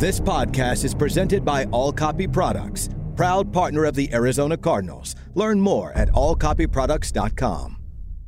This 0.00 0.18
podcast 0.18 0.84
is 0.84 0.94
presented 0.94 1.44
by 1.44 1.66
All 1.66 1.92
Copy 1.92 2.26
Products, 2.26 2.88
proud 3.16 3.52
partner 3.52 3.84
of 3.84 3.94
the 3.94 4.10
Arizona 4.14 4.56
Cardinals. 4.56 5.14
Learn 5.34 5.60
more 5.60 5.92
at 5.92 6.08
allcopyproducts.com. 6.12 7.76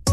To 0.04 0.12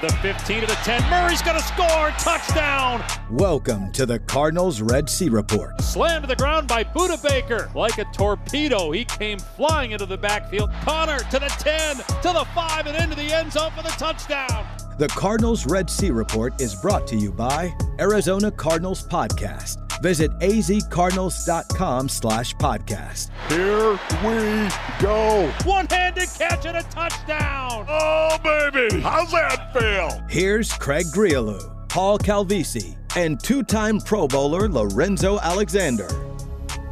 the 0.00 0.12
15 0.22 0.60
to 0.60 0.66
the 0.68 0.78
10. 0.84 1.10
Murray's 1.10 1.42
going 1.42 1.56
to 1.56 1.62
score. 1.64 2.10
Touchdown. 2.10 3.04
Welcome 3.28 3.90
to 3.90 4.06
the 4.06 4.20
Cardinals 4.20 4.80
Red 4.80 5.10
Sea 5.10 5.30
Report. 5.30 5.80
Slammed 5.80 6.22
to 6.22 6.28
the 6.28 6.36
ground 6.36 6.68
by 6.68 6.84
Budda 6.84 7.20
Baker. 7.20 7.72
Like 7.74 7.98
a 7.98 8.04
torpedo, 8.12 8.92
he 8.92 9.04
came 9.04 9.40
flying 9.40 9.90
into 9.90 10.06
the 10.06 10.16
backfield. 10.16 10.70
Conner 10.82 11.18
to 11.18 11.40
the 11.40 11.52
10, 11.58 11.96
to 11.96 12.32
the 12.32 12.46
5, 12.54 12.86
and 12.86 12.96
into 13.02 13.16
the 13.16 13.34
end 13.34 13.52
zone 13.52 13.72
for 13.72 13.82
the 13.82 13.88
touchdown. 13.88 14.64
The 14.96 15.08
Cardinals 15.08 15.66
Red 15.66 15.90
Sea 15.90 16.12
Report 16.12 16.60
is 16.60 16.76
brought 16.76 17.08
to 17.08 17.16
you 17.16 17.32
by 17.32 17.74
Arizona 17.98 18.48
Cardinals 18.48 19.04
Podcast. 19.04 19.80
Visit 20.00 20.30
azcardinals.com 20.38 22.08
slash 22.08 22.54
podcast. 22.54 23.30
Here 23.48 23.90
we 24.22 24.70
go. 25.02 25.52
One-handed 25.64 26.28
catch 26.38 26.66
and 26.66 26.76
a 26.76 26.82
touchdown. 26.84 27.86
Oh, 27.88 28.38
baby. 28.44 29.00
How's 29.00 29.32
that 29.32 29.72
feel? 29.72 30.24
Here's 30.28 30.72
Craig 30.74 31.06
Grialou, 31.06 31.88
Paul 31.88 32.16
Calvisi, 32.16 32.96
and 33.16 33.42
two-time 33.42 33.98
Pro 33.98 34.28
Bowler 34.28 34.68
Lorenzo 34.68 35.40
Alexander. 35.40 36.06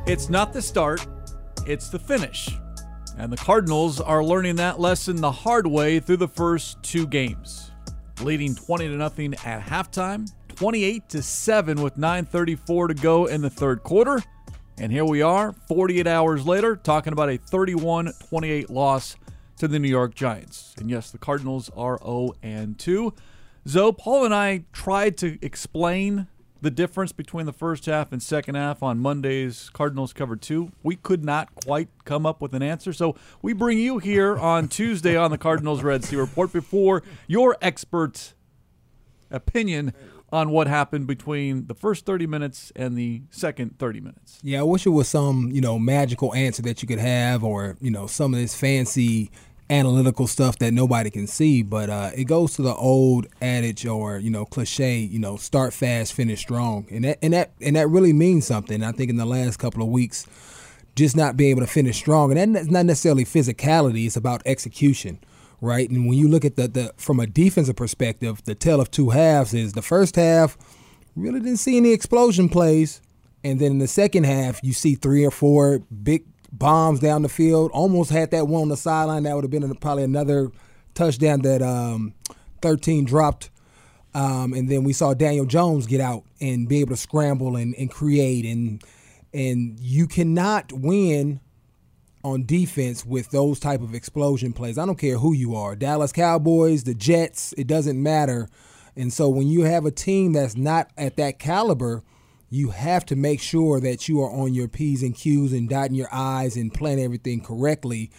It's 0.08 0.28
not 0.28 0.52
the 0.52 0.60
start, 0.60 1.06
it's 1.69 1.88
the 1.88 2.00
finish. 2.00 2.48
And 3.16 3.32
the 3.32 3.36
Cardinals 3.36 4.00
are 4.00 4.24
learning 4.24 4.56
that 4.56 4.80
lesson 4.80 5.20
the 5.20 5.30
hard 5.30 5.69
way 5.69 6.00
through 6.00 6.16
the 6.16 6.27
first 6.27 6.82
two 6.82 7.06
games. 7.06 7.69
Leading 8.20 8.54
20 8.54 8.88
to 8.88 8.94
nothing 8.94 9.34
at 9.44 9.62
halftime, 9.62 10.30
28 10.48 11.08
to 11.08 11.22
7 11.22 11.82
with 11.82 11.96
9:34 11.96 12.88
to 12.88 12.94
go 12.94 13.26
in 13.26 13.40
the 13.40 13.50
third 13.50 13.82
quarter. 13.82 14.22
And 14.78 14.92
here 14.92 15.04
we 15.04 15.22
are, 15.22 15.52
48 15.69 16.06
hours 16.06 16.46
later, 16.46 16.77
talking 16.77 17.12
about 17.12 17.28
a 17.28 17.38
31-28 17.38 18.70
loss 18.70 19.16
to 19.58 19.69
the 19.69 19.78
New 19.78 19.88
York 19.88 20.14
Giants. 20.14 20.74
And 20.78 20.91
yes, 20.91 21.10
the 21.10 21.19
Cardinals 21.19 21.70
are 21.77 21.98
0 21.98 22.32
and 22.42 22.78
2. 22.78 23.12
Zoe, 23.69 23.92
Paul 23.92 24.24
and 24.24 24.34
I 24.34 24.64
tried 24.72 25.16
to 25.19 25.38
explain 25.41 26.26
the 26.62 26.70
difference 26.70 27.10
between 27.12 27.44
the 27.44 27.52
first 27.52 27.86
half 27.86 28.12
and 28.12 28.22
second 28.22 28.55
half 28.55 28.82
on 28.82 29.00
Monday's 29.00 29.68
Cardinals 29.70 30.12
cover 30.12 30.36
two. 30.36 30.70
We 30.82 30.94
could 30.94 31.24
not 31.24 31.52
quite 31.56 31.88
come 32.04 32.24
up 32.24 32.41
with 32.41 32.54
an 32.54 32.62
answer. 32.62 32.92
So 32.92 33.16
we 33.42 33.52
bring 33.52 33.78
you 33.78 33.98
here 33.98 34.38
on 34.38 34.69
Tuesday 34.69 35.16
on 35.16 35.32
the 35.32 35.38
Cardinals 35.38 35.82
Red 35.82 36.04
Sea 36.04 36.16
Report 36.16 36.52
before 36.52 37.02
your 37.27 37.56
expert 37.60 38.34
opinion 39.30 39.92
on 40.32 40.50
what 40.50 40.66
happened 40.66 41.06
between 41.06 41.66
the 41.66 41.74
first 41.74 42.06
30 42.06 42.27
minutes 42.27 42.72
and 42.76 42.97
the 42.97 43.22
second 43.30 43.78
30 43.78 44.00
minutes. 44.00 44.38
Yeah, 44.42 44.60
I 44.60 44.62
wish 44.62 44.86
it 44.86 44.91
was 44.91 45.08
some, 45.08 45.50
you 45.52 45.60
know, 45.60 45.78
magical 45.78 46.32
answer 46.32 46.62
that 46.62 46.80
you 46.80 46.88
could 46.88 47.00
have 47.00 47.44
or, 47.44 47.76
you 47.80 47.91
know, 47.91 48.06
some 48.06 48.32
of 48.32 48.41
this 48.41 48.54
fancy 48.54 49.30
analytical 49.70 50.27
stuff 50.27 50.58
that 50.58 50.72
nobody 50.72 51.10
can 51.10 51.27
see, 51.27 51.62
but 51.62 51.88
uh, 51.88 52.10
it 52.14 52.24
goes 52.24 52.55
to 52.55 52.62
the 52.62 52.74
old 52.74 53.27
adage 53.41 53.86
or 53.86 54.19
you 54.19 54.30
know 54.30 54.44
cliche, 54.44 54.98
you 54.98 55.19
know, 55.19 55.36
start 55.36 55.72
fast, 55.72 56.12
finish 56.12 56.41
strong, 56.41 56.86
and 56.91 57.04
that 57.04 57.19
and 57.22 57.32
that 57.32 57.52
and 57.60 57.77
that 57.77 57.88
really 57.88 58.12
means 58.12 58.46
something. 58.46 58.82
I 58.82 58.92
think 58.92 59.10
in 59.10 59.16
the 59.16 59.27
last 59.27 59.58
couple 59.58 59.82
of 59.82 59.88
weeks, 59.88 60.27
just 60.94 61.16
not 61.16 61.36
being 61.36 61.50
able 61.50 61.62
to 61.62 61.66
finish 61.66 61.96
strong, 61.96 62.36
and 62.36 62.54
that's 62.54 62.70
not 62.70 62.86
necessarily 62.86 63.24
physicality; 63.24 64.06
it's 64.06 64.16
about 64.16 64.42
execution, 64.44 65.19
right? 65.60 65.88
And 65.88 66.06
when 66.06 66.19
you 66.19 66.28
look 66.28 66.44
at 66.44 66.56
the 66.56 66.69
the 66.69 66.94
from 66.97 67.20
a 67.20 67.26
defensive 67.26 67.76
perspective, 67.76 68.42
the 68.44 68.54
tale 68.54 68.80
of 68.80 68.91
two 68.91 69.10
halves 69.10 69.54
is 69.54 69.72
the 69.72 69.82
first 69.82 70.16
half 70.16 70.56
really 71.16 71.41
didn't 71.41 71.58
see 71.58 71.76
any 71.76 71.92
explosion 71.92 72.48
plays, 72.48 73.00
and 73.44 73.60
then 73.60 73.72
in 73.72 73.78
the 73.78 73.88
second 73.88 74.24
half 74.24 74.60
you 74.62 74.72
see 74.72 74.94
three 74.94 75.24
or 75.24 75.30
four 75.30 75.80
big 75.80 76.24
bombs 76.53 77.00
down 77.00 77.22
the 77.22 77.28
field. 77.28 77.70
Almost 77.72 78.11
had 78.11 78.31
that 78.31 78.47
one 78.47 78.62
on 78.62 78.69
the 78.69 78.77
sideline. 78.77 79.25
That 79.25 79.34
would 79.34 79.44
have 79.44 79.50
been 79.50 79.75
probably 79.76 80.04
another 80.04 80.50
touchdown 80.94 81.41
that 81.43 81.62
um, 81.62 82.15
13 82.60 83.04
dropped. 83.04 83.50
Um, 84.15 84.53
and 84.53 84.69
then 84.69 84.84
we 84.84 84.93
saw 84.93 85.15
Daniel 85.15 85.47
Jones 85.47 85.87
get 85.87 86.00
out 86.00 86.25
and 86.41 86.69
be 86.69 86.81
able 86.81 86.91
to 86.91 87.00
scramble 87.00 87.56
and, 87.56 87.75
and 87.76 87.91
create. 87.91 88.44
And 88.44 88.84
and 89.34 89.81
you 89.81 90.06
cannot 90.06 90.71
win 90.72 91.41
on 92.22 92.44
defense 92.44 93.05
with 93.05 93.31
those 93.31 93.59
type 93.59 93.81
of 93.81 93.94
explosion 93.94 94.53
plays. 94.53 94.78
I 94.78 94.87
don't 94.87 94.99
care 94.99 95.19
who 95.19 95.32
you 95.32 95.56
are, 95.56 95.75
Dallas 95.75 96.12
Cowboys, 96.12 96.84
the 96.84 96.94
Jets. 96.94 97.55
It 97.56 97.66
doesn't 97.66 98.00
matter. 98.00 98.49
And 98.94 99.12
so 99.12 99.28
when 99.28 99.47
you 99.47 99.62
have 99.62 99.87
a 99.87 99.91
team 99.91 100.34
that's 100.34 100.56
not 100.56 100.91
at 100.99 101.16
that 101.16 101.38
caliber 101.38 102.05
you 102.52 102.68
have 102.68 103.06
to 103.06 103.16
make 103.16 103.40
sure 103.40 103.80
that 103.80 104.10
you 104.10 104.20
are 104.20 104.30
on 104.30 104.52
your 104.52 104.68
P's 104.68 105.02
and 105.02 105.14
Q's 105.14 105.54
and 105.54 105.70
dotting 105.70 105.94
your 105.94 106.10
I's 106.12 106.54
and 106.54 106.72
playing 106.72 107.00
everything 107.00 107.40
correctly. 107.40 108.10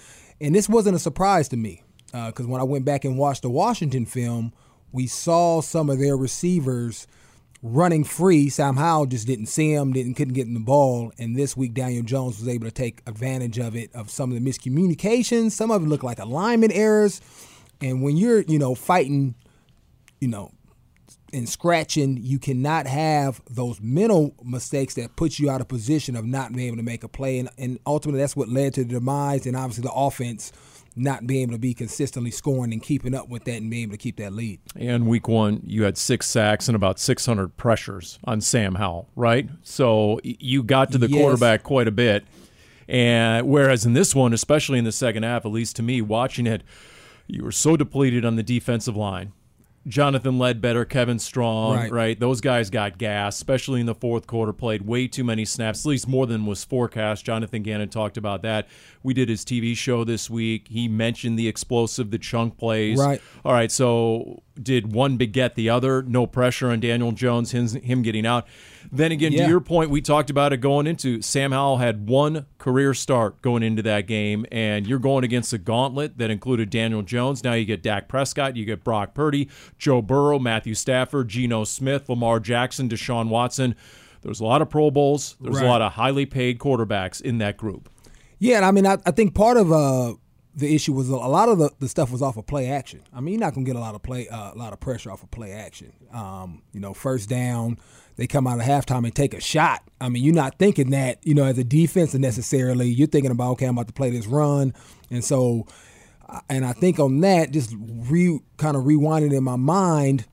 And 0.41 0.55
this 0.55 0.67
wasn't 0.67 0.95
a 0.95 0.99
surprise 0.99 1.47
to 1.49 1.57
me 1.57 1.83
because 2.07 2.47
uh, 2.47 2.49
when 2.49 2.59
I 2.59 2.63
went 2.63 2.83
back 2.83 3.05
and 3.05 3.15
watched 3.15 3.43
the 3.43 3.51
Washington 3.51 4.07
film, 4.07 4.51
we 4.91 5.05
saw 5.05 5.61
some 5.61 5.87
of 5.87 5.99
their 5.99 6.17
receivers 6.17 7.05
running 7.61 8.03
free. 8.03 8.49
Sam 8.49 8.75
Howell 8.75 9.05
just 9.05 9.27
didn't 9.27 9.45
see 9.45 9.71
him, 9.71 9.93
didn't 9.93 10.15
couldn't 10.15 10.33
get 10.33 10.47
in 10.47 10.55
the 10.55 10.59
ball. 10.59 11.13
And 11.19 11.35
this 11.35 11.55
week, 11.55 11.75
Daniel 11.75 12.03
Jones 12.03 12.39
was 12.39 12.47
able 12.47 12.65
to 12.65 12.71
take 12.71 13.03
advantage 13.05 13.59
of 13.59 13.75
it, 13.75 13.93
of 13.93 14.09
some 14.09 14.31
of 14.31 14.43
the 14.43 14.51
miscommunications. 14.51 15.51
Some 15.51 15.69
of 15.69 15.83
it 15.83 15.87
looked 15.87 16.03
like 16.03 16.17
alignment 16.17 16.73
errors. 16.73 17.21
And 17.81 18.01
when 18.01 18.17
you're, 18.17 18.41
you 18.41 18.57
know, 18.57 18.73
fighting, 18.73 19.35
you 20.19 20.27
know, 20.27 20.49
and 21.33 21.49
scratching, 21.49 22.17
you 22.21 22.39
cannot 22.39 22.87
have 22.87 23.41
those 23.49 23.81
mental 23.81 24.35
mistakes 24.43 24.93
that 24.95 25.15
put 25.15 25.39
you 25.39 25.49
out 25.49 25.61
of 25.61 25.67
position 25.67 26.15
of 26.15 26.25
not 26.25 26.53
being 26.53 26.67
able 26.67 26.77
to 26.77 26.83
make 26.83 27.03
a 27.03 27.07
play. 27.07 27.39
And, 27.39 27.49
and 27.57 27.79
ultimately, 27.85 28.21
that's 28.21 28.35
what 28.35 28.49
led 28.49 28.75
to 28.75 28.83
the 28.83 28.93
demise 28.93 29.45
and 29.45 29.55
obviously 29.55 29.83
the 29.83 29.93
offense 29.93 30.51
not 30.95 31.25
being 31.25 31.43
able 31.43 31.53
to 31.53 31.59
be 31.59 31.73
consistently 31.73 32.31
scoring 32.31 32.71
and 32.71 32.81
keeping 32.81 33.15
up 33.15 33.27
with 33.27 33.45
that 33.45 33.55
and 33.55 33.69
being 33.69 33.83
able 33.83 33.93
to 33.93 33.97
keep 33.97 34.17
that 34.17 34.33
lead. 34.33 34.59
And 34.75 35.07
week 35.07 35.27
one, 35.27 35.61
you 35.65 35.83
had 35.83 35.97
six 35.97 36.27
sacks 36.27 36.67
and 36.67 36.75
about 36.75 36.99
600 36.99 37.57
pressures 37.57 38.19
on 38.25 38.41
Sam 38.41 38.75
Howell, 38.75 39.09
right? 39.15 39.49
So 39.63 40.19
you 40.23 40.61
got 40.63 40.91
to 40.91 40.97
the 40.97 41.09
yes. 41.09 41.19
quarterback 41.19 41.63
quite 41.63 41.87
a 41.87 41.91
bit. 41.91 42.25
And 42.87 43.47
whereas 43.47 43.85
in 43.85 43.93
this 43.93 44.13
one, 44.13 44.33
especially 44.33 44.77
in 44.77 44.85
the 44.85 44.91
second 44.91 45.23
half, 45.23 45.45
at 45.45 45.51
least 45.51 45.75
to 45.77 45.83
me, 45.83 46.01
watching 46.01 46.45
it, 46.45 46.63
you 47.27 47.43
were 47.43 47.51
so 47.51 47.75
depleted 47.77 48.25
on 48.25 48.35
the 48.35 48.43
defensive 48.43 48.95
line 48.95 49.31
Jonathan 49.85 50.39
Ledbetter, 50.39 50.85
Kevin 50.85 51.19
Strong, 51.19 51.75
right. 51.75 51.91
right. 51.91 52.19
Those 52.19 52.39
guys 52.39 52.69
got 52.69 52.97
gas, 52.97 53.35
especially 53.35 53.81
in 53.81 53.85
the 53.85 53.95
fourth 53.95 54.27
quarter, 54.27 54.53
played 54.53 54.83
way 54.83 55.07
too 55.07 55.25
many 55.25 55.43
snaps, 55.43 55.85
at 55.85 55.89
least 55.89 56.07
more 56.07 56.25
than 56.25 56.45
was 56.45 56.63
forecast. 56.63 57.25
Jonathan 57.25 57.63
Gannon 57.63 57.89
talked 57.89 58.15
about 58.15 58.43
that. 58.43 58.67
We 59.03 59.13
did 59.13 59.27
his 59.27 59.43
TV 59.43 59.75
show 59.75 60.05
this 60.05 60.29
week. 60.29 60.69
He 60.69 60.87
mentioned 60.87 61.37
the 61.37 61.49
explosive, 61.49 62.11
the 62.11 62.17
chunk 62.17 62.57
plays. 62.57 62.97
Right. 62.97 63.21
All 63.43 63.51
right, 63.51 63.71
so 63.71 64.41
did 64.61 64.93
one 64.93 65.17
beget 65.17 65.55
the 65.55 65.69
other? 65.69 66.03
No 66.03 66.27
pressure 66.27 66.69
on 66.69 66.79
Daniel 66.79 67.11
Jones, 67.11 67.51
him 67.51 68.01
getting 68.01 68.25
out. 68.25 68.47
Then 68.91 69.11
again, 69.11 69.31
yeah. 69.31 69.43
to 69.43 69.49
your 69.49 69.59
point, 69.59 69.89
we 69.89 70.01
talked 70.01 70.29
about 70.29 70.53
it 70.53 70.57
going 70.57 70.87
into 70.87 71.21
Sam 71.21 71.51
Howell 71.51 71.77
had 71.77 72.07
one 72.07 72.45
career 72.57 72.93
start 72.93 73.41
going 73.41 73.63
into 73.63 73.81
that 73.83 74.07
game, 74.07 74.45
and 74.51 74.85
you're 74.85 74.99
going 74.99 75.23
against 75.23 75.53
a 75.53 75.57
gauntlet 75.57 76.17
that 76.17 76.29
included 76.29 76.69
Daniel 76.69 77.01
Jones. 77.01 77.43
Now 77.43 77.53
you 77.53 77.65
get 77.65 77.81
Dak 77.81 78.07
Prescott, 78.07 78.55
you 78.55 78.65
get 78.65 78.83
Brock 78.83 79.13
Purdy, 79.13 79.49
Joe 79.77 80.01
Burrow, 80.01 80.39
Matthew 80.39 80.75
Stafford, 80.75 81.29
Geno 81.29 81.63
Smith, 81.63 82.09
Lamar 82.09 82.39
Jackson, 82.39 82.89
Deshaun 82.89 83.29
Watson. 83.29 83.75
There's 84.21 84.39
a 84.39 84.45
lot 84.45 84.61
of 84.61 84.69
Pro 84.69 84.89
Bowls. 84.91 85.35
There's 85.41 85.57
right. 85.57 85.65
a 85.65 85.69
lot 85.69 85.81
of 85.81 85.93
highly 85.93 86.25
paid 86.25 86.59
quarterbacks 86.59 87.21
in 87.21 87.39
that 87.39 87.57
group. 87.57 87.89
Yeah, 88.39 88.57
and 88.57 88.65
I 88.65 88.71
mean, 88.71 88.85
I, 88.85 88.97
I 89.05 89.11
think 89.11 89.35
part 89.35 89.57
of 89.57 89.71
uh, 89.71 90.15
the 90.55 90.73
issue 90.73 90.93
was 90.93 91.09
a 91.09 91.15
lot 91.15 91.49
of 91.49 91.57
the, 91.57 91.71
the 91.79 91.89
stuff 91.89 92.11
was 92.11 92.21
off 92.21 92.37
of 92.37 92.45
play 92.45 92.69
action. 92.69 93.01
I 93.13 93.21
mean, 93.21 93.33
you're 93.33 93.41
not 93.41 93.53
gonna 93.53 93.65
get 93.65 93.75
a 93.75 93.79
lot 93.79 93.95
of 93.95 94.03
play, 94.03 94.27
uh, 94.27 94.53
a 94.53 94.57
lot 94.57 94.73
of 94.73 94.79
pressure 94.79 95.11
off 95.11 95.23
of 95.23 95.31
play 95.31 95.51
action. 95.51 95.93
Um, 96.13 96.61
you 96.73 96.79
know, 96.79 96.93
first 96.93 97.27
down, 97.29 97.79
they 98.17 98.27
come 98.27 98.45
out 98.45 98.59
of 98.59 98.65
halftime 98.65 99.03
and 99.05 99.15
take 99.15 99.33
a 99.33 99.41
shot. 99.41 99.81
I 99.99 100.09
mean, 100.09 100.23
you're 100.23 100.35
not 100.35 100.59
thinking 100.59 100.91
that, 100.91 101.19
you 101.23 101.33
know, 101.33 101.45
as 101.45 101.57
a 101.57 101.63
defense 101.63 102.13
necessarily. 102.13 102.87
You're 102.87 103.07
thinking 103.07 103.31
about, 103.31 103.53
okay, 103.53 103.65
I'm 103.65 103.75
about 103.75 103.87
to 103.87 103.93
play 103.93 104.11
this 104.11 104.27
run, 104.27 104.73
and 105.09 105.23
so, 105.23 105.65
uh, 106.29 106.41
and 106.49 106.65
I 106.65 106.73
think 106.73 106.99
on 106.99 107.21
that, 107.21 107.51
just 107.51 107.73
re 107.79 108.39
kind 108.57 108.77
of 108.77 108.83
rewinding 108.83 109.33
in 109.33 109.43
my 109.43 109.55
mind. 109.55 110.25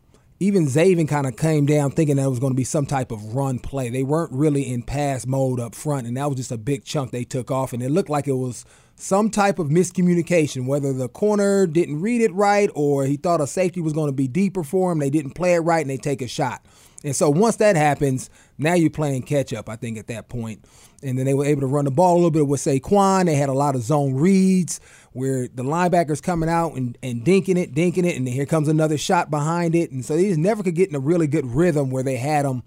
Even 0.42 0.64
Zaven 0.66 1.06
kind 1.06 1.26
of 1.26 1.36
came 1.36 1.66
down 1.66 1.90
thinking 1.90 2.16
that 2.16 2.24
it 2.24 2.30
was 2.30 2.38
going 2.38 2.52
to 2.52 2.56
be 2.56 2.64
some 2.64 2.86
type 2.86 3.12
of 3.12 3.34
run 3.34 3.58
play. 3.58 3.90
They 3.90 4.02
weren't 4.02 4.32
really 4.32 4.72
in 4.72 4.82
pass 4.82 5.26
mode 5.26 5.60
up 5.60 5.74
front, 5.74 6.06
and 6.06 6.16
that 6.16 6.28
was 6.28 6.38
just 6.38 6.50
a 6.50 6.56
big 6.56 6.82
chunk 6.82 7.10
they 7.10 7.24
took 7.24 7.50
off, 7.50 7.74
and 7.74 7.82
it 7.82 7.90
looked 7.90 8.08
like 8.08 8.26
it 8.26 8.32
was 8.32 8.64
some 9.00 9.30
type 9.30 9.58
of 9.58 9.68
miscommunication, 9.68 10.66
whether 10.66 10.92
the 10.92 11.08
corner 11.08 11.66
didn't 11.66 12.00
read 12.00 12.20
it 12.20 12.32
right 12.34 12.70
or 12.74 13.04
he 13.04 13.16
thought 13.16 13.40
a 13.40 13.46
safety 13.46 13.80
was 13.80 13.92
going 13.92 14.08
to 14.08 14.12
be 14.12 14.28
deeper 14.28 14.62
for 14.62 14.92
him. 14.92 14.98
They 14.98 15.10
didn't 15.10 15.32
play 15.32 15.54
it 15.54 15.60
right 15.60 15.80
and 15.80 15.90
they 15.90 15.96
take 15.96 16.20
a 16.20 16.28
shot. 16.28 16.64
And 17.02 17.16
so 17.16 17.30
once 17.30 17.56
that 17.56 17.76
happens, 17.76 18.28
now 18.58 18.74
you're 18.74 18.90
playing 18.90 19.22
catch 19.22 19.54
up, 19.54 19.70
I 19.70 19.76
think, 19.76 19.96
at 19.96 20.08
that 20.08 20.28
point. 20.28 20.62
And 21.02 21.18
then 21.18 21.24
they 21.24 21.32
were 21.32 21.46
able 21.46 21.62
to 21.62 21.66
run 21.66 21.86
the 21.86 21.90
ball 21.90 22.14
a 22.14 22.16
little 22.16 22.30
bit 22.30 22.46
with 22.46 22.60
Saquon. 22.60 23.24
They 23.24 23.36
had 23.36 23.48
a 23.48 23.54
lot 23.54 23.74
of 23.74 23.80
zone 23.80 24.14
reads 24.14 24.80
where 25.12 25.48
the 25.48 25.62
linebackers 25.62 26.22
coming 26.22 26.50
out 26.50 26.74
and, 26.74 26.98
and 27.02 27.24
dinking 27.24 27.56
it, 27.56 27.74
dinking 27.74 28.04
it, 28.04 28.16
and 28.16 28.26
then 28.26 28.34
here 28.34 28.44
comes 28.44 28.68
another 28.68 28.98
shot 28.98 29.30
behind 29.30 29.74
it. 29.74 29.90
And 29.90 30.04
so 30.04 30.14
they 30.14 30.28
just 30.28 30.38
never 30.38 30.62
could 30.62 30.74
get 30.74 30.90
in 30.90 30.94
a 30.94 31.00
really 31.00 31.26
good 31.26 31.46
rhythm 31.46 31.90
where 31.90 32.02
they 32.02 32.16
had 32.16 32.44
them 32.44 32.64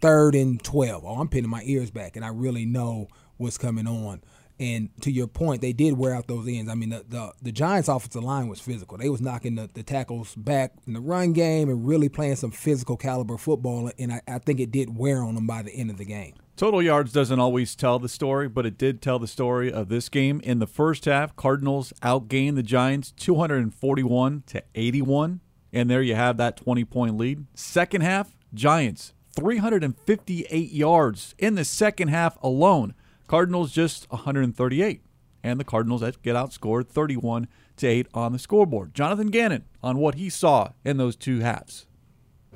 third 0.00 0.34
and 0.34 0.62
12. 0.62 1.04
Oh, 1.04 1.20
I'm 1.20 1.28
pinning 1.28 1.50
my 1.50 1.62
ears 1.66 1.90
back, 1.90 2.16
and 2.16 2.24
I 2.24 2.28
really 2.28 2.64
know 2.64 3.08
what's 3.36 3.58
coming 3.58 3.86
on. 3.86 4.22
And 4.60 4.90
to 5.00 5.10
your 5.10 5.26
point, 5.26 5.62
they 5.62 5.72
did 5.72 5.96
wear 5.96 6.14
out 6.14 6.26
those 6.26 6.46
ends. 6.46 6.70
I 6.70 6.74
mean, 6.74 6.90
the 6.90 7.02
the, 7.08 7.32
the 7.40 7.50
Giants' 7.50 7.88
offensive 7.88 8.22
line 8.22 8.46
was 8.46 8.60
physical. 8.60 8.98
They 8.98 9.08
was 9.08 9.22
knocking 9.22 9.54
the, 9.54 9.70
the 9.72 9.82
tackles 9.82 10.34
back 10.34 10.74
in 10.86 10.92
the 10.92 11.00
run 11.00 11.32
game 11.32 11.70
and 11.70 11.88
really 11.88 12.10
playing 12.10 12.36
some 12.36 12.50
physical 12.50 12.98
caliber 12.98 13.38
football. 13.38 13.90
And 13.98 14.12
I, 14.12 14.20
I 14.28 14.38
think 14.38 14.60
it 14.60 14.70
did 14.70 14.96
wear 14.96 15.22
on 15.22 15.34
them 15.34 15.46
by 15.46 15.62
the 15.62 15.72
end 15.72 15.90
of 15.90 15.96
the 15.96 16.04
game. 16.04 16.34
Total 16.56 16.82
yards 16.82 17.10
doesn't 17.10 17.40
always 17.40 17.74
tell 17.74 17.98
the 17.98 18.08
story, 18.08 18.46
but 18.46 18.66
it 18.66 18.76
did 18.76 19.00
tell 19.00 19.18
the 19.18 19.26
story 19.26 19.72
of 19.72 19.88
this 19.88 20.10
game. 20.10 20.42
In 20.44 20.58
the 20.58 20.66
first 20.66 21.06
half, 21.06 21.34
Cardinals 21.34 21.94
outgained 22.02 22.56
the 22.56 22.62
Giants 22.62 23.12
241 23.12 24.42
to 24.48 24.62
81, 24.74 25.40
and 25.72 25.88
there 25.88 26.02
you 26.02 26.14
have 26.14 26.36
that 26.36 26.58
20 26.58 26.84
point 26.84 27.16
lead. 27.16 27.46
Second 27.54 28.02
half, 28.02 28.36
Giants 28.52 29.14
358 29.34 30.70
yards 30.70 31.34
in 31.38 31.54
the 31.54 31.64
second 31.64 32.08
half 32.08 32.36
alone. 32.42 32.94
Cardinals 33.30 33.70
just 33.70 34.10
138, 34.10 35.04
and 35.44 35.60
the 35.60 35.62
Cardinals 35.62 36.02
get 36.20 36.34
outscored 36.34 36.88
31 36.88 37.46
to 37.76 37.86
8 37.86 38.08
on 38.12 38.32
the 38.32 38.40
scoreboard. 38.40 38.92
Jonathan 38.92 39.28
Gannon 39.28 39.66
on 39.84 39.98
what 39.98 40.16
he 40.16 40.28
saw 40.28 40.72
in 40.84 40.96
those 40.96 41.14
two 41.14 41.38
halves. 41.38 41.86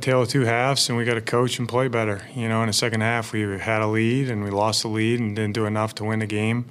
Tale 0.00 0.22
of 0.22 0.28
two 0.30 0.40
halves, 0.40 0.88
and 0.88 0.98
we 0.98 1.04
got 1.04 1.14
to 1.14 1.20
coach 1.20 1.60
and 1.60 1.68
play 1.68 1.86
better. 1.86 2.22
You 2.34 2.48
know, 2.48 2.60
in 2.62 2.66
the 2.66 2.72
second 2.72 3.02
half, 3.02 3.32
we 3.32 3.42
had 3.60 3.82
a 3.82 3.86
lead 3.86 4.28
and 4.28 4.42
we 4.42 4.50
lost 4.50 4.82
the 4.82 4.88
lead 4.88 5.20
and 5.20 5.36
didn't 5.36 5.54
do 5.54 5.64
enough 5.64 5.94
to 5.94 6.04
win 6.04 6.18
the 6.18 6.26
game. 6.26 6.66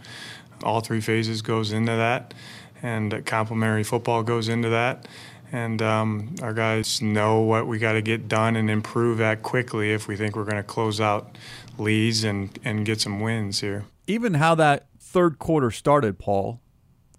All 0.64 0.82
three 0.82 1.00
phases 1.00 1.42
goes 1.42 1.72
into 1.72 1.94
that, 1.94 2.34
and 2.82 3.26
complementary 3.26 3.86
football 3.86 4.22
goes 4.22 4.50
into 4.50 4.68
that. 4.68 5.08
And 5.54 5.82
um, 5.82 6.36
our 6.42 6.54
guys 6.54 7.02
know 7.02 7.40
what 7.40 7.68
we 7.68 7.80
got 7.80 7.94
to 7.94 8.02
get 8.02 8.28
done 8.28 8.58
and 8.58 8.70
improve 8.70 9.22
at 9.22 9.44
quickly 9.44 9.94
if 9.94 10.10
we 10.10 10.18
think 10.18 10.36
we're 10.36 10.44
going 10.44 10.58
to 10.58 10.64
close 10.64 11.00
out 11.00 11.38
leads 11.78 12.26
and, 12.26 12.60
and 12.66 12.86
get 12.86 13.00
some 13.00 13.22
wins 13.22 13.62
here 13.62 13.86
even 14.08 14.36
how 14.36 14.56
that 14.56 14.88
third 15.00 15.40
quarter 15.40 15.72
started, 15.72 16.20
Paul, 16.20 16.62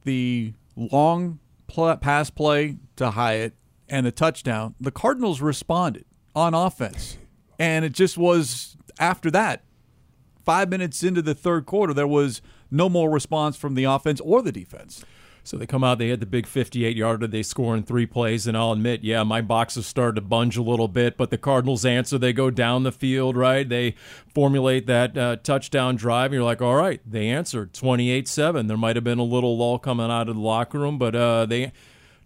the 0.04 0.52
long 0.76 1.38
pl- 1.66 1.96
pass 1.96 2.30
play 2.30 2.76
to 2.96 3.10
Hyatt 3.12 3.54
and 3.88 4.06
the 4.06 4.12
touchdown, 4.12 4.74
the 4.80 4.90
Cardinals 4.90 5.40
responded 5.40 6.04
on 6.34 6.54
offense. 6.54 7.18
And 7.58 7.84
it 7.84 7.92
just 7.92 8.18
was 8.18 8.76
after 8.98 9.30
that, 9.30 9.64
five 10.44 10.68
minutes 10.68 11.02
into 11.02 11.22
the 11.22 11.34
third 11.34 11.66
quarter, 11.66 11.94
there 11.94 12.06
was 12.06 12.42
no 12.70 12.88
more 12.88 13.10
response 13.10 13.56
from 13.56 13.74
the 13.74 13.84
offense 13.84 14.20
or 14.20 14.42
the 14.42 14.52
defense. 14.52 15.04
So 15.44 15.58
they 15.58 15.66
come 15.66 15.84
out, 15.84 15.98
they 15.98 16.08
had 16.08 16.20
the 16.20 16.26
big 16.26 16.46
58 16.46 16.96
yarder, 16.96 17.26
they 17.26 17.42
score 17.42 17.76
in 17.76 17.82
three 17.82 18.06
plays, 18.06 18.46
and 18.46 18.56
I'll 18.56 18.72
admit, 18.72 19.04
yeah, 19.04 19.22
my 19.24 19.42
boxes 19.42 19.86
started 19.86 20.14
to 20.14 20.22
bunge 20.22 20.56
a 20.56 20.62
little 20.62 20.88
bit, 20.88 21.18
but 21.18 21.28
the 21.28 21.36
Cardinals 21.36 21.84
answer, 21.84 22.16
they 22.16 22.32
go 22.32 22.48
down 22.48 22.82
the 22.82 22.90
field, 22.90 23.36
right? 23.36 23.68
They 23.68 23.94
formulate 24.26 24.86
that 24.86 25.18
uh, 25.18 25.36
touchdown 25.36 25.96
drive, 25.96 26.26
and 26.26 26.34
you're 26.34 26.42
like, 26.44 26.62
all 26.62 26.76
right, 26.76 27.02
they 27.06 27.28
answered 27.28 27.74
28 27.74 28.26
7. 28.26 28.66
There 28.68 28.78
might 28.78 28.96
have 28.96 29.04
been 29.04 29.18
a 29.18 29.22
little 29.22 29.58
lull 29.58 29.78
coming 29.78 30.10
out 30.10 30.30
of 30.30 30.34
the 30.34 30.40
locker 30.40 30.78
room, 30.78 30.98
but 30.98 31.14
uh, 31.14 31.46
they. 31.46 31.72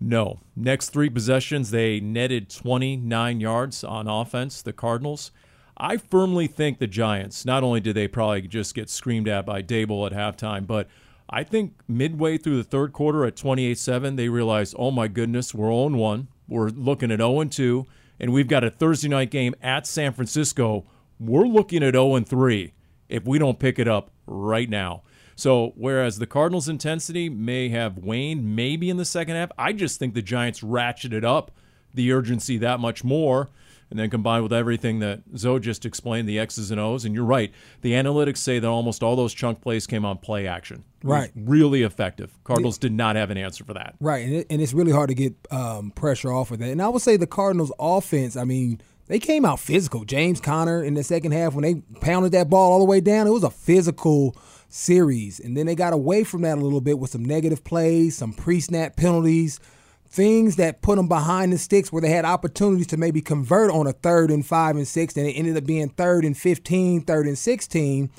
No. 0.00 0.38
Next 0.55 0.91
three 0.91 1.11
possessions, 1.11 1.73
they 1.73 1.99
netted 1.99 2.50
29 2.50 3.41
yards 3.41 3.82
on 3.82 4.06
offense, 4.06 4.62
the 4.62 4.73
Cardinals. 4.73 5.32
I 5.76 5.97
firmly 5.97 6.47
think 6.47 6.79
the 6.79 6.87
Giants, 6.87 7.44
not 7.44 7.65
only 7.65 7.81
did 7.81 7.97
they 7.97 8.06
probably 8.06 8.43
just 8.43 8.76
get 8.76 8.91
screamed 8.91 9.26
at 9.26 9.44
by 9.44 9.61
Daboll 9.61 10.06
at 10.06 10.12
halftime, 10.12 10.69
but 10.69 10.88
I 11.31 11.45
think 11.45 11.75
midway 11.87 12.39
through 12.39 12.57
the 12.57 12.65
third 12.65 12.93
quarter 12.93 13.25
at 13.25 13.37
28 13.37 13.79
7, 13.79 14.17
they 14.17 14.29
realized, 14.29 14.75
oh 14.79 14.91
my 14.91 15.09
goodness, 15.09 15.55
we're 15.55 15.71
0 15.71 15.89
1. 15.89 16.29
We're 16.49 16.69
looking 16.69 17.11
at 17.11 17.19
0 17.19 17.45
2, 17.45 17.87
and 18.21 18.33
we've 18.33 18.49
got 18.49 18.65
a 18.65 18.71
Thursday 18.71 19.09
night 19.09 19.31
game 19.31 19.55
at 19.63 19.87
San 19.87 20.13
Francisco. 20.13 20.87
We're 21.21 21.47
looking 21.47 21.83
at 21.83 21.95
0 21.95 22.21
3 22.21 22.73
if 23.09 23.27
we 23.27 23.39
don't 23.39 23.59
pick 23.59 23.79
it 23.79 23.89
up 23.89 24.11
right 24.27 24.69
now. 24.69 25.03
So, 25.37 25.73
whereas 25.77 26.19
the 26.19 26.27
Cardinals' 26.27 26.69
intensity 26.69 27.29
may 27.29 27.69
have 27.69 27.99
waned 27.99 28.57
maybe 28.57 28.91
in 28.91 28.97
the 28.97 29.05
second 29.05 29.37
half, 29.37 29.53
I 29.57 29.73
just 29.73 29.99
think 29.99 30.15
the 30.15 30.23
Giants 30.23 30.61
ratcheted 30.63 31.25
up 31.25 31.53
the 31.94 32.12
urgency 32.12 32.58
that 32.58 32.81
much 32.81 33.05
more 33.05 33.49
and 33.90 33.99
then 33.99 34.11
combined 34.11 34.43
with 34.43 34.52
everything 34.52 34.99
that 34.99 35.20
Zoe 35.37 35.61
just 35.61 35.87
explained, 35.87 36.29
the 36.29 36.38
X's 36.38 36.70
and 36.70 36.81
O's, 36.81 37.05
and 37.05 37.14
you're 37.14 37.25
right. 37.25 37.52
The 37.81 37.93
analytics 37.93 38.38
say 38.38 38.58
that 38.58 38.69
almost 38.69 39.02
all 39.02 39.17
those 39.17 39.32
chunk 39.32 39.61
plays 39.61 39.87
came 39.87 40.05
on 40.05 40.19
play 40.19 40.46
action. 40.46 40.85
Right. 41.02 41.31
Really 41.35 41.82
effective. 41.82 42.37
Cardinals 42.44 42.76
did 42.76 42.93
not 42.93 43.17
have 43.17 43.31
an 43.31 43.38
answer 43.38 43.64
for 43.64 43.75
that. 43.75 43.94
Right, 44.00 44.25
and, 44.25 44.35
it, 44.35 44.46
and 44.50 44.61
it's 44.61 44.75
really 44.75 44.93
hard 44.93 45.08
to 45.08 45.14
get 45.14 45.35
um, 45.50 45.90
pressure 45.93 46.31
off 46.31 46.50
of 46.50 46.58
that. 46.58 46.69
And 46.69 46.82
I 46.82 46.88
would 46.88 47.02
say 47.02 47.17
the 47.17 47.26
Cardinals' 47.26 47.73
offense, 47.79 48.37
I 48.37 48.44
mean, 48.44 48.81
they 49.06 49.19
came 49.19 49.46
out 49.46 49.58
physical. 49.58 50.05
James 50.05 50.41
Conner 50.41 50.82
in 50.82 50.94
the 50.94 51.02
second 51.02 51.32
half, 51.32 51.55
when 51.55 51.62
they 51.62 51.76
pounded 52.00 52.32
that 52.32 52.50
ball 52.50 52.73
all 52.73 52.79
the 52.79 52.84
way 52.84 53.00
down, 53.00 53.26
it 53.26 53.31
was 53.31 53.44
a 53.44 53.50
physical 53.50 54.37
series. 54.69 55.41
And 55.41 55.56
then 55.56 55.64
they 55.64 55.75
got 55.75 55.94
away 55.94 56.25
from 56.25 56.43
that 56.43 56.58
a 56.58 56.61
little 56.61 56.82
bit 56.82 56.99
with 56.99 57.11
some 57.11 57.25
negative 57.25 57.64
plays, 57.64 58.19
some 58.19 58.34
pre 58.34 58.61
snap 58.61 58.96
penalties 58.96 59.61
things 60.10 60.56
that 60.56 60.82
put 60.82 60.96
them 60.96 61.08
behind 61.08 61.52
the 61.52 61.58
sticks 61.58 61.93
where 61.93 62.02
they 62.02 62.10
had 62.10 62.25
opportunities 62.25 62.87
to 62.88 62.96
maybe 62.96 63.20
convert 63.20 63.70
on 63.70 63.87
a 63.87 63.93
third 63.93 64.31
and 64.31 64.44
five 64.44 64.76
and 64.76 64.88
six, 64.88 65.16
and 65.16 65.26
it 65.26 65.32
ended 65.32 65.56
up 65.56 65.64
being 65.64 65.88
third 65.90 66.25
and 66.25 66.37
15, 66.37 67.02
third 67.02 67.26
and 67.26 67.38
16. 67.38 68.10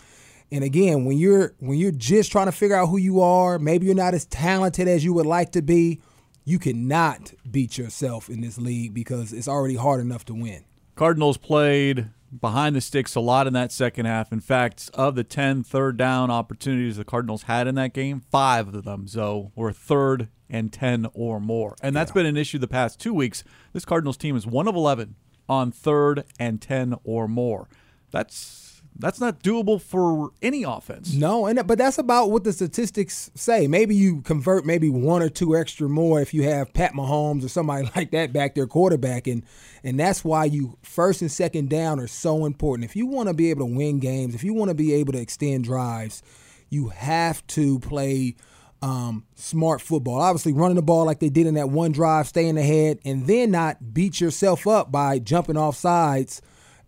And 0.52 0.64
again, 0.64 1.06
when 1.06 1.18
you're 1.18 1.54
when 1.60 1.78
you're 1.78 1.92
just 1.92 2.32
trying 2.32 2.48
to 2.48 2.52
figure 2.52 2.76
out 2.76 2.88
who 2.88 2.98
you 2.98 3.22
are, 3.22 3.60
maybe 3.60 3.86
you're 3.86 3.96
not 3.96 4.14
as 4.14 4.26
talented 4.26 4.88
as 4.88 5.04
you 5.04 5.14
would 5.14 5.26
like 5.26 5.52
to 5.52 5.62
be, 5.62 6.02
you 6.44 6.58
cannot 6.58 7.34
beat 7.50 7.78
yourself 7.78 8.30
in 8.30 8.42
this 8.42 8.58
league 8.58 8.94
because 8.94 9.32
it's 9.32 9.48
already 9.48 9.76
hard 9.76 10.02
enough 10.02 10.26
to 10.26 10.34
win. 10.34 10.64
Cardinals 10.96 11.38
played 11.38 12.10
behind 12.38 12.76
the 12.76 12.82
sticks 12.82 13.16
a 13.16 13.20
lot 13.20 13.48
in 13.48 13.54
that 13.54 13.72
second 13.72 14.06
half. 14.06 14.32
In 14.32 14.40
fact, 14.40 14.90
of 14.94 15.16
the 15.16 15.24
10 15.24 15.64
third 15.64 15.98
down 15.98 16.30
opportunities 16.32 16.98
the 16.98 17.06
Cardinals 17.06 17.44
had 17.44 17.68
in 17.68 17.76
that 17.76 17.94
game, 17.94 18.22
five 18.32 18.74
of 18.74 18.84
them, 18.84 19.08
so 19.08 19.52
were 19.56 19.72
third 19.72 20.30
and 20.50 20.74
10 20.74 21.08
or 21.14 21.40
more. 21.40 21.76
And 21.82 21.96
that's 21.96 22.12
yeah. 22.12 22.16
been 22.16 22.26
an 22.26 22.38
issue 22.38 22.58
the 22.58 22.68
past 22.68 23.00
two 23.00 23.14
weeks. 23.14 23.44
This 23.74 23.86
Cardinals 23.86 24.18
team 24.18 24.36
is 24.36 24.48
1 24.48 24.68
of 24.68 24.76
11 24.76 25.16
on 25.48 25.72
third 25.72 26.24
and 26.40 26.62
10 26.62 26.96
or 27.04 27.28
more. 27.28 27.68
That's 28.12 28.69
that's 29.00 29.22
not 29.22 29.42
doable 29.42 29.82
for 29.82 30.32
any 30.42 30.64
offense. 30.64 31.14
No, 31.14 31.46
and 31.46 31.66
but 31.66 31.78
that's 31.78 31.98
about 31.98 32.32
what 32.32 32.44
the 32.44 32.52
statistics 32.52 33.32
say. 33.34 33.66
Maybe 33.66 33.96
you 33.96 34.22
convert 34.22 34.66
maybe 34.66 34.90
one 34.90 35.24
or 35.24 35.30
two 35.30 35.56
extra 35.56 35.88
more 35.88 36.22
if 36.22 36.34
you 36.34 36.44
have 36.44 36.74
Pat 36.74 36.94
Mahomes 36.94 37.46
or 37.46 37.48
somebody 37.48 37.90
like 37.96 38.12
that 38.12 38.34
back 38.34 38.56
there 38.56 38.68
quarterback 38.68 39.26
and 39.28 39.44
and 39.86 39.98
that's 39.98 40.26
why 40.26 40.46
you 40.46 40.78
first 40.82 41.22
and 41.22 41.32
second 41.32 41.70
down 41.70 42.00
are 42.00 42.08
so 42.08 42.46
important. 42.46 42.84
If 42.84 42.96
you 42.98 43.08
want 43.08 43.30
to 43.30 43.34
be 43.34 43.50
able 43.50 43.66
to 43.66 43.74
win 43.74 44.00
games, 44.00 44.36
if 44.36 44.44
you 44.44 44.54
want 44.54 44.68
to 44.68 44.76
be 44.76 44.94
able 44.94 45.14
to 45.14 45.20
extend 45.20 45.64
drives, 45.64 46.22
you 46.70 46.90
have 46.90 47.46
to 47.48 47.80
play 47.80 48.36
um, 48.82 49.26
smart 49.36 49.80
football. 49.80 50.20
Obviously, 50.20 50.52
running 50.52 50.76
the 50.76 50.82
ball 50.82 51.06
like 51.06 51.20
they 51.20 51.30
did 51.30 51.48
in 51.48 51.54
that 51.54 51.70
one 51.70 51.94
drive, 51.94 52.28
staying 52.28 52.58
ahead, 52.58 53.00
and 53.06 53.28
then 53.28 53.52
not 53.52 53.94
beat 53.94 54.20
yourself 54.20 54.68
up 54.68 54.92
by 54.92 55.20
jumping 55.20 55.58
off 55.58 55.78
sides 55.78 56.42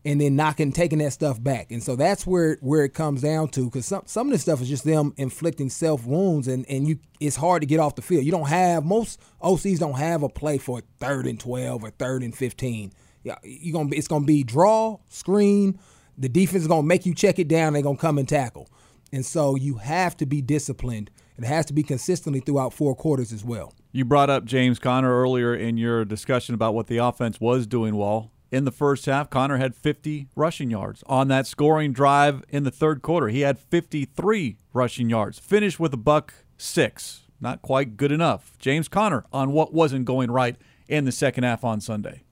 and 0.04 0.20
then 0.20 0.36
knocking, 0.36 0.72
taking 0.72 1.00
that 1.00 1.14
stuff 1.14 1.42
back. 1.42 1.72
And 1.72 1.82
so 1.82 1.96
that's 1.96 2.26
where 2.26 2.58
where 2.62 2.84
it 2.84 2.94
comes 2.94 3.22
down 3.22 3.50
to 3.50 3.66
because 3.66 3.86
some 3.86 4.04
some 4.06 4.28
of 4.28 4.32
this 4.32 4.42
stuff 4.42 4.62
is 4.62 4.70
just 4.70 4.84
them 4.84 5.14
inflicting 5.18 5.70
self 5.70 6.06
wounds, 6.06 6.48
and 6.48 6.66
and 6.70 6.88
you 6.88 7.00
it's 7.20 7.36
hard 7.36 7.62
to 7.62 7.66
get 7.66 7.80
off 7.80 7.96
the 7.96 8.02
field. 8.02 8.26
You 8.26 8.32
don't 8.32 8.50
have 8.50 8.86
most 8.86 9.20
OCs 9.42 9.80
don't 9.80 9.98
have 9.98 10.24
a 10.24 10.30
play 10.30 10.58
for 10.58 10.82
third 11.00 11.28
and 11.28 11.40
twelve 11.40 11.84
or 11.84 11.92
third 11.92 12.24
and 12.24 12.36
fifteen. 12.36 12.92
Yeah, 13.24 13.36
you 13.44 13.72
gonna 13.72 13.90
be, 13.90 13.98
it's 13.98 14.08
gonna 14.08 14.26
be 14.26 14.44
draw 14.44 14.98
screen. 15.10 15.80
The 16.18 16.30
defense 16.30 16.64
is 16.64 16.68
gonna 16.68 16.84
make 16.84 17.06
you 17.06 17.14
check 17.14 17.40
it 17.40 17.48
down. 17.48 17.74
They're 17.74 17.82
gonna 17.82 17.98
come 17.98 18.18
and 18.18 18.28
tackle, 18.28 18.70
and 19.14 19.26
so 19.26 19.56
you 19.56 19.76
have 19.76 20.18
to 20.18 20.26
be 20.26 20.42
disciplined 20.42 21.12
it 21.44 21.48
has 21.48 21.66
to 21.68 21.74
be 21.74 21.84
consistently 21.84 22.40
throughout 22.40 22.74
four 22.74 22.96
quarters 22.96 23.34
as 23.34 23.44
well. 23.44 23.74
You 23.92 24.06
brought 24.06 24.30
up 24.30 24.46
James 24.46 24.80
Conner 24.80 25.12
earlier 25.12 25.56
in 25.56 25.78
your 25.78 26.06
discussion 26.06 26.54
about 26.56 26.76
what 26.76 26.88
the 26.88 26.98
offense 26.98 27.42
was 27.42 27.66
doing 27.66 27.96
well. 27.96 28.32
In 28.52 28.66
the 28.66 28.72
first 28.72 29.06
half, 29.06 29.30
Conner 29.30 29.58
had 29.58 29.74
50 29.74 30.28
rushing 30.36 30.70
yards. 30.70 31.04
On 31.08 31.30
that 31.30 31.48
scoring 31.48 31.94
drive 31.94 32.44
in 32.50 32.64
the 32.64 32.72
third 32.72 33.02
quarter, 33.02 33.30
he 33.30 33.42
had 33.42 33.58
53 33.58 34.58
rushing 34.74 35.10
yards. 35.10 35.40
Finished 35.40 35.80
with 35.80 35.94
a 35.94 35.98
buck 35.98 36.34
six. 36.58 37.22
Not 37.40 37.62
quite 37.62 37.96
good 37.96 38.12
enough. 38.12 38.52
James 38.60 38.90
Conner 38.90 39.24
on 39.32 39.54
what 39.54 39.74
wasn't 39.74 40.04
going 40.04 40.30
right 40.30 40.58
in 40.90 41.06
the 41.06 41.14
second 41.14 41.46
half 41.46 41.64
on 41.64 41.80
Sunday. 41.80 42.24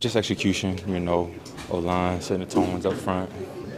Just 0.00 0.16
execution, 0.16 0.78
you 0.86 1.00
know, 1.00 1.34
O 1.70 1.78
line, 1.78 2.20
setting 2.20 2.46
the 2.46 2.52
tones 2.52 2.84
up 2.84 2.92
front, 2.92 3.30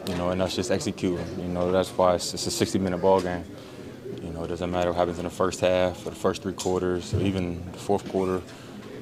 you 0.09 0.17
know, 0.17 0.31
and 0.31 0.41
that's 0.41 0.57
just 0.57 0.73
executing. 0.73 1.25
You 1.39 1.47
know, 1.47 1.71
that's 1.71 1.91
why 1.91 2.17
it's, 2.17 2.35
it's 2.35 2.49
a 2.49 2.51
60 2.51 2.81
minute 2.81 2.99
ball 2.99 3.21
game. 3.21 3.45
You 4.23 4.31
know, 4.33 4.43
it 4.43 4.49
doesn't 4.49 4.73
matter 4.73 4.91
what 4.91 4.99
happens 4.99 5.19
in 5.19 5.25
the 5.25 5.31
first 5.31 5.61
half 5.61 6.05
or 6.05 6.11
the 6.11 6.17
first 6.17 6.43
three 6.43 6.53
quarters 6.53 7.15
or 7.15 7.21
even 7.21 7.65
the 7.71 7.79
fourth 7.79 8.09
quarter. 8.11 8.43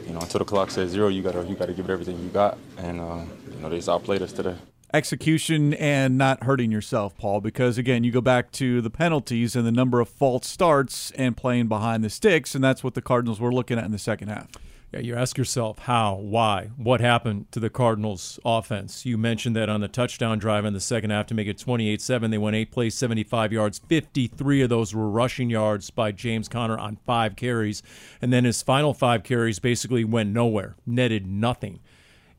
You 0.07 0.13
know, 0.13 0.21
until 0.21 0.39
the 0.39 0.45
clock 0.45 0.71
says 0.71 0.91
zero, 0.91 1.09
you 1.09 1.23
gotta 1.23 1.45
you 1.45 1.55
gotta 1.55 1.73
give 1.73 1.89
it 1.89 1.93
everything 1.93 2.23
you 2.23 2.29
got, 2.29 2.59
and 2.79 3.01
uh, 3.01 3.23
you 3.51 3.61
know 3.61 3.69
they 3.69 3.77
just 3.77 3.89
outplayed 3.89 4.23
us 4.23 4.33
today. 4.33 4.57
Execution 4.93 5.75
and 5.75 6.17
not 6.17 6.45
hurting 6.45 6.71
yourself, 6.71 7.17
Paul, 7.17 7.41
because 7.41 7.79
again, 7.79 8.05
you 8.05 8.13
go 8.13 8.21
back 8.21 8.53
to 8.53 8.81
the 8.81 8.91
penalties 8.91 9.57
and 9.57 9.67
the 9.67 9.73
number 9.73 9.99
of 10.01 10.09
false 10.09 10.47
starts 10.47 11.11
and 11.13 11.37
playing 11.37 11.67
behind 11.67 12.05
the 12.05 12.11
sticks, 12.11 12.55
and 12.55 12.63
that's 12.63 12.85
what 12.85 12.95
the 12.95 13.03
Cardinals 13.03 13.41
were 13.41 13.53
looking 13.53 13.77
at 13.77 13.85
in 13.85 13.91
the 13.91 13.99
second 13.99 14.29
half. 14.29 14.49
You 15.01 15.15
ask 15.15 15.39
yourself 15.39 15.79
how, 15.81 16.15
why, 16.17 16.71
what 16.77 17.01
happened 17.01 17.51
to 17.53 17.61
the 17.61 17.71
Cardinals 17.71 18.39
offense. 18.45 19.05
You 19.05 19.19
mentioned 19.19 19.57
that 19.57 19.69
on 19.69 19.81
the 19.81 19.89
touchdown 19.89 20.39
drive 20.39 20.65
in 20.65 20.73
the 20.73 20.81
second 20.81 21.11
half 21.11 21.27
to 21.27 21.35
make 21.35 21.49
it 21.49 21.59
28-7, 21.59 22.31
they 22.31 22.39
went 22.39 22.57
8 22.57 22.71
plays, 22.71 22.95
75 22.95 23.53
yards. 23.53 23.81
53 23.89 24.63
of 24.63 24.69
those 24.69 24.95
were 24.95 25.09
rushing 25.09 25.51
yards 25.51 25.91
by 25.91 26.13
James 26.13 26.49
Conner 26.49 26.79
on 26.79 26.97
5 26.97 27.37
carries, 27.37 27.83
and 28.21 28.33
then 28.33 28.45
his 28.45 28.63
final 28.63 28.95
5 28.95 29.23
carries 29.23 29.59
basically 29.59 30.05
went 30.05 30.33
nowhere, 30.33 30.77
netted 30.87 31.27
nothing. 31.27 31.81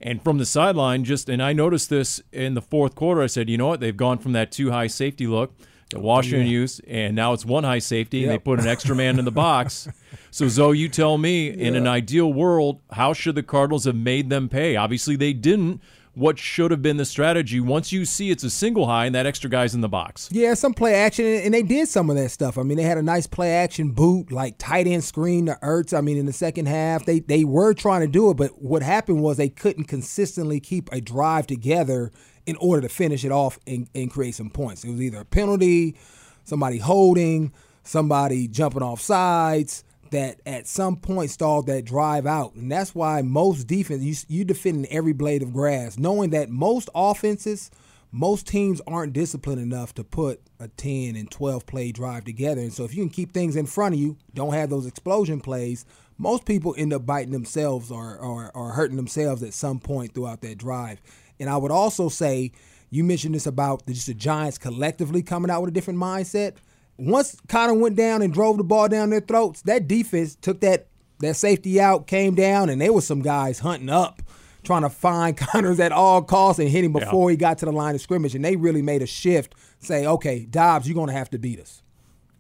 And 0.02 0.22
from 0.24 0.38
the 0.38 0.46
sideline 0.46 1.04
just 1.04 1.30
and 1.30 1.42
I 1.42 1.54
noticed 1.54 1.90
this 1.90 2.22
in 2.32 2.54
the 2.54 2.62
fourth 2.62 2.96
quarter, 2.96 3.22
I 3.22 3.28
said, 3.28 3.50
"You 3.50 3.58
know 3.58 3.68
what? 3.68 3.80
They've 3.80 3.96
gone 3.96 4.18
from 4.18 4.34
that 4.34 4.52
two 4.52 4.72
high 4.72 4.88
safety 4.88 5.26
look 5.26 5.56
that 5.96 6.02
Washington 6.02 6.46
yeah. 6.46 6.48
and 6.88 7.16
now 7.16 7.32
it's 7.34 7.46
one 7.46 7.64
high 7.64 7.80
safety, 7.80 8.20
yep. 8.20 8.24
and 8.26 8.34
they 8.34 8.40
put 8.40 8.60
an 8.60 8.68
extra 8.68 8.96
man 8.96 9.18
in 9.18 9.26
the 9.26 9.32
box. 9.32 9.88
So, 10.32 10.50
Zoe, 10.50 10.78
you 10.78 10.90
tell 10.90 11.18
me, 11.18 11.48
yeah. 11.48 11.68
in 11.68 11.76
an 11.76 11.88
ideal 11.88 12.34
world, 12.34 12.82
how 12.92 13.14
should 13.14 13.36
the 13.36 13.44
Cardinals 13.44 13.86
have 13.86 13.96
made 13.96 14.30
them 14.30 14.50
pay? 14.50 14.76
Obviously, 14.76 15.16
they 15.16 15.32
didn't. 15.32 15.82
What 16.16 16.40
should 16.40 16.72
have 16.72 16.82
been 16.82 16.96
the 16.96 17.04
strategy 17.04 17.60
once 17.60 17.92
you 17.92 18.06
see 18.06 18.32
it's 18.32 18.46
a 18.46 18.50
single 18.50 18.88
high 18.88 19.06
and 19.06 19.14
that 19.16 19.26
extra 19.26 19.50
guy's 19.50 19.76
in 19.76 19.82
the 19.82 19.90
box? 19.90 20.30
Yeah, 20.32 20.54
some 20.54 20.74
play 20.74 20.96
action, 20.96 21.26
and 21.26 21.54
they 21.54 21.62
did 21.62 21.90
some 21.90 22.10
of 22.10 22.16
that 22.16 22.30
stuff. 22.30 22.58
I 22.58 22.64
mean, 22.64 22.78
they 22.78 22.84
had 22.84 22.98
a 22.98 23.04
nice 23.04 23.28
play 23.28 23.52
action 23.52 23.92
boot, 23.92 24.32
like 24.32 24.58
tight 24.58 24.88
end 24.88 25.04
screen 25.04 25.48
to 25.48 25.58
Ertz. 25.62 25.96
I 25.96 26.00
mean, 26.00 26.18
in 26.18 26.26
the 26.26 26.34
second 26.34 26.68
half, 26.68 27.06
they 27.06 27.20
they 27.20 27.44
were 27.44 27.74
trying 27.74 28.00
to 28.00 28.08
do 28.08 28.30
it, 28.30 28.38
but 28.38 28.62
what 28.62 28.82
happened 28.82 29.22
was 29.24 29.36
they 29.36 29.50
couldn't 29.50 29.86
consistently 29.86 30.62
keep 30.62 30.90
a 30.94 31.02
drive 31.02 31.48
together 31.48 32.14
in 32.46 32.56
order 32.58 32.82
to 32.82 32.90
finish 32.90 33.26
it 33.26 33.32
off 33.32 33.60
and, 33.68 33.90
and 33.94 34.10
create 34.10 34.36
some 34.36 34.50
points. 34.50 34.86
It 34.86 34.92
was 34.92 35.02
either 35.02 35.20
a 35.20 35.26
penalty, 35.26 35.98
somebody 36.46 36.78
holding, 36.78 37.52
somebody 37.84 38.48
jumping 38.48 38.84
off 38.84 39.02
sides 39.02 39.84
that 40.16 40.40
at 40.46 40.66
some 40.66 40.96
point 40.96 41.30
stalled 41.30 41.68
that 41.68 41.84
drive 41.84 42.26
out. 42.26 42.56
And 42.56 42.72
that's 42.72 42.96
why 42.96 43.22
most 43.22 43.68
defense, 43.68 44.02
you, 44.02 44.38
you 44.40 44.46
defending 44.46 44.90
every 44.92 45.12
blade 45.12 45.44
of 45.44 45.52
grass, 45.52 45.98
knowing 45.98 46.30
that 46.30 46.50
most 46.50 46.90
offenses, 46.96 47.70
most 48.14 48.48
teams 48.48 48.82
aren't 48.88 49.12
disciplined 49.12 49.62
enough 49.62 49.94
to 49.96 50.04
put 50.06 50.42
a 50.58 50.70
10 50.70 51.18
and 51.18 51.30
12 51.30 51.66
play 51.66 51.92
drive 51.92 52.24
together. 52.24 52.62
And 52.62 52.72
so 52.72 52.86
if 52.86 52.96
you 52.96 53.04
can 53.04 53.10
keep 53.10 53.34
things 53.34 53.58
in 53.58 53.66
front 53.66 53.94
of 53.94 54.00
you, 54.00 54.16
don't 54.34 54.54
have 54.54 54.70
those 54.70 54.86
explosion 54.86 55.42
plays, 55.42 55.86
most 56.18 56.46
people 56.46 56.74
end 56.78 56.94
up 56.94 57.06
biting 57.06 57.34
themselves 57.34 57.92
or, 57.92 58.18
or, 58.18 58.52
or 58.56 58.72
hurting 58.72 58.96
themselves 58.96 59.44
at 59.44 59.54
some 59.54 59.80
point 59.80 60.14
throughout 60.14 60.40
that 60.42 60.58
drive. 60.58 61.02
And 61.42 61.50
I 61.50 61.58
would 61.58 61.72
also 61.72 62.08
say, 62.08 62.54
you 62.90 63.04
mentioned 63.04 63.36
this 63.36 63.48
about 63.48 63.86
the, 63.86 63.94
just 63.94 64.08
the 64.08 64.14
Giants 64.14 64.58
collectively 64.58 65.22
coming 65.22 65.52
out 65.52 65.62
with 65.62 65.72
a 65.72 65.74
different 65.74 66.00
mindset. 66.00 66.56
Once 66.98 67.38
Conner 67.48 67.74
went 67.74 67.96
down 67.96 68.22
and 68.22 68.34
drove 68.34 68.58
the 68.58 68.64
ball 68.64 68.88
down 68.88 69.10
their 69.10 69.20
throats, 69.20 69.62
that 69.64 69.88
defense 69.88 70.36
took 70.36 70.62
that 70.62 70.88
that 71.20 71.36
safety 71.36 71.80
out, 71.80 72.08
came 72.08 72.36
down, 72.36 72.70
and 72.70 72.82
there 72.82 72.94
was 72.94 73.08
some 73.08 73.22
guys 73.22 73.60
hunting 73.60 73.90
up, 73.90 74.22
trying 74.64 74.82
to 74.82 74.90
find 74.90 75.38
Conners 75.38 75.80
at 75.80 75.92
all 75.92 76.22
costs 76.22 76.60
and 76.60 76.70
hit 76.70 76.84
him 76.84 76.94
before 76.94 77.30
yeah. 77.30 77.34
he 77.34 77.38
got 77.38 77.58
to 77.60 77.66
the 77.66 77.72
line 77.72 77.96
of 77.96 78.02
scrimmage. 78.02 78.36
And 78.36 78.44
they 78.44 78.56
really 78.56 78.82
made 78.82 79.02
a 79.02 79.08
shift, 79.08 79.56
say, 79.80 80.06
okay, 80.06 80.46
Dobbs, 80.46 80.88
you're 80.88 80.96
going 80.96 81.08
to 81.08 81.14
have 81.14 81.30
to 81.32 81.40
beat 81.40 81.60
us. 81.60 81.82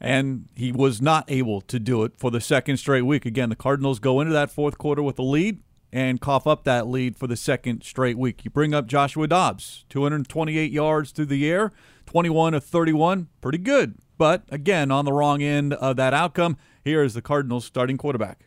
And 0.01 0.49
he 0.55 0.71
was 0.71 1.01
not 1.01 1.25
able 1.29 1.61
to 1.61 1.79
do 1.79 2.03
it 2.03 2.17
for 2.17 2.29
the 2.29 2.41
second 2.41 2.77
straight 2.77 3.03
week. 3.03 3.25
Again, 3.25 3.49
the 3.49 3.55
Cardinals 3.55 3.99
go 3.99 4.19
into 4.19 4.33
that 4.33 4.51
fourth 4.51 4.77
quarter 4.77 5.01
with 5.01 5.17
a 5.17 5.23
lead 5.23 5.61
and 5.93 6.19
cough 6.19 6.45
up 6.45 6.65
that 6.65 6.87
lead 6.87 7.17
for 7.17 7.27
the 7.27 7.37
second 7.37 7.83
straight 7.83 8.17
week. 8.17 8.43
You 8.43 8.51
bring 8.51 8.73
up 8.73 8.87
Joshua 8.87 9.27
Dobbs, 9.27 9.85
228 9.89 10.69
yards 10.69 11.11
through 11.11 11.27
the 11.27 11.49
air, 11.49 11.71
21 12.05 12.53
of 12.53 12.65
31, 12.65 13.29
pretty 13.39 13.57
good. 13.57 13.97
But 14.17 14.43
again, 14.49 14.91
on 14.91 15.05
the 15.05 15.13
wrong 15.13 15.41
end 15.41 15.73
of 15.73 15.97
that 15.97 16.13
outcome, 16.13 16.57
here 16.83 17.03
is 17.03 17.13
the 17.13 17.21
Cardinals 17.21 17.65
starting 17.65 17.97
quarterback. 17.97 18.39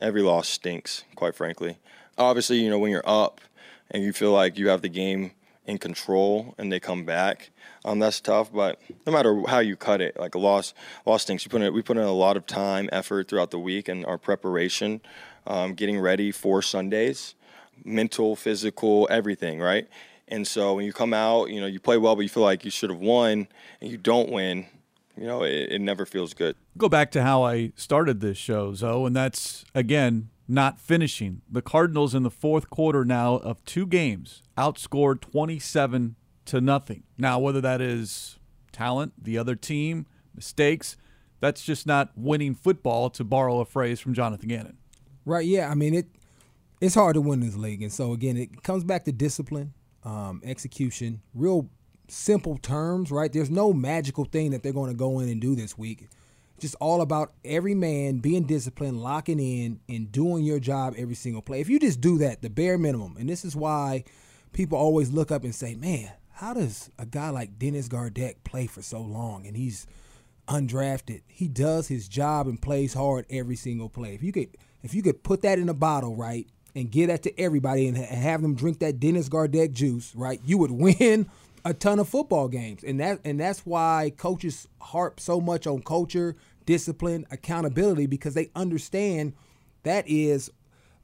Every 0.00 0.22
loss 0.22 0.48
stinks, 0.48 1.04
quite 1.14 1.34
frankly. 1.34 1.78
Obviously, 2.18 2.58
you 2.60 2.70
know, 2.70 2.78
when 2.78 2.90
you're 2.90 3.02
up 3.06 3.40
and 3.90 4.02
you 4.02 4.12
feel 4.12 4.32
like 4.32 4.58
you 4.58 4.68
have 4.68 4.82
the 4.82 4.88
game 4.88 5.32
in 5.64 5.78
control 5.78 6.54
and 6.58 6.72
they 6.72 6.80
come 6.80 7.04
back, 7.04 7.50
um, 7.84 7.98
that's 7.98 8.20
tough. 8.20 8.52
But 8.52 8.80
no 9.06 9.12
matter 9.12 9.42
how 9.46 9.60
you 9.60 9.76
cut 9.76 10.00
it, 10.00 10.18
like 10.18 10.34
a 10.34 10.38
loss, 10.38 10.74
loss 11.04 11.22
stinks. 11.22 11.44
You 11.44 11.50
put 11.50 11.62
in, 11.62 11.72
we 11.72 11.82
put 11.82 11.96
in 11.96 12.02
a 12.02 12.12
lot 12.12 12.36
of 12.36 12.46
time, 12.46 12.88
effort 12.92 13.28
throughout 13.28 13.50
the 13.50 13.58
week 13.58 13.88
and 13.88 14.04
our 14.06 14.18
preparation 14.18 15.00
um, 15.46 15.74
getting 15.74 15.98
ready 15.98 16.32
for 16.32 16.60
Sundays, 16.62 17.34
mental, 17.84 18.36
physical, 18.36 19.06
everything, 19.10 19.60
right? 19.60 19.88
And 20.28 20.46
so 20.46 20.74
when 20.74 20.84
you 20.84 20.92
come 20.92 21.14
out, 21.14 21.50
you 21.50 21.60
know, 21.60 21.66
you 21.66 21.78
play 21.78 21.98
well, 21.98 22.16
but 22.16 22.22
you 22.22 22.28
feel 22.28 22.42
like 22.42 22.64
you 22.64 22.70
should 22.70 22.90
have 22.90 22.98
won, 22.98 23.46
and 23.80 23.90
you 23.90 23.96
don't 23.96 24.30
win, 24.30 24.66
you 25.16 25.26
know, 25.26 25.42
it, 25.42 25.72
it 25.72 25.80
never 25.80 26.06
feels 26.06 26.34
good. 26.34 26.56
Go 26.76 26.88
back 26.88 27.10
to 27.12 27.22
how 27.22 27.42
I 27.42 27.72
started 27.76 28.20
this 28.20 28.36
show, 28.36 28.74
Zoe, 28.74 29.06
and 29.06 29.16
that's 29.16 29.64
again 29.74 30.30
not 30.48 30.80
finishing. 30.80 31.42
The 31.50 31.62
Cardinals 31.62 32.14
in 32.14 32.22
the 32.22 32.30
fourth 32.30 32.70
quarter 32.70 33.04
now 33.04 33.36
of 33.36 33.64
two 33.64 33.86
games 33.86 34.42
outscored 34.56 35.20
27 35.20 36.16
to 36.46 36.60
nothing. 36.60 37.02
Now, 37.18 37.38
whether 37.38 37.60
that 37.60 37.80
is 37.80 38.38
talent, 38.72 39.12
the 39.22 39.38
other 39.38 39.56
team, 39.56 40.06
mistakes, 40.34 40.96
that's 41.40 41.64
just 41.64 41.86
not 41.86 42.10
winning 42.16 42.54
football, 42.54 43.10
to 43.10 43.24
borrow 43.24 43.60
a 43.60 43.64
phrase 43.64 44.00
from 44.00 44.14
Jonathan 44.14 44.48
Gannon. 44.48 44.76
Right. 45.24 45.46
Yeah. 45.46 45.70
I 45.70 45.74
mean, 45.74 45.94
it 45.94 46.06
it's 46.80 46.94
hard 46.94 47.14
to 47.14 47.20
win 47.20 47.40
this 47.40 47.56
league, 47.56 47.82
and 47.82 47.92
so 47.92 48.12
again, 48.12 48.36
it 48.36 48.62
comes 48.62 48.84
back 48.84 49.04
to 49.06 49.12
discipline, 49.12 49.72
um, 50.04 50.42
execution, 50.44 51.22
real 51.34 51.68
simple 52.08 52.58
terms. 52.58 53.10
Right. 53.10 53.32
There's 53.32 53.50
no 53.50 53.72
magical 53.72 54.24
thing 54.24 54.50
that 54.50 54.62
they're 54.62 54.72
going 54.72 54.90
to 54.90 54.96
go 54.96 55.20
in 55.20 55.28
and 55.28 55.40
do 55.40 55.54
this 55.54 55.76
week. 55.76 56.08
Just 56.58 56.74
all 56.80 57.02
about 57.02 57.34
every 57.44 57.74
man 57.74 58.18
being 58.18 58.44
disciplined, 58.44 59.02
locking 59.02 59.38
in, 59.38 59.80
and 59.90 60.10
doing 60.10 60.42
your 60.42 60.58
job 60.58 60.94
every 60.96 61.14
single 61.14 61.42
play. 61.42 61.60
If 61.60 61.68
you 61.68 61.78
just 61.78 62.00
do 62.00 62.16
that, 62.18 62.40
the 62.40 62.48
bare 62.48 62.78
minimum, 62.78 63.16
and 63.18 63.28
this 63.28 63.44
is 63.44 63.54
why 63.54 64.04
people 64.52 64.78
always 64.78 65.10
look 65.10 65.30
up 65.30 65.44
and 65.44 65.54
say, 65.54 65.74
"Man, 65.74 66.10
how 66.30 66.54
does 66.54 66.90
a 66.98 67.04
guy 67.04 67.28
like 67.28 67.58
Dennis 67.58 67.88
Gardeck 67.88 68.36
play 68.42 68.66
for 68.66 68.80
so 68.80 69.02
long?" 69.02 69.46
And 69.46 69.54
he's 69.54 69.86
undrafted. 70.48 71.22
He 71.26 71.48
does 71.48 71.88
his 71.88 72.08
job 72.08 72.46
and 72.46 72.60
plays 72.60 72.94
hard 72.94 73.26
every 73.28 73.56
single 73.56 73.88
play. 73.88 74.14
If 74.14 74.22
you 74.22 74.32
could 74.32 74.56
if 74.82 74.94
you 74.94 75.02
could 75.02 75.22
put 75.22 75.42
that 75.42 75.58
in 75.58 75.68
a 75.68 75.74
bottle, 75.74 76.14
right, 76.14 76.46
and 76.74 76.90
give 76.90 77.08
that 77.08 77.22
to 77.24 77.40
everybody 77.40 77.88
and 77.88 77.96
have 77.96 78.42
them 78.42 78.54
drink 78.54 78.78
that 78.78 79.00
Dennis 79.00 79.28
Gardeck 79.28 79.72
juice, 79.72 80.14
right, 80.14 80.40
you 80.44 80.58
would 80.58 80.70
win 81.00 81.28
a 81.66 81.74
ton 81.74 81.98
of 81.98 82.08
football 82.08 82.46
games. 82.46 82.84
And 82.84 83.00
that 83.00 83.18
and 83.24 83.40
that's 83.40 83.66
why 83.66 84.12
coaches 84.16 84.68
harp 84.80 85.18
so 85.18 85.40
much 85.40 85.66
on 85.66 85.82
culture, 85.82 86.36
discipline, 86.64 87.26
accountability 87.30 88.06
because 88.06 88.34
they 88.34 88.50
understand 88.54 89.34
that 89.82 90.04
is 90.06 90.48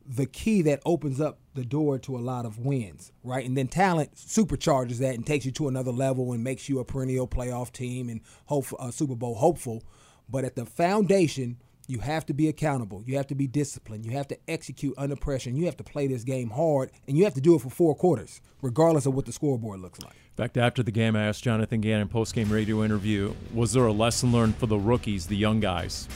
the 0.06 0.26
key 0.26 0.62
that 0.62 0.80
opens 0.86 1.20
up 1.20 1.40
the 1.54 1.64
door 1.64 1.98
to 1.98 2.16
a 2.16 2.20
lot 2.20 2.46
of 2.46 2.58
wins, 2.58 3.10
right? 3.24 3.44
And 3.44 3.56
then 3.56 3.66
talent 3.66 4.14
supercharges 4.14 4.98
that 4.98 5.14
and 5.16 5.26
takes 5.26 5.44
you 5.44 5.52
to 5.52 5.66
another 5.66 5.92
level 5.92 6.32
and 6.32 6.44
makes 6.44 6.68
you 6.68 6.78
a 6.78 6.84
perennial 6.84 7.26
playoff 7.26 7.72
team 7.72 8.08
and 8.08 8.20
hope 8.46 8.66
a 8.78 8.92
Super 8.92 9.16
Bowl 9.16 9.34
hopeful. 9.34 9.82
But 10.28 10.44
at 10.44 10.54
the 10.54 10.64
foundation, 10.64 11.58
you 11.86 11.98
have 11.98 12.24
to 12.26 12.34
be 12.34 12.48
accountable. 12.48 13.02
You 13.04 13.16
have 13.16 13.26
to 13.28 13.34
be 13.34 13.46
disciplined. 13.46 14.04
You 14.04 14.12
have 14.12 14.28
to 14.28 14.38
execute 14.48 14.94
under 14.96 15.16
pressure. 15.16 15.50
And 15.50 15.58
you 15.58 15.66
have 15.66 15.76
to 15.78 15.84
play 15.84 16.06
this 16.06 16.24
game 16.24 16.50
hard. 16.50 16.90
And 17.06 17.16
you 17.16 17.24
have 17.24 17.34
to 17.34 17.40
do 17.40 17.54
it 17.54 17.60
for 17.60 17.70
four 17.70 17.94
quarters, 17.94 18.40
regardless 18.60 19.06
of 19.06 19.14
what 19.14 19.26
the 19.26 19.32
scoreboard 19.32 19.80
looks 19.80 20.00
like. 20.02 20.14
In 20.14 20.36
fact, 20.36 20.56
after 20.56 20.82
the 20.82 20.92
game, 20.92 21.14
I 21.16 21.26
asked 21.26 21.44
Jonathan 21.44 21.80
Gannon 21.80 22.08
post-game 22.08 22.50
radio 22.50 22.82
interview, 22.82 23.34
was 23.52 23.72
there 23.72 23.86
a 23.86 23.92
lesson 23.92 24.32
learned 24.32 24.56
for 24.56 24.66
the 24.66 24.78
rookies, 24.78 25.26
the 25.26 25.36
young 25.36 25.60
guys? 25.60 26.08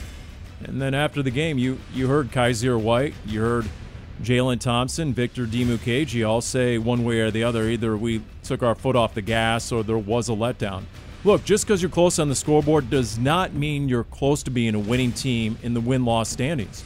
And 0.63 0.81
then 0.81 0.95
after 0.95 1.21
the 1.21 1.29
game, 1.29 1.59
you 1.59 1.77
you 1.93 2.07
heard 2.07 2.31
Kyzir 2.31 2.81
White, 2.81 3.13
you 3.27 3.41
heard 3.41 3.69
Jalen 4.23 4.59
Thompson, 4.59 5.13
Victor 5.13 5.45
Dimukeje 5.45 6.27
all 6.27 6.41
say 6.41 6.79
one 6.79 7.03
way 7.03 7.19
or 7.19 7.29
the 7.29 7.43
other, 7.43 7.69
either 7.69 7.95
we 7.95 8.23
took 8.41 8.63
our 8.63 8.73
foot 8.73 8.95
off 8.95 9.13
the 9.13 9.21
gas 9.21 9.71
or 9.71 9.83
there 9.83 9.99
was 9.99 10.29
a 10.29 10.31
letdown. 10.31 10.85
Look, 11.27 11.43
just 11.43 11.65
because 11.65 11.81
you're 11.81 11.91
close 11.91 12.19
on 12.19 12.29
the 12.29 12.35
scoreboard 12.35 12.89
does 12.89 13.19
not 13.19 13.51
mean 13.51 13.89
you're 13.89 14.05
close 14.05 14.43
to 14.43 14.49
being 14.49 14.75
a 14.75 14.79
winning 14.79 15.11
team 15.11 15.57
in 15.61 15.73
the 15.73 15.81
win 15.81 16.05
loss 16.05 16.29
standings. 16.29 16.85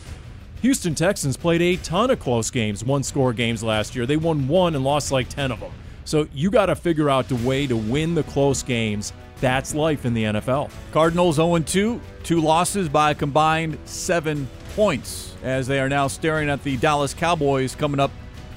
Houston 0.64 0.96
Texans 0.96 1.38
played 1.38 1.62
a 1.62 1.76
ton 1.84 2.10
of 2.10 2.20
close 2.20 2.50
games, 2.50 2.84
one 2.84 3.04
score 3.04 3.34
games 3.34 3.62
last 3.62 3.96
year. 3.96 4.08
They 4.08 4.18
won 4.18 4.48
one 4.48 4.74
and 4.74 4.84
lost 4.84 5.12
like 5.12 5.30
10 5.30 5.52
of 5.52 5.60
them. 5.60 5.72
So 6.06 6.28
you 6.34 6.50
got 6.50 6.66
to 6.66 6.76
figure 6.76 7.08
out 7.08 7.28
the 7.28 7.36
way 7.36 7.68
to 7.68 7.78
win 7.78 8.16
the 8.16 8.24
close 8.24 8.64
games. 8.64 9.14
That's 9.42 9.76
life 9.76 10.08
in 10.08 10.16
the 10.16 10.24
NFL. 10.24 10.72
Cardinals 10.92 11.36
0 11.36 11.60
2, 11.60 12.02
two 12.24 12.42
losses 12.42 12.90
by 12.90 13.12
a 13.12 13.16
combined 13.16 13.78
seven 13.86 14.50
points 14.76 15.36
as 15.44 15.68
they 15.68 15.80
are 15.80 15.90
now 15.90 16.08
staring 16.08 16.50
at 16.50 16.64
the 16.64 16.78
Dallas 16.78 17.14
Cowboys 17.14 17.76
coming 17.76 18.00
up 18.00 18.10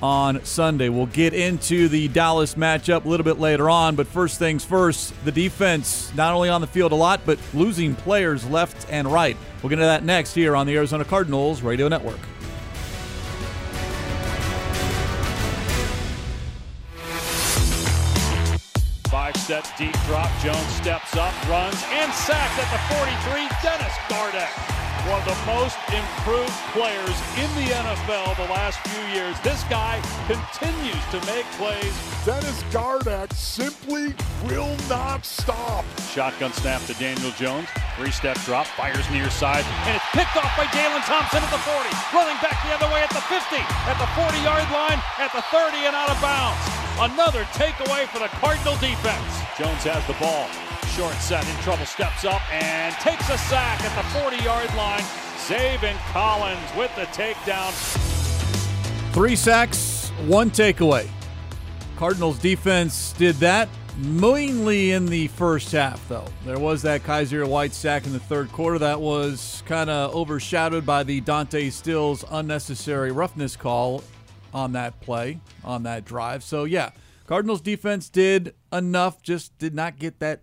on 0.04 0.44
Sunday. 0.44 0.90
We'll 0.90 1.06
get 1.06 1.32
into 1.32 1.88
the 1.88 2.08
Dallas 2.08 2.56
matchup 2.56 3.06
a 3.06 3.08
little 3.08 3.25
bit 3.25 3.38
later 3.38 3.70
on, 3.70 3.96
but 3.96 4.06
first 4.06 4.38
things 4.38 4.62
first, 4.62 5.14
the 5.25 5.32
defense 5.32 6.12
not 6.14 6.34
only 6.34 6.50
on 6.50 6.61
the 6.61 6.66
field 6.66 6.92
a 6.92 6.94
lot, 6.94 7.23
but 7.25 7.38
losing 7.54 7.94
players 7.94 8.46
left 8.50 8.87
and 8.90 9.11
right. 9.11 9.34
We'll 9.62 9.70
get 9.70 9.78
into 9.78 9.87
that 9.87 10.04
next 10.04 10.34
here 10.34 10.54
on 10.54 10.66
the 10.66 10.76
Arizona 10.76 11.06
Cardinals 11.06 11.62
Radio 11.62 11.88
Network. 11.88 12.18
Five 19.08 19.37
set 19.38 19.73
deep 19.78 19.96
drop. 20.04 20.30
Jones 20.42 20.66
steps 20.75 21.16
up, 21.16 21.49
runs, 21.49 21.82
and 21.88 22.12
sacked 22.12 22.58
at 22.58 22.70
the 22.70 22.94
43. 22.94 23.49
Dennis 23.62 23.94
Gardeck 24.11 24.73
one 25.04 25.20
of 25.20 25.28
the 25.28 25.40
most 25.44 25.76
improved 25.92 26.56
players 26.73 27.16
in 27.37 27.49
the 27.61 27.68
NFL 27.76 28.37
the 28.40 28.49
last 28.49 28.80
few 28.88 29.04
years. 29.12 29.37
This 29.44 29.61
guy 29.68 30.00
continues 30.25 31.04
to 31.12 31.20
make 31.28 31.44
plays. 31.61 31.92
Dennis 32.25 32.64
Gardeck 32.73 33.30
simply 33.34 34.14
will 34.49 34.73
not 34.88 35.26
stop. 35.26 35.84
Shotgun 36.08 36.52
snap 36.54 36.80
to 36.88 36.94
Daniel 36.94 37.30
Jones. 37.37 37.68
Three-step 37.96 38.40
drop, 38.49 38.66
fires 38.80 39.04
near 39.11 39.28
side, 39.28 39.64
and 39.84 39.94
it's 39.94 40.08
picked 40.16 40.37
off 40.40 40.56
by 40.56 40.64
Jalen 40.73 41.04
Thompson 41.04 41.44
at 41.44 41.52
the 41.52 41.61
40. 41.61 41.84
Running 42.16 42.40
back 42.40 42.56
the 42.64 42.73
other 42.73 42.88
way 42.88 43.04
at 43.04 43.12
the 43.12 43.20
50, 43.28 43.61
at 43.61 43.96
the 44.00 44.08
40-yard 44.16 44.68
line, 44.73 45.00
at 45.20 45.28
the 45.37 45.44
30, 45.52 45.84
and 45.84 45.94
out 45.94 46.08
of 46.08 46.18
bounds. 46.25 46.64
Another 47.12 47.44
takeaway 47.52 48.08
for 48.08 48.20
the 48.20 48.32
Cardinal 48.40 48.76
defense. 48.80 49.28
Jones 49.58 49.84
has 49.84 50.00
the 50.06 50.16
ball. 50.16 50.49
Short 50.96 51.14
set 51.14 51.44
in 51.48 51.56
trouble, 51.62 51.84
steps 51.86 52.24
up 52.24 52.40
and 52.52 52.94
takes 52.96 53.28
a 53.28 53.36
sack 53.36 53.82
at 53.82 53.96
the 54.00 54.08
40 54.20 54.36
yard 54.44 54.72
line. 54.76 55.02
Zaven 55.38 55.96
Collins 56.12 56.70
with 56.76 56.94
the 56.94 57.06
takedown. 57.06 57.72
Three 59.12 59.34
sacks, 59.34 60.10
one 60.26 60.50
takeaway. 60.50 61.08
Cardinals 61.96 62.38
defense 62.38 63.12
did 63.12 63.34
that 63.36 63.68
mainly 63.96 64.92
in 64.92 65.06
the 65.06 65.26
first 65.28 65.72
half, 65.72 66.06
though. 66.08 66.26
There 66.44 66.58
was 66.58 66.82
that 66.82 67.02
Kyzir 67.02 67.48
White 67.48 67.74
sack 67.74 68.06
in 68.06 68.12
the 68.12 68.20
third 68.20 68.50
quarter 68.52 68.78
that 68.78 69.00
was 69.00 69.62
kind 69.66 69.90
of 69.90 70.14
overshadowed 70.14 70.86
by 70.86 71.02
the 71.02 71.20
Dante 71.20 71.70
Stills 71.70 72.24
unnecessary 72.30 73.12
roughness 73.12 73.56
call 73.56 74.02
on 74.52 74.72
that 74.72 75.00
play, 75.00 75.40
on 75.64 75.82
that 75.84 76.04
drive. 76.04 76.44
So, 76.44 76.64
yeah, 76.64 76.90
Cardinals 77.26 77.60
defense 77.60 78.08
did 78.08 78.54
enough, 78.72 79.22
just 79.22 79.56
did 79.58 79.74
not 79.74 79.98
get 79.98 80.20
that 80.20 80.40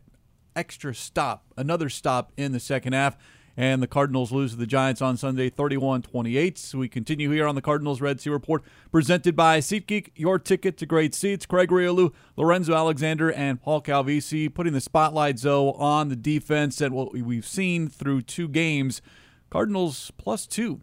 extra 0.56 0.94
stop, 0.94 1.46
another 1.58 1.90
stop 1.90 2.32
in 2.38 2.52
the 2.52 2.60
second 2.60 2.94
half. 2.94 3.18
And 3.58 3.84
the 3.84 3.88
Cardinals 3.88 4.32
lose 4.32 4.52
to 4.52 4.58
the 4.58 4.66
Giants 4.66 5.02
on 5.02 5.18
Sunday 5.18 5.50
31 5.50 6.04
28. 6.04 6.58
So 6.58 6.78
we 6.78 6.88
continue 6.88 7.30
here 7.32 7.46
on 7.46 7.56
the 7.56 7.62
Cardinals 7.62 8.00
Red 8.00 8.22
Sea 8.22 8.30
Report, 8.30 8.64
presented 8.92 9.36
by 9.36 9.60
SeatGeek, 9.60 10.12
your 10.16 10.40
ticket 10.40 10.78
to 10.78 10.86
great 10.86 11.14
seats. 11.14 11.46
Craig 11.46 11.70
Grialou, 11.70 12.14
Lorenzo 12.38 12.74
Alexander, 12.74 13.30
and 13.32 13.62
Paul 13.62 13.82
Calvisi 13.82 14.52
putting 14.52 14.72
the 14.72 14.80
spotlight, 14.80 15.38
Zoe, 15.38 15.74
on 15.78 16.08
the 16.08 16.16
defense 16.16 16.80
and 16.80 16.96
what 16.96 17.14
we've 17.14 17.46
seen 17.46 17.90
through 17.90 18.22
two 18.22 18.48
games. 18.48 19.02
Cardinals 19.50 20.12
plus 20.18 20.48
two 20.48 20.82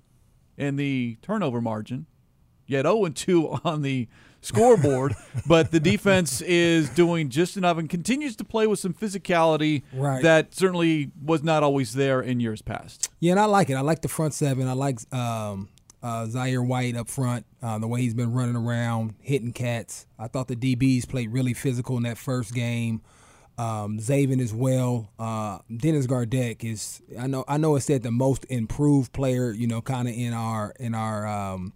in 0.58 0.76
the 0.76 1.16
turnover 1.22 1.62
margin, 1.62 2.06
yet 2.66 2.82
0 2.82 3.08
2 3.08 3.48
on 3.64 3.80
the 3.80 4.08
scoreboard, 4.40 5.14
but 5.47 5.71
the 5.71 5.80
defense 5.80 6.40
is 6.40 6.88
doing 6.90 7.28
just 7.28 7.57
enough 7.57 7.78
and 7.78 7.88
continues 7.88 8.37
to 8.37 8.45
play 8.45 8.66
with 8.66 8.78
some 8.78 8.95
physicality 8.95 9.83
Right. 9.92 10.23
that 10.23 10.54
certainly 10.54 11.11
was 11.23 11.42
not 11.42 11.62
always 11.62 11.95
there 11.95 12.21
in 12.21 12.40
years 12.40 12.62
past. 12.62 13.09
Yeah, 13.21 13.33
and 13.33 13.40
I 13.40 13.45
like 13.47 13.68
it. 13.71 13.75
I 13.75 13.80
like 13.80 14.02
the 14.02 14.09
front 14.09 14.35
seven. 14.35 14.68
I 14.68 14.73
like 14.75 15.00
um, 15.12 15.68
uh, 16.02 16.26
Kyzir 16.26 16.64
White 16.66 16.97
up 16.97 17.09
front, 17.09 17.45
uh, 17.62 17.78
the 17.78 17.88
way 17.88 18.00
he's 18.00 18.14
been 18.14 18.33
running 18.33 18.57
around, 18.57 19.14
hitting 19.21 19.52
cats. 19.52 20.07
I 20.18 20.28
thought 20.28 20.49
the 20.49 20.57
DBs 20.57 21.09
played 21.09 21.33
really 21.33 21.54
physical 21.54 21.97
in 21.97 22.04
that 22.04 22.18
first 22.18 22.54
game. 22.54 23.02
Um, 23.59 23.99
Zaven 23.99 24.40
as 24.40 24.54
well. 24.54 25.11
Uh, 25.18 25.59
Dennis 25.76 26.07
Gardeck 26.07 26.62
is. 26.64 27.02
I 27.18 27.26
know. 27.26 27.45
I 27.49 27.57
know. 27.57 27.75
It 27.75 27.80
said 27.80 28.04
the 28.04 28.12
most 28.12 28.47
improved 28.49 29.12
player. 29.12 29.50
You 29.50 29.66
know, 29.66 29.80
kind 29.83 30.07
of 30.07 30.14
in 30.14 30.33
our 30.33 30.73
in 30.78 30.95
our 30.95 31.26
um, 31.26 31.73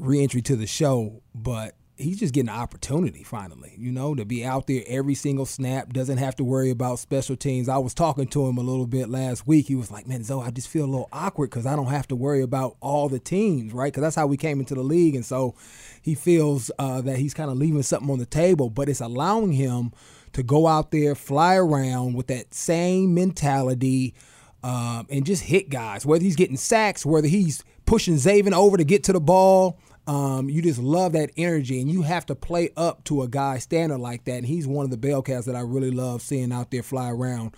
reentry 0.00 0.42
to 0.42 0.56
the 0.56 0.66
show, 0.66 1.22
but 1.34 1.74
he's 2.00 2.18
just 2.18 2.34
getting 2.34 2.48
an 2.48 2.56
opportunity 2.56 3.22
finally, 3.22 3.74
you 3.78 3.92
know, 3.92 4.14
to 4.14 4.24
be 4.24 4.44
out 4.44 4.66
there 4.66 4.82
every 4.86 5.14
single 5.14 5.46
snap, 5.46 5.92
doesn't 5.92 6.18
have 6.18 6.34
to 6.36 6.44
worry 6.44 6.70
about 6.70 6.98
special 6.98 7.36
teams. 7.36 7.68
I 7.68 7.78
was 7.78 7.94
talking 7.94 8.26
to 8.28 8.46
him 8.46 8.58
a 8.58 8.62
little 8.62 8.86
bit 8.86 9.08
last 9.08 9.46
week. 9.46 9.68
He 9.68 9.74
was 9.74 9.90
like, 9.90 10.06
man, 10.08 10.24
Zoe, 10.24 10.42
I 10.44 10.50
just 10.50 10.68
feel 10.68 10.84
a 10.84 10.86
little 10.86 11.08
awkward 11.12 11.50
because 11.50 11.66
I 11.66 11.76
don't 11.76 11.86
have 11.86 12.08
to 12.08 12.16
worry 12.16 12.42
about 12.42 12.76
all 12.80 13.08
the 13.08 13.18
teams, 13.18 13.72
right? 13.72 13.92
Because 13.92 14.02
that's 14.02 14.16
how 14.16 14.26
we 14.26 14.36
came 14.36 14.60
into 14.60 14.74
the 14.74 14.82
league. 14.82 15.14
And 15.14 15.24
so 15.24 15.54
he 16.02 16.14
feels 16.14 16.70
uh, 16.78 17.02
that 17.02 17.18
he's 17.18 17.34
kind 17.34 17.50
of 17.50 17.58
leaving 17.58 17.82
something 17.82 18.10
on 18.10 18.18
the 18.18 18.26
table, 18.26 18.70
but 18.70 18.88
it's 18.88 19.00
allowing 19.00 19.52
him 19.52 19.92
to 20.32 20.42
go 20.42 20.66
out 20.66 20.90
there, 20.90 21.14
fly 21.14 21.56
around 21.56 22.14
with 22.14 22.28
that 22.28 22.54
same 22.54 23.14
mentality. 23.14 24.14
Um, 24.62 25.06
and 25.08 25.24
just 25.24 25.44
hit 25.44 25.70
guys, 25.70 26.04
whether 26.04 26.22
he's 26.22 26.36
getting 26.36 26.58
sacks, 26.58 27.06
whether 27.06 27.28
he's 27.28 27.64
pushing 27.86 28.16
Zaven 28.16 28.52
over 28.52 28.76
to 28.76 28.84
get 28.84 29.02
to 29.04 29.12
the 29.14 29.20
ball, 29.20 29.78
um, 30.10 30.50
you 30.50 30.60
just 30.60 30.80
love 30.80 31.12
that 31.12 31.30
energy, 31.36 31.80
and 31.80 31.88
you 31.88 32.02
have 32.02 32.26
to 32.26 32.34
play 32.34 32.70
up 32.76 33.04
to 33.04 33.22
a 33.22 33.28
guy 33.28 33.58
standard 33.58 33.98
like 33.98 34.24
that. 34.24 34.38
And 34.38 34.46
he's 34.46 34.66
one 34.66 34.84
of 34.84 34.90
the 34.90 34.96
Bellcats 34.96 35.44
that 35.44 35.54
I 35.54 35.60
really 35.60 35.92
love 35.92 36.20
seeing 36.20 36.50
out 36.50 36.72
there 36.72 36.82
fly 36.82 37.10
around. 37.10 37.54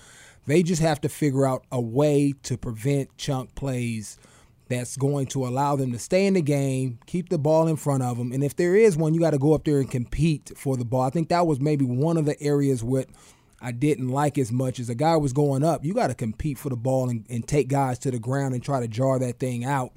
They 0.47 0.63
just 0.63 0.83
have 0.83 1.01
to 1.01 1.09
figure 1.09 1.47
out 1.47 1.65
a 1.73 1.81
way 1.81 2.35
to 2.43 2.59
prevent 2.59 3.17
chunk 3.17 3.55
plays 3.55 4.19
that's 4.69 4.99
going 4.99 5.29
to 5.29 5.47
allow 5.47 5.77
them 5.77 5.93
to 5.93 5.99
stay 5.99 6.27
in 6.27 6.35
the 6.35 6.43
game, 6.43 6.99
keep 7.07 7.31
the 7.31 7.39
ball 7.39 7.69
in 7.69 7.77
front 7.77 8.03
of 8.03 8.19
them. 8.19 8.33
And 8.33 8.45
if 8.45 8.55
there 8.55 8.77
is 8.77 8.99
one, 8.99 9.15
you 9.15 9.21
got 9.21 9.31
to 9.31 9.39
go 9.39 9.55
up 9.55 9.65
there 9.65 9.79
and 9.79 9.91
compete 9.91 10.53
for 10.55 10.77
the 10.77 10.85
ball. 10.85 11.03
I 11.03 11.11
think 11.11 11.31
that 11.31 11.47
was 11.47 11.59
maybe 11.59 11.87
one 11.87 12.19
of 12.19 12.27
the 12.27 12.39
areas 12.43 12.85
what 12.85 13.07
I 13.63 13.73
didn't 13.73 14.09
like 14.09 14.37
as 14.37 14.53
much 14.53 14.79
as 14.79 14.91
a 14.91 14.95
guy 14.95 15.17
was 15.17 15.33
going 15.33 15.65
up. 15.65 15.87
You 15.87 15.95
got 15.95 16.09
to 16.09 16.15
compete 16.15 16.59
for 16.59 16.69
the 16.69 16.77
ball 16.77 17.09
and, 17.09 17.25
and 17.31 17.49
take 17.49 17.69
guys 17.69 17.99
to 18.01 18.11
the 18.11 18.19
ground 18.19 18.53
and 18.53 18.63
try 18.63 18.81
to 18.81 18.89
jar 18.89 19.19
that 19.21 19.39
thing 19.39 19.65
out 19.65 19.93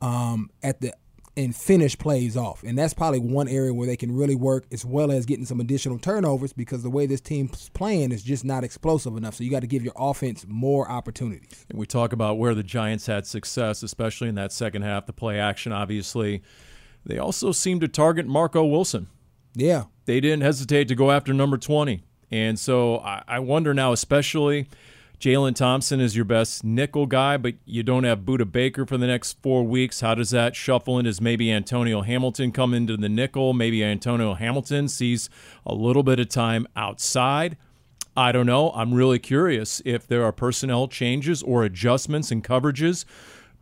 um, 0.00 0.50
at 0.62 0.80
the 0.80 0.92
and 1.38 1.54
finish 1.54 1.96
plays 1.96 2.36
off. 2.36 2.64
And 2.64 2.76
that's 2.76 2.92
probably 2.92 3.20
one 3.20 3.46
area 3.46 3.72
where 3.72 3.86
they 3.86 3.96
can 3.96 4.14
really 4.14 4.34
work 4.34 4.66
as 4.72 4.84
well 4.84 5.12
as 5.12 5.24
getting 5.24 5.44
some 5.44 5.60
additional 5.60 5.96
turnovers 5.96 6.52
because 6.52 6.82
the 6.82 6.90
way 6.90 7.06
this 7.06 7.20
team's 7.20 7.68
playing 7.68 8.10
is 8.10 8.24
just 8.24 8.44
not 8.44 8.64
explosive 8.64 9.16
enough. 9.16 9.36
So 9.36 9.44
you 9.44 9.50
got 9.50 9.60
to 9.60 9.68
give 9.68 9.84
your 9.84 9.94
offense 9.96 10.44
more 10.48 10.90
opportunities. 10.90 11.64
And 11.70 11.78
we 11.78 11.86
talk 11.86 12.12
about 12.12 12.38
where 12.38 12.56
the 12.56 12.64
Giants 12.64 13.06
had 13.06 13.24
success, 13.24 13.84
especially 13.84 14.28
in 14.28 14.34
that 14.34 14.50
second 14.50 14.82
half, 14.82 15.06
the 15.06 15.12
play 15.12 15.38
action, 15.38 15.70
obviously. 15.70 16.42
They 17.06 17.18
also 17.18 17.52
seemed 17.52 17.82
to 17.82 17.88
target 17.88 18.26
Marco 18.26 18.64
Wilson. 18.64 19.06
Yeah. 19.54 19.84
They 20.06 20.18
didn't 20.18 20.42
hesitate 20.42 20.88
to 20.88 20.96
go 20.96 21.12
after 21.12 21.32
number 21.32 21.56
20. 21.56 22.02
And 22.32 22.58
so 22.58 22.98
I, 22.98 23.22
I 23.28 23.38
wonder 23.38 23.72
now, 23.72 23.92
especially 23.92 24.68
Jalen 25.20 25.56
Thompson 25.56 25.98
is 25.98 26.14
your 26.14 26.24
best 26.24 26.62
nickel 26.62 27.06
guy, 27.06 27.36
but 27.36 27.54
you 27.64 27.82
don't 27.82 28.04
have 28.04 28.20
Budda 28.20 28.50
Baker 28.52 28.86
for 28.86 28.96
the 28.96 29.08
next 29.08 29.42
four 29.42 29.64
weeks. 29.64 30.00
How 30.00 30.14
does 30.14 30.30
that 30.30 30.54
shuffle 30.54 30.96
in? 30.96 31.06
Does 31.06 31.20
maybe 31.20 31.50
Antonio 31.50 32.02
Hamilton 32.02 32.52
come 32.52 32.72
into 32.72 32.96
the 32.96 33.08
nickel? 33.08 33.52
Maybe 33.52 33.82
Antonio 33.82 34.34
Hamilton 34.34 34.86
sees 34.86 35.28
a 35.66 35.74
little 35.74 36.04
bit 36.04 36.20
of 36.20 36.28
time 36.28 36.68
outside. 36.76 37.56
I 38.16 38.30
don't 38.30 38.46
know. 38.46 38.70
I'm 38.70 38.94
really 38.94 39.18
curious 39.18 39.82
if 39.84 40.06
there 40.06 40.22
are 40.22 40.30
personnel 40.30 40.86
changes 40.86 41.42
or 41.42 41.64
adjustments 41.64 42.30
in 42.30 42.40
coverages 42.40 43.04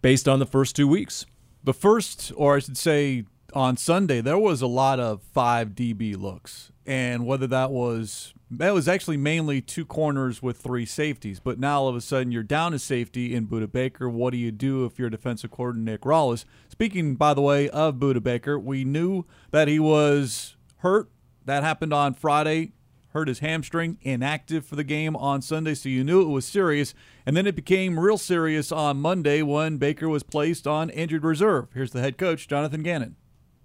based 0.02 0.28
on 0.28 0.40
the 0.40 0.46
first 0.46 0.76
two 0.76 0.86
weeks. 0.86 1.24
The 1.64 1.72
first, 1.72 2.32
or 2.36 2.56
I 2.56 2.58
should 2.58 2.76
say, 2.76 3.24
on 3.54 3.78
Sunday, 3.78 4.20
there 4.20 4.38
was 4.38 4.60
a 4.60 4.66
lot 4.66 5.00
of 5.00 5.22
five 5.22 5.70
DB 5.70 6.16
looks, 6.18 6.70
and 6.87 7.27
whether 7.27 7.46
that 7.49 7.70
was 7.70 8.33
that 8.51 8.72
was 8.72 8.87
actually 8.87 9.16
mainly 9.16 9.61
two 9.61 9.85
corners 9.85 10.40
with 10.40 10.59
three 10.59 10.87
safeties. 10.87 11.40
But 11.40 11.59
now 11.59 11.81
all 11.81 11.88
of 11.88 11.96
a 11.96 12.01
sudden 12.01 12.31
you're 12.31 12.44
down 12.44 12.72
a 12.75 12.79
safety 12.79 13.35
in 13.35 13.49
Budda 13.49 13.70
Baker. 13.70 14.09
What 14.09 14.31
do 14.31 14.37
you 14.37 14.53
do 14.53 14.85
if 14.85 14.99
you're 14.99 15.11
defensive 15.11 15.51
coordinator 15.51 15.92
Nick 15.92 16.01
Rallis? 16.03 16.44
Speaking, 16.68 17.16
by 17.16 17.35
the 17.35 17.42
way, 17.42 17.68
of 17.70 17.96
Budda 17.96 18.22
Baker, 18.22 18.59
we 18.59 18.85
knew 18.85 19.25
that 19.51 19.66
he 19.66 19.81
was 19.81 20.57
hurt. 20.79 21.11
That 21.44 21.62
happened 21.62 21.92
on 21.92 22.14
Friday. 22.14 22.72
Hurt 23.09 23.29
his 23.29 23.38
hamstring, 23.38 23.96
inactive 24.03 24.66
for 24.66 24.77
the 24.77 24.85
game 24.85 25.16
on 25.16 25.40
Sunday, 25.40 25.72
so 25.72 25.88
you 25.88 26.05
knew 26.05 26.20
it 26.20 26.29
was 26.29 26.44
serious. 26.44 26.92
And 27.25 27.35
then 27.35 27.46
it 27.46 27.57
became 27.57 27.99
real 27.99 28.18
serious 28.18 28.70
on 28.70 28.99
Monday 29.01 29.40
when 29.40 29.79
Baker 29.79 30.07
was 30.07 30.22
placed 30.22 30.66
on 30.66 30.90
injured 30.90 31.25
reserve. 31.25 31.68
Here's 31.72 31.92
the 31.92 32.03
head 32.03 32.18
coach, 32.18 32.46
Jonathan 32.46 32.83
Gannon. 32.83 33.16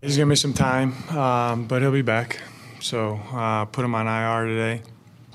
He's 0.01 0.15
gonna 0.15 0.27
miss 0.27 0.39
some 0.39 0.53
time, 0.53 0.93
um, 1.09 1.67
but 1.67 1.81
he'll 1.81 1.91
be 1.91 2.01
back. 2.01 2.39
So 2.81 3.19
uh, 3.31 3.65
put 3.65 3.85
him 3.85 3.93
on 3.95 4.07
IR 4.07 4.47
today, 4.47 4.81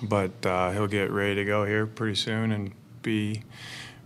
but 0.02 0.44
uh, 0.44 0.72
he'll 0.72 0.87
get 0.88 1.11
ready 1.11 1.37
to 1.37 1.44
go 1.44 1.64
here 1.64 1.87
pretty 1.87 2.16
soon 2.16 2.50
and 2.52 2.72
be 3.02 3.42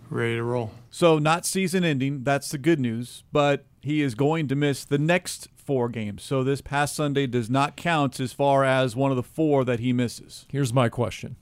ready 0.09 0.35
to 0.35 0.43
roll. 0.43 0.71
So 0.91 1.17
not 1.17 1.45
season 1.45 1.83
ending, 1.83 2.23
that's 2.23 2.49
the 2.49 2.57
good 2.57 2.79
news, 2.79 3.23
but 3.31 3.65
he 3.81 4.01
is 4.01 4.13
going 4.13 4.47
to 4.49 4.55
miss 4.55 4.85
the 4.85 4.97
next 4.97 5.47
four 5.55 5.89
games. 5.89 6.23
So 6.23 6.43
this 6.43 6.61
past 6.61 6.95
Sunday 6.95 7.27
does 7.27 7.49
not 7.49 7.75
count 7.75 8.19
as 8.19 8.33
far 8.33 8.63
as 8.63 8.95
one 8.95 9.11
of 9.11 9.17
the 9.17 9.23
four 9.23 9.65
that 9.65 9.79
he 9.79 9.93
misses. 9.93 10.45
Here's 10.49 10.73
my 10.73 10.89
question. 10.89 11.35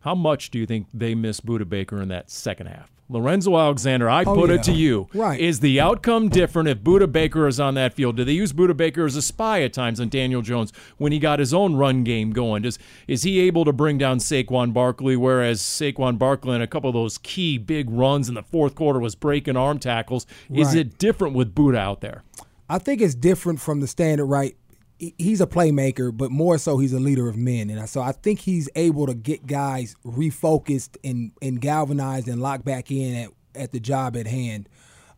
How 0.00 0.14
much 0.14 0.50
do 0.50 0.58
you 0.58 0.66
think 0.66 0.88
they 0.92 1.14
miss 1.14 1.40
Budda 1.40 1.68
Baker 1.68 2.00
in 2.00 2.08
that 2.08 2.30
second 2.30 2.66
half? 2.66 2.93
Lorenzo 3.10 3.56
Alexander, 3.58 4.08
I 4.08 4.24
Oh, 4.24 4.34
put 4.34 4.48
yeah. 4.48 4.56
it 4.56 4.62
to 4.64 4.72
you. 4.72 5.08
Right. 5.12 5.38
Is 5.38 5.60
the 5.60 5.78
outcome 5.78 6.30
different 6.30 6.68
if 6.70 6.78
Budda 6.82 7.10
Baker 7.12 7.46
is 7.46 7.60
on 7.60 7.74
that 7.74 7.92
field? 7.92 8.16
Do 8.16 8.24
they 8.24 8.32
use 8.32 8.52
Budda 8.54 8.74
Baker 8.76 9.04
as 9.04 9.14
a 9.14 9.20
spy 9.22 9.62
at 9.62 9.74
times 9.74 10.00
on 10.00 10.08
Daniel 10.08 10.40
Jones 10.40 10.72
when 10.96 11.12
he 11.12 11.18
got 11.18 11.38
his 11.38 11.52
own 11.52 11.76
run 11.76 12.02
game 12.02 12.30
going? 12.32 12.62
Does 12.62 12.78
is 13.06 13.22
he 13.22 13.40
able 13.40 13.66
to 13.66 13.72
bring 13.72 13.98
down 13.98 14.18
Saquon 14.18 14.72
Barkley, 14.72 15.16
whereas 15.16 15.60
Saquon 15.60 16.18
Barkley 16.18 16.54
in 16.56 16.62
a 16.62 16.66
couple 16.66 16.88
of 16.88 16.94
those 16.94 17.18
key 17.18 17.58
big 17.58 17.90
runs 17.90 18.28
in 18.28 18.34
the 18.34 18.42
fourth 18.42 18.74
quarter 18.74 18.98
was 18.98 19.14
breaking 19.14 19.56
arm 19.56 19.78
tackles? 19.78 20.26
Is 20.50 20.68
Right. 20.68 20.78
it 20.78 20.98
different 20.98 21.34
with 21.34 21.54
Budda 21.54 21.76
out 21.76 22.00
there? 22.00 22.22
I 22.70 22.78
think 22.78 23.02
it's 23.02 23.14
different 23.14 23.60
from 23.60 23.80
the 23.80 23.86
standard, 23.86 24.24
right? 24.24 24.56
He- 24.98 25.14
He's 25.18 25.40
a 25.40 25.46
playmaker, 25.46 26.16
but 26.16 26.30
more 26.30 26.56
so 26.58 26.78
he's 26.78 26.92
a 26.92 27.00
leader 27.00 27.28
of 27.28 27.36
men, 27.36 27.68
and 27.70 27.88
so 27.88 28.00
I 28.00 28.12
think 28.12 28.40
he's 28.40 28.68
able 28.76 29.06
to 29.06 29.14
get 29.14 29.46
guys 29.46 29.96
refocused 30.04 30.96
and 31.02 31.32
and 31.42 31.60
galvanized 31.60 32.28
and 32.28 32.40
locked 32.40 32.64
back 32.64 32.90
in 32.90 33.14
at 33.14 33.30
at 33.54 33.72
the 33.72 33.80
job 33.80 34.16
at 34.16 34.26
hand. 34.26 34.68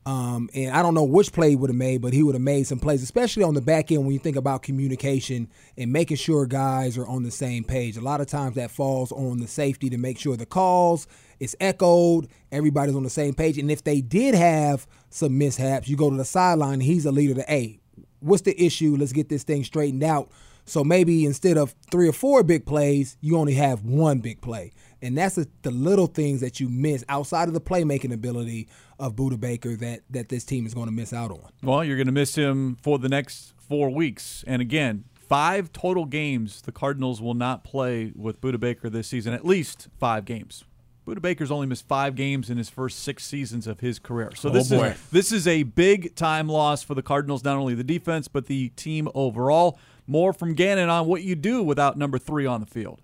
Um, 0.06 0.48
and 0.54 0.70
I 0.72 0.82
don't 0.82 0.94
know 0.94 1.02
which 1.02 1.32
play 1.32 1.50
he 1.50 1.56
would 1.56 1.68
have 1.68 1.76
made, 1.76 2.00
but 2.00 2.12
he 2.12 2.22
would 2.22 2.36
have 2.36 2.42
made 2.42 2.64
some 2.68 2.78
plays, 2.78 3.02
especially 3.02 3.42
on 3.42 3.54
the 3.54 3.60
back 3.60 3.90
end 3.90 4.04
when 4.04 4.12
you 4.12 4.20
think 4.20 4.36
about 4.36 4.62
communication 4.62 5.48
and 5.76 5.92
making 5.92 6.16
sure 6.18 6.46
guys 6.46 6.96
are 6.96 7.08
on 7.08 7.24
the 7.24 7.30
same 7.32 7.64
page. 7.64 7.96
A 7.96 8.00
lot 8.00 8.20
of 8.20 8.28
times 8.28 8.54
that 8.54 8.70
falls 8.70 9.10
on 9.10 9.38
the 9.38 9.48
safety 9.48 9.90
to 9.90 9.98
make 9.98 10.16
sure 10.16 10.36
the 10.36 10.46
calls 10.46 11.08
is 11.40 11.56
echoed, 11.58 12.28
everybody's 12.52 12.94
on 12.94 13.02
the 13.02 13.10
same 13.10 13.34
page. 13.34 13.58
And 13.58 13.68
if 13.68 13.82
they 13.82 14.00
did 14.00 14.36
have 14.36 14.86
some 15.10 15.36
mishaps, 15.38 15.88
you 15.88 15.96
go 15.96 16.08
to 16.08 16.16
the 16.16 16.24
sideline, 16.24 16.78
he's 16.78 17.04
a 17.04 17.10
leader 17.10 17.34
to, 17.34 17.42
hey, 17.48 17.80
what's 18.26 18.42
the 18.42 18.60
issue? 18.62 18.96
Let's 18.98 19.12
get 19.12 19.28
this 19.28 19.44
thing 19.44 19.64
straightened 19.64 20.02
out. 20.02 20.30
So 20.64 20.82
maybe 20.82 21.24
instead 21.24 21.56
of 21.56 21.74
three 21.90 22.08
or 22.08 22.12
four 22.12 22.42
big 22.42 22.66
plays, 22.66 23.16
you 23.20 23.36
only 23.38 23.54
have 23.54 23.84
one 23.84 24.18
big 24.18 24.40
play. 24.40 24.72
And 25.00 25.16
that's 25.16 25.36
the 25.36 25.70
little 25.70 26.08
things 26.08 26.40
that 26.40 26.58
you 26.58 26.68
miss 26.68 27.04
outside 27.08 27.46
of 27.46 27.54
the 27.54 27.60
playmaking 27.60 28.12
ability 28.12 28.68
of 28.98 29.14
Budda 29.14 29.38
Baker 29.38 29.76
that 29.76 30.00
that 30.10 30.28
this 30.28 30.44
team 30.44 30.66
is 30.66 30.74
going 30.74 30.86
to 30.86 30.92
miss 30.92 31.12
out 31.12 31.30
on. 31.30 31.50
Well, 31.62 31.84
you're 31.84 31.96
going 31.96 32.06
to 32.06 32.12
miss 32.12 32.34
him 32.34 32.76
for 32.82 32.98
the 32.98 33.08
next 33.08 33.54
four 33.68 33.90
weeks. 33.90 34.42
And 34.46 34.60
again, 34.60 35.04
five 35.28 35.72
total 35.72 36.04
games 36.04 36.62
the 36.62 36.72
Cardinals 36.72 37.20
will 37.20 37.34
not 37.34 37.62
play 37.62 38.12
with 38.16 38.40
Budda 38.40 38.58
Baker 38.58 38.90
this 38.90 39.06
season. 39.06 39.34
At 39.34 39.44
least 39.44 39.88
five 40.00 40.24
games. 40.24 40.64
Budda 41.06 41.22
Baker's 41.22 41.52
only 41.52 41.66
missed 41.66 41.86
five 41.86 42.16
games 42.16 42.50
in 42.50 42.58
his 42.58 42.68
first 42.68 42.98
six 42.98 43.24
seasons 43.24 43.66
of 43.66 43.78
his 43.78 43.98
career. 44.00 44.32
So 44.34 44.48
oh, 44.48 44.52
this 44.52 44.72
oh 44.72 44.82
is 44.82 45.10
this 45.10 45.32
is 45.32 45.46
a 45.46 45.62
big 45.62 46.16
time 46.16 46.48
loss 46.48 46.82
for 46.82 46.94
the 46.94 47.02
Cardinals, 47.02 47.44
not 47.44 47.56
only 47.56 47.74
the 47.74 47.84
defense 47.84 48.26
but 48.26 48.46
the 48.46 48.70
team 48.70 49.08
overall. 49.14 49.78
More 50.08 50.32
from 50.32 50.54
Gannon 50.54 50.88
on 50.88 51.06
what 51.06 51.22
you 51.22 51.34
do 51.34 51.62
without 51.62 51.96
number 51.96 52.18
three 52.18 52.46
on 52.46 52.60
the 52.60 52.66
field. 52.66 53.00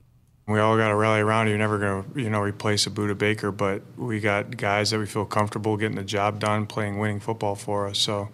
We 0.47 0.59
all 0.59 0.77
got 0.77 0.89
to 0.89 0.97
rally 0.97 1.21
around. 1.21 1.49
You're 1.49 1.59
never 1.59 1.79
going 1.79 2.05
to, 2.05 2.21
you 2.21 2.29
know, 2.29 2.41
replace 2.41 2.87
a 2.87 2.91
Budda 2.91 3.17
Baker, 3.17 3.53
but 3.53 3.83
we 3.97 4.19
got 4.19 4.57
guys 4.57 4.91
that 4.91 4.99
we 4.99 5.07
feel 5.07 5.25
comfortable 5.25 5.77
getting 5.77 5.97
the 5.97 6.05
job 6.05 6.41
done, 6.41 6.67
playing 6.67 6.99
winning 6.99 7.21
football 7.21 7.55
for 7.55 7.87
us. 7.87 8.01
So, 8.01 8.29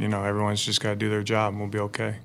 you 0.00 0.08
know, 0.08 0.24
everyone's 0.24 0.64
just 0.64 0.80
got 0.80 0.90
to 0.90 0.96
do 0.96 1.08
their 1.08 1.22
job, 1.22 1.52
and 1.52 1.60
we'll 1.60 1.70
be 1.70 1.78
okay. 1.78 2.16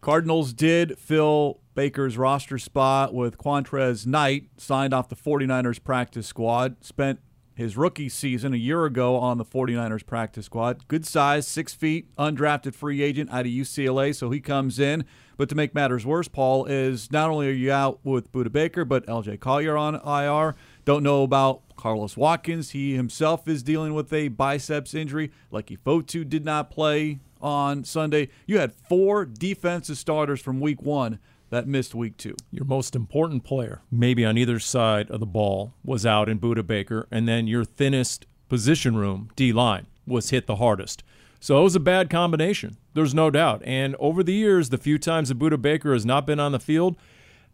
Cardinals 0.00 0.54
did 0.54 0.98
fill 0.98 1.60
Baker's 1.74 2.16
roster 2.16 2.58
spot 2.58 3.12
with 3.12 3.38
Qwuantrezz 3.38 4.06
Knight, 4.06 4.48
signed 4.56 4.94
off 4.94 5.08
the 5.08 5.16
49ers 5.16 5.82
practice 5.82 6.26
squad, 6.26 6.76
spent 6.84 7.20
his 7.54 7.76
rookie 7.76 8.08
season 8.08 8.52
a 8.52 8.56
year 8.56 8.84
ago 8.84 9.16
on 9.16 9.38
the 9.38 9.44
49ers 9.44 10.04
practice 10.04 10.46
squad. 10.46 10.86
Good 10.88 11.06
size, 11.06 11.46
six 11.46 11.72
feet, 11.72 12.14
undrafted 12.16 12.74
free 12.74 13.02
agent 13.02 13.30
out 13.32 13.46
of 13.46 13.52
UCLA, 13.52 14.14
so 14.14 14.30
he 14.30 14.40
comes 14.40 14.78
in. 14.78 15.04
But 15.36 15.48
to 15.48 15.54
make 15.54 15.74
matters 15.74 16.04
worse, 16.04 16.28
Paul, 16.28 16.64
is 16.66 17.10
not 17.10 17.30
only 17.30 17.48
are 17.48 17.52
you 17.52 17.72
out 17.72 18.00
with 18.04 18.32
Budda 18.32 18.52
Baker, 18.52 18.84
but 18.84 19.06
LJ 19.06 19.40
Collier 19.40 19.76
on 19.76 19.94
IR. 19.96 20.54
Don't 20.84 21.02
know 21.02 21.22
about 21.22 21.62
Carlos 21.76 22.16
Watkins. 22.16 22.70
He 22.70 22.94
himself 22.94 23.48
is 23.48 23.62
dealing 23.62 23.94
with 23.94 24.12
a 24.12 24.28
biceps 24.28 24.94
injury. 24.94 25.30
Leki 25.52 25.78
Fotu 25.78 26.28
did 26.28 26.44
not 26.44 26.70
play 26.70 27.20
on 27.40 27.84
Sunday. 27.84 28.28
You 28.46 28.58
had 28.58 28.72
four 28.72 29.24
defensive 29.24 29.98
starters 29.98 30.40
from 30.40 30.60
week 30.60 30.82
one 30.82 31.18
that 31.50 31.66
missed 31.66 31.94
week 31.94 32.16
two. 32.16 32.36
Your 32.50 32.64
most 32.64 32.96
important 32.96 33.44
player, 33.44 33.82
maybe 33.90 34.24
on 34.24 34.36
either 34.36 34.58
side 34.58 35.10
of 35.10 35.20
the 35.20 35.26
ball, 35.26 35.74
was 35.84 36.04
out 36.04 36.28
in 36.28 36.38
Budda 36.38 36.66
Baker, 36.66 37.06
and 37.10 37.28
then 37.28 37.46
your 37.46 37.64
thinnest 37.64 38.26
position 38.48 38.96
room, 38.96 39.30
D 39.36 39.52
line, 39.52 39.86
was 40.06 40.30
hit 40.30 40.46
the 40.46 40.56
hardest. 40.56 41.02
So 41.40 41.60
it 41.60 41.62
was 41.62 41.76
a 41.76 41.80
bad 41.80 42.08
combination. 42.08 42.78
There's 42.94 43.14
no 43.14 43.30
doubt. 43.30 43.62
And 43.64 43.96
over 43.96 44.22
the 44.22 44.32
years, 44.32 44.70
the 44.70 44.78
few 44.78 44.98
times 44.98 45.28
that 45.28 45.38
Budda 45.38 45.60
Baker 45.60 45.92
has 45.92 46.06
not 46.06 46.26
been 46.26 46.40
on 46.40 46.52
the 46.52 46.58
field, 46.60 46.96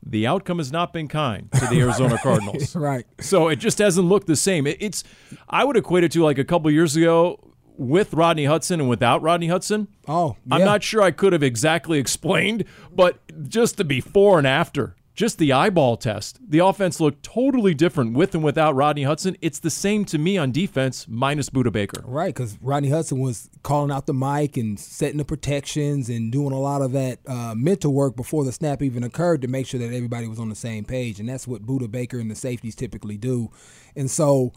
the 0.02 0.26
outcome 0.26 0.58
has 0.58 0.70
not 0.70 0.92
been 0.92 1.08
kind 1.08 1.50
to 1.52 1.66
the 1.66 1.80
Arizona 1.80 2.16
Cardinals. 2.22 2.74
right. 2.76 3.04
So 3.20 3.48
it 3.48 3.56
just 3.56 3.78
hasn't 3.78 4.06
looked 4.06 4.26
the 4.28 4.36
same. 4.36 4.66
It's 4.66 5.04
I 5.48 5.64
would 5.64 5.76
equate 5.76 6.04
it 6.04 6.12
to 6.12 6.22
like 6.22 6.38
a 6.38 6.44
couple 6.44 6.70
years 6.70 6.96
ago 6.96 7.49
with 7.76 8.14
Rodney 8.14 8.44
Hudson 8.44 8.80
and 8.80 8.88
without 8.88 9.22
Rodney 9.22 9.48
Hudson. 9.48 9.88
Oh, 10.06 10.36
yeah. 10.46 10.56
I'm 10.56 10.64
not 10.64 10.82
sure 10.82 11.02
I 11.02 11.10
could 11.10 11.32
have 11.32 11.42
exactly 11.42 11.98
explained, 11.98 12.64
but 12.92 13.18
just 13.48 13.76
the 13.76 13.84
before 13.84 14.38
and 14.38 14.46
after 14.46 14.96
just 15.20 15.36
the 15.36 15.52
eyeball 15.52 15.98
test. 15.98 16.38
The 16.48 16.60
offense 16.60 16.98
looked 16.98 17.22
totally 17.22 17.74
different 17.74 18.14
with 18.14 18.34
and 18.34 18.42
without 18.42 18.74
Rodney 18.74 19.02
Hudson. 19.02 19.36
It's 19.42 19.58
the 19.58 19.68
same 19.68 20.06
to 20.06 20.16
me 20.16 20.38
on 20.38 20.50
defense, 20.50 21.06
minus 21.08 21.50
Budda 21.50 21.70
Baker. 21.70 22.02
Right, 22.06 22.34
because 22.34 22.56
Rodney 22.62 22.88
Hudson 22.88 23.18
was 23.18 23.50
calling 23.62 23.90
out 23.90 24.06
the 24.06 24.14
mic 24.14 24.56
and 24.56 24.80
setting 24.80 25.18
the 25.18 25.24
protections 25.26 26.08
and 26.08 26.32
doing 26.32 26.52
a 26.52 26.58
lot 26.58 26.80
of 26.80 26.92
that 26.92 27.18
uh, 27.26 27.54
mental 27.54 27.92
work 27.92 28.16
before 28.16 28.44
the 28.44 28.52
snap 28.52 28.80
even 28.80 29.04
occurred 29.04 29.42
to 29.42 29.48
make 29.48 29.66
sure 29.66 29.78
that 29.78 29.92
everybody 29.92 30.26
was 30.26 30.40
on 30.40 30.48
the 30.48 30.54
same 30.54 30.86
page. 30.86 31.20
And 31.20 31.28
that's 31.28 31.46
what 31.46 31.66
Budda 31.66 31.90
Baker 31.90 32.18
and 32.18 32.30
the 32.30 32.34
safeties 32.34 32.74
typically 32.74 33.18
do. 33.18 33.50
And 33.94 34.10
so 34.10 34.54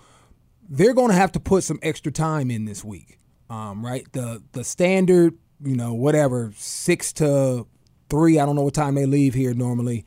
they're 0.70 0.94
going 0.94 1.10
to 1.10 1.16
have 1.16 1.32
to 1.34 1.40
put 1.40 1.64
some 1.64 1.80
extra 1.82 2.12
time 2.12 2.50
in 2.50 2.66
this 2.66 2.84
week, 2.84 3.20
um, 3.50 3.86
right? 3.86 4.06
The 4.14 4.44
the 4.54 4.64
standard, 4.64 5.38
you 5.64 5.76
know, 5.76 5.94
whatever 5.94 6.52
six 6.56 7.14
to 7.14 7.68
three. 8.10 8.40
I 8.40 8.46
don't 8.46 8.56
know 8.56 8.64
what 8.64 8.74
time 8.74 8.96
they 8.96 9.06
leave 9.06 9.34
here 9.34 9.54
normally 9.54 10.06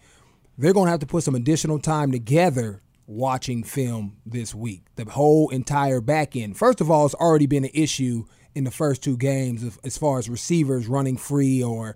they're 0.58 0.72
going 0.72 0.86
to 0.86 0.90
have 0.90 1.00
to 1.00 1.06
put 1.06 1.22
some 1.22 1.34
additional 1.34 1.78
time 1.78 2.10
together 2.12 2.80
watching 3.06 3.62
film 3.62 4.16
this 4.24 4.54
week. 4.54 4.84
The 4.96 5.04
whole 5.04 5.48
entire 5.50 6.00
back 6.00 6.34
end. 6.34 6.56
First 6.56 6.80
of 6.80 6.90
all, 6.90 7.06
it's 7.06 7.14
already 7.14 7.46
been 7.46 7.64
an 7.64 7.70
issue 7.74 8.24
in 8.54 8.64
the 8.64 8.70
first 8.70 9.02
two 9.02 9.16
games 9.16 9.78
as 9.84 9.98
far 9.98 10.18
as 10.18 10.28
receivers 10.28 10.88
running 10.88 11.16
free 11.16 11.62
or 11.62 11.94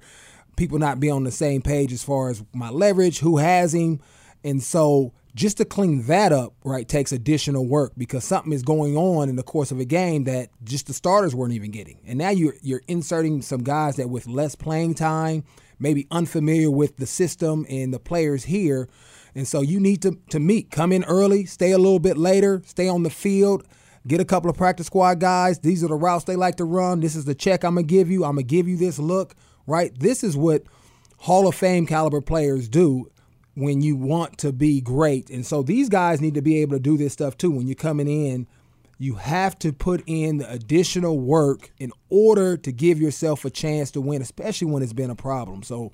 people 0.57 0.79
not 0.79 1.01
being 1.01 1.15
on 1.15 1.25
the 1.25 1.31
same 1.31 1.63
page 1.63 1.93
as 1.93 2.05
far 2.05 2.29
as 2.29 2.45
my 2.53 2.69
leverage, 2.69 3.21
who 3.21 3.39
has 3.39 3.75
him. 3.75 4.01
And 4.45 4.63
so 4.63 5.15
just 5.35 5.59
to 5.59 5.65
clean 5.65 6.07
that 6.07 6.33
up, 6.33 6.55
right, 6.65 6.89
takes 6.89 7.13
additional 7.13 7.67
work 7.67 7.93
because 7.97 8.25
something 8.25 8.53
is 8.53 8.63
going 8.63 8.97
on 8.97 9.29
in 9.29 9.37
the 9.37 9.43
course 9.43 9.71
of 9.71 9.79
a 9.81 9.85
game 9.85 10.25
that 10.25 10.51
just 10.65 10.87
the 10.87 10.93
starters 10.93 11.35
weren't 11.35 11.53
even 11.53 11.71
getting. 11.71 12.01
And 12.07 12.19
now 12.19 12.31
you're 12.31 12.55
you're 12.63 12.83
inserting 12.89 13.43
some 13.43 13.63
guys 13.63 13.97
that 13.97 14.09
with 14.09 14.27
less 14.27 14.55
playing 14.55 14.95
time 14.95 15.45
maybe 15.81 16.07
unfamiliar 16.11 16.71
with 16.71 16.99
the 16.99 17.07
system 17.07 17.67
and 17.69 17.93
the 17.93 17.99
players 17.99 18.45
here. 18.45 18.89
And 19.35 19.49
so 19.49 19.63
you 19.63 19.81
need 19.81 20.03
to, 20.03 20.19
to 20.29 20.39
meet, 20.39 20.71
come 20.71 20.93
in 20.93 21.05
early, 21.05 21.47
stay 21.47 21.73
a 21.73 21.79
little 21.79 21.99
bit 21.99 22.17
later, 22.17 22.63
stay 22.67 22.89
on 22.89 23.03
the 23.03 23.11
field, 23.11 23.67
get 24.07 24.21
a 24.21 24.25
couple 24.25 24.51
of 24.51 24.57
practice 24.57 24.87
squad 24.87 25.19
guys. 25.19 25.59
These 25.61 25.83
are 25.83 25.89
the 25.89 25.95
routes 25.95 26.25
they 26.25 26.37
like 26.37 26.57
to 26.57 26.65
run. 26.65 27.01
This 27.01 27.17
is 27.17 27.25
the 27.25 27.35
check 27.35 27.65
I'm 27.65 27.77
to 27.77 27.83
give 27.83 28.11
you. 28.11 28.25
I'm 28.25 28.37
to 28.37 28.43
give 28.43 28.69
you 28.69 28.77
this 28.77 28.99
look, 28.99 29.35
right? 29.67 29.99
This 29.99 30.23
is 30.23 30.37
what 30.37 30.65
Hall 31.19 31.49
of 31.49 31.55
Fame 31.55 31.87
caliber 31.87 32.21
players 32.21 32.69
do 32.69 33.11
when 33.61 33.83
you 33.83 33.97
want 33.97 34.39
to 34.39 34.53
be 34.53 34.81
great. 34.81 35.31
And 35.31 35.45
so 35.47 35.63
these 35.63 35.89
guys 35.89 36.21
need 36.21 36.35
to 36.35 36.43
be 36.43 36.59
able 36.63 36.77
to 36.77 36.81
do 36.81 36.97
this 36.97 37.13
stuff 37.13 37.37
too 37.37 37.51
when 37.51 37.67
you're 37.67 37.75
coming 37.75 38.09
in 38.09 38.47
you 39.01 39.15
have 39.15 39.59
to 39.59 39.73
put 39.73 40.03
in 40.07 40.37
the 40.37 40.53
additional 40.53 41.19
work 41.19 41.71
in 41.79 41.91
order 42.11 42.59
to 42.59 42.71
give 42.71 43.01
yourself 43.01 43.47
a 43.47 43.51
chance 43.51 43.91
to 43.91 44.01
win, 44.01 44.21
especially 44.21 44.71
when 44.71 44.83
it's 44.83 44.93
been 44.93 45.09
a 45.09 45.17
problem. 45.17 45.63
So 45.63 45.91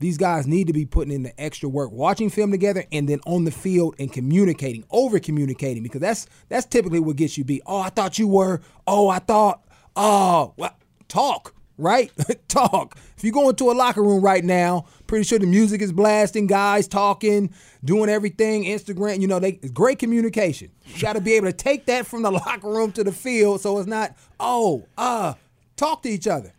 these 0.00 0.18
guys 0.18 0.44
need 0.48 0.66
to 0.66 0.72
be 0.72 0.84
putting 0.84 1.14
in 1.14 1.22
the 1.22 1.40
extra 1.40 1.68
work, 1.68 1.92
watching 1.92 2.30
film 2.30 2.50
together, 2.50 2.84
and 2.90 3.08
then 3.08 3.20
on 3.26 3.44
the 3.44 3.52
field 3.52 3.94
and 4.00 4.12
communicating, 4.12 4.84
over 4.90 5.20
communicating, 5.20 5.84
because 5.84 6.00
that's 6.00 6.26
that's 6.48 6.66
typically 6.66 6.98
what 6.98 7.14
gets 7.14 7.38
you 7.38 7.44
beat. 7.44 7.62
Oh, 7.64 7.78
I 7.78 7.90
thought 7.90 8.18
you 8.18 8.26
were. 8.26 8.60
Oh, 8.88 9.08
I 9.08 9.20
thought. 9.20 9.64
Oh, 9.94 10.52
well, 10.56 10.76
talk 11.06 11.54
right? 11.78 12.10
Talk. 12.48 12.98
If 13.16 13.24
you 13.24 13.32
go 13.32 13.48
into 13.48 13.70
a 13.70 13.72
locker 13.72 14.02
room 14.02 14.20
right 14.22 14.44
now, 14.44 14.86
pretty 15.08 15.24
sure 15.24 15.40
the 15.40 15.46
music 15.46 15.82
is 15.82 15.90
blasting, 15.90 16.46
guys 16.46 16.86
talking, 16.86 17.52
doing 17.84 18.08
everything, 18.08 18.64
Instagram, 18.64 19.20
you 19.20 19.26
know, 19.26 19.40
they 19.40 19.52
great 19.52 19.98
communication. 19.98 20.70
You 20.86 21.02
got 21.02 21.14
to 21.14 21.20
be 21.20 21.32
able 21.32 21.48
to 21.48 21.52
take 21.52 21.86
that 21.86 22.06
from 22.06 22.22
the 22.22 22.30
locker 22.46 22.68
room 22.68 22.92
to 22.92 23.02
the 23.02 23.10
field 23.10 23.60
so 23.60 23.78
it's 23.78 23.88
not, 23.88 24.14
oh, 24.38 24.86
uh, 24.96 25.34
talk 25.76 26.02
to 26.02 26.08
each 26.08 26.28
other. 26.28 26.52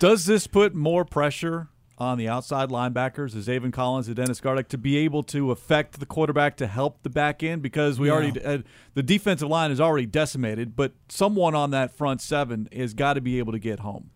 Does 0.00 0.26
this 0.26 0.48
put 0.48 0.74
more 0.74 1.04
pressure 1.04 1.68
on 1.96 2.18
the 2.18 2.28
outside 2.28 2.70
linebackers, 2.70 3.36
as 3.36 3.46
Zaven 3.46 3.72
Collins 3.72 4.08
and 4.08 4.16
Dennis 4.16 4.40
Gardeck, 4.40 4.66
to 4.68 4.78
be 4.78 4.96
able 4.96 5.22
to 5.24 5.52
affect 5.52 6.00
the 6.00 6.06
quarterback 6.06 6.56
to 6.56 6.66
help 6.66 7.02
the 7.04 7.10
back 7.10 7.44
end? 7.44 7.62
Because 7.62 8.00
we 8.00 8.08
yeah. 8.08 8.14
already 8.14 8.44
uh, 8.44 8.58
the 8.94 9.02
defensive 9.04 9.48
line 9.48 9.70
is 9.70 9.80
already 9.80 10.06
decimated, 10.06 10.74
but 10.74 10.92
someone 11.08 11.54
on 11.54 11.70
that 11.70 11.96
front 11.96 12.20
seven 12.20 12.68
has 12.72 12.94
got 12.94 13.14
to 13.14 13.20
be 13.20 13.38
able 13.38 13.52
to 13.52 13.60
get 13.60 13.80
home. 13.80 14.10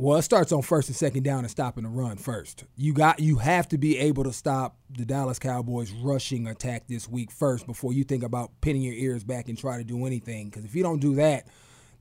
Well, 0.00 0.16
it 0.16 0.22
starts 0.22 0.50
on 0.50 0.62
first 0.62 0.88
and 0.88 0.96
second 0.96 1.24
down 1.24 1.40
and 1.40 1.50
stopping 1.50 1.84
the 1.84 1.90
run 1.90 2.16
first. 2.16 2.64
You 2.74 2.94
got 2.94 3.20
you 3.20 3.36
have 3.36 3.68
to 3.68 3.76
be 3.76 3.98
able 3.98 4.24
to 4.24 4.32
stop 4.32 4.78
the 4.88 5.04
Dallas 5.04 5.38
Cowboys 5.38 5.92
rushing 5.92 6.46
attack 6.46 6.84
this 6.88 7.06
week 7.06 7.30
first 7.30 7.66
before 7.66 7.92
you 7.92 8.02
think 8.02 8.22
about 8.22 8.50
pinning 8.62 8.80
your 8.80 8.94
ears 8.94 9.24
back 9.24 9.50
and 9.50 9.58
try 9.58 9.76
to 9.76 9.84
do 9.84 10.06
anything. 10.06 10.48
Because 10.48 10.64
if 10.64 10.74
you 10.74 10.82
don't 10.82 11.00
do 11.00 11.16
that, 11.16 11.48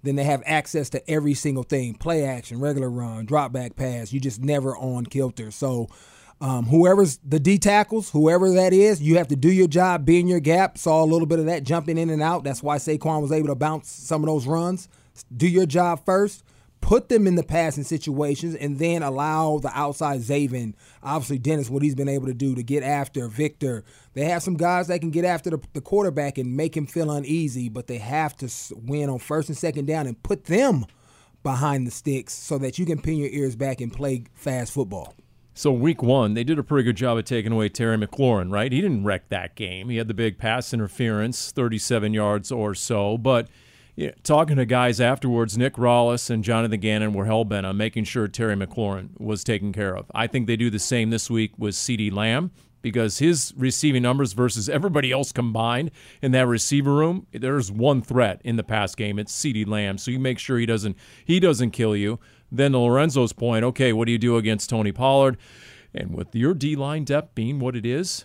then 0.01 0.15
they 0.15 0.23
have 0.23 0.41
access 0.45 0.89
to 0.91 1.11
every 1.11 1.33
single 1.33 1.63
thing: 1.63 1.93
play 1.93 2.23
action, 2.23 2.61
regular 2.61 2.89
run, 2.89 3.25
drop 3.25 3.51
back 3.51 3.75
pass. 3.75 4.13
You 4.13 4.21
just 4.21 4.41
never 4.41 4.77
on 4.77 5.05
kilter. 5.05 5.51
So. 5.51 5.89
Um, 6.41 6.67
whoever's 6.67 7.17
the 7.17 7.37
D 7.37 7.57
tackles, 7.57 8.11
whoever 8.11 8.49
that 8.51 8.71
is, 8.71 9.01
you 9.01 9.17
have 9.17 9.27
to 9.27 9.35
do 9.35 9.51
your 9.51 9.67
job, 9.67 10.05
be 10.05 10.21
in 10.21 10.29
your 10.29 10.39
gap. 10.39 10.77
Saw 10.77 11.03
a 11.03 11.05
little 11.05 11.25
bit 11.25 11.39
of 11.39 11.47
that 11.47 11.65
jumping 11.65 11.97
in 11.97 12.09
and 12.09 12.21
out. 12.21 12.45
That's 12.45 12.63
why 12.63 12.77
Saquon 12.77 13.21
was 13.21 13.33
able 13.33 13.49
to 13.49 13.55
bounce 13.55 13.89
some 13.89 14.23
of 14.23 14.27
those 14.27 14.47
runs. 14.47 14.87
Do 15.35 15.49
your 15.49 15.65
job 15.65 16.05
first 16.05 16.45
put 16.81 17.09
them 17.09 17.27
in 17.27 17.35
the 17.35 17.43
passing 17.43 17.83
situations, 17.83 18.55
and 18.55 18.79
then 18.79 19.03
allow 19.03 19.59
the 19.59 19.71
outside 19.77 20.21
Zaven, 20.21 20.73
obviously 21.03 21.37
Dennis, 21.37 21.69
what 21.69 21.83
he's 21.83 21.95
been 21.95 22.09
able 22.09 22.27
to 22.27 22.33
do 22.33 22.55
to 22.55 22.63
get 22.63 22.83
after 22.83 23.27
Victor. 23.27 23.83
They 24.13 24.25
have 24.25 24.43
some 24.43 24.55
guys 24.55 24.87
that 24.87 24.99
can 24.99 25.11
get 25.11 25.25
after 25.25 25.49
the, 25.49 25.59
the 25.73 25.81
quarterback 25.81 26.37
and 26.37 26.55
make 26.55 26.75
him 26.75 26.85
feel 26.85 27.11
uneasy, 27.11 27.69
but 27.69 27.87
they 27.87 27.97
have 27.97 28.35
to 28.37 28.49
win 28.75 29.09
on 29.09 29.19
first 29.19 29.49
and 29.49 29.57
second 29.57 29.85
down 29.85 30.07
and 30.07 30.21
put 30.23 30.45
them 30.45 30.85
behind 31.43 31.87
the 31.87 31.91
sticks 31.91 32.33
so 32.33 32.57
that 32.57 32.79
you 32.79 32.85
can 32.85 33.01
pin 33.01 33.17
your 33.17 33.29
ears 33.29 33.55
back 33.55 33.81
and 33.81 33.93
play 33.93 34.23
fast 34.33 34.73
football. 34.73 35.13
So 35.53 35.71
week 35.71 36.01
one, 36.01 36.35
they 36.35 36.43
did 36.43 36.57
a 36.57 36.63
pretty 36.63 36.85
good 36.85 36.95
job 36.95 37.17
of 37.17 37.25
taking 37.25 37.51
away 37.51 37.69
Terry 37.69 37.97
McLaurin, 37.97 38.51
right? 38.51 38.71
He 38.71 38.81
didn't 38.81 39.03
wreck 39.03 39.29
that 39.29 39.55
game. 39.55 39.89
He 39.89 39.97
had 39.97 40.07
the 40.07 40.13
big 40.13 40.37
pass 40.37 40.73
interference, 40.73 41.51
37 41.51 42.13
yards 42.13 42.51
or 42.51 42.73
so, 42.73 43.17
but– 43.17 43.47
yeah, 43.99 44.11
talking 44.23 44.55
to 44.55 44.65
guys 44.65 45.01
afterwards, 45.01 45.57
Nick 45.57 45.73
Rallis 45.73 46.29
and 46.29 46.41
Jonathan 46.41 46.79
Gannon 46.79 47.11
were 47.11 47.25
hell 47.25 47.43
bent 47.43 47.65
on 47.65 47.75
making 47.75 48.05
sure 48.05 48.29
Terry 48.29 48.55
McLaurin 48.55 49.09
was 49.19 49.43
taken 49.43 49.73
care 49.73 49.93
of. 49.93 50.09
I 50.15 50.25
think 50.25 50.47
they 50.47 50.55
do 50.55 50.69
the 50.69 50.79
same 50.79 51.09
this 51.09 51.29
week 51.29 51.51
with 51.57 51.75
CeeDee 51.75 52.09
Lamb 52.09 52.51
because 52.81 53.19
his 53.19 53.53
receiving 53.57 54.01
numbers 54.01 54.31
versus 54.31 54.69
everybody 54.69 55.11
else 55.11 55.33
combined 55.33 55.91
in 56.21 56.31
that 56.31 56.47
receiver 56.47 56.93
room, 56.93 57.27
there's 57.33 57.73
one 57.73 58.01
threat 58.01 58.39
in 58.45 58.55
the 58.55 58.63
pass 58.63 58.95
game. 58.95 59.19
It's 59.19 59.37
CeeDee 59.37 59.67
Lamb. 59.67 59.97
So 59.97 60.11
you 60.11 60.19
make 60.19 60.39
sure 60.39 60.57
he 60.57 60.65
doesn't 60.65 60.95
he 61.25 61.41
doesn't 61.41 61.71
kill 61.71 61.93
you. 61.93 62.21
Then 62.49 62.71
to 62.71 62.79
Lorenzo's 62.79 63.33
point, 63.33 63.65
okay, 63.65 63.91
what 63.91 64.05
do 64.05 64.13
you 64.13 64.17
do 64.17 64.37
against 64.37 64.69
Tony 64.69 64.93
Pollard? 64.93 65.37
And 65.93 66.15
with 66.15 66.33
your 66.33 66.53
D 66.53 66.77
line 66.77 67.03
depth 67.03 67.35
being 67.35 67.59
what 67.59 67.75
it 67.75 67.85
is, 67.85 68.23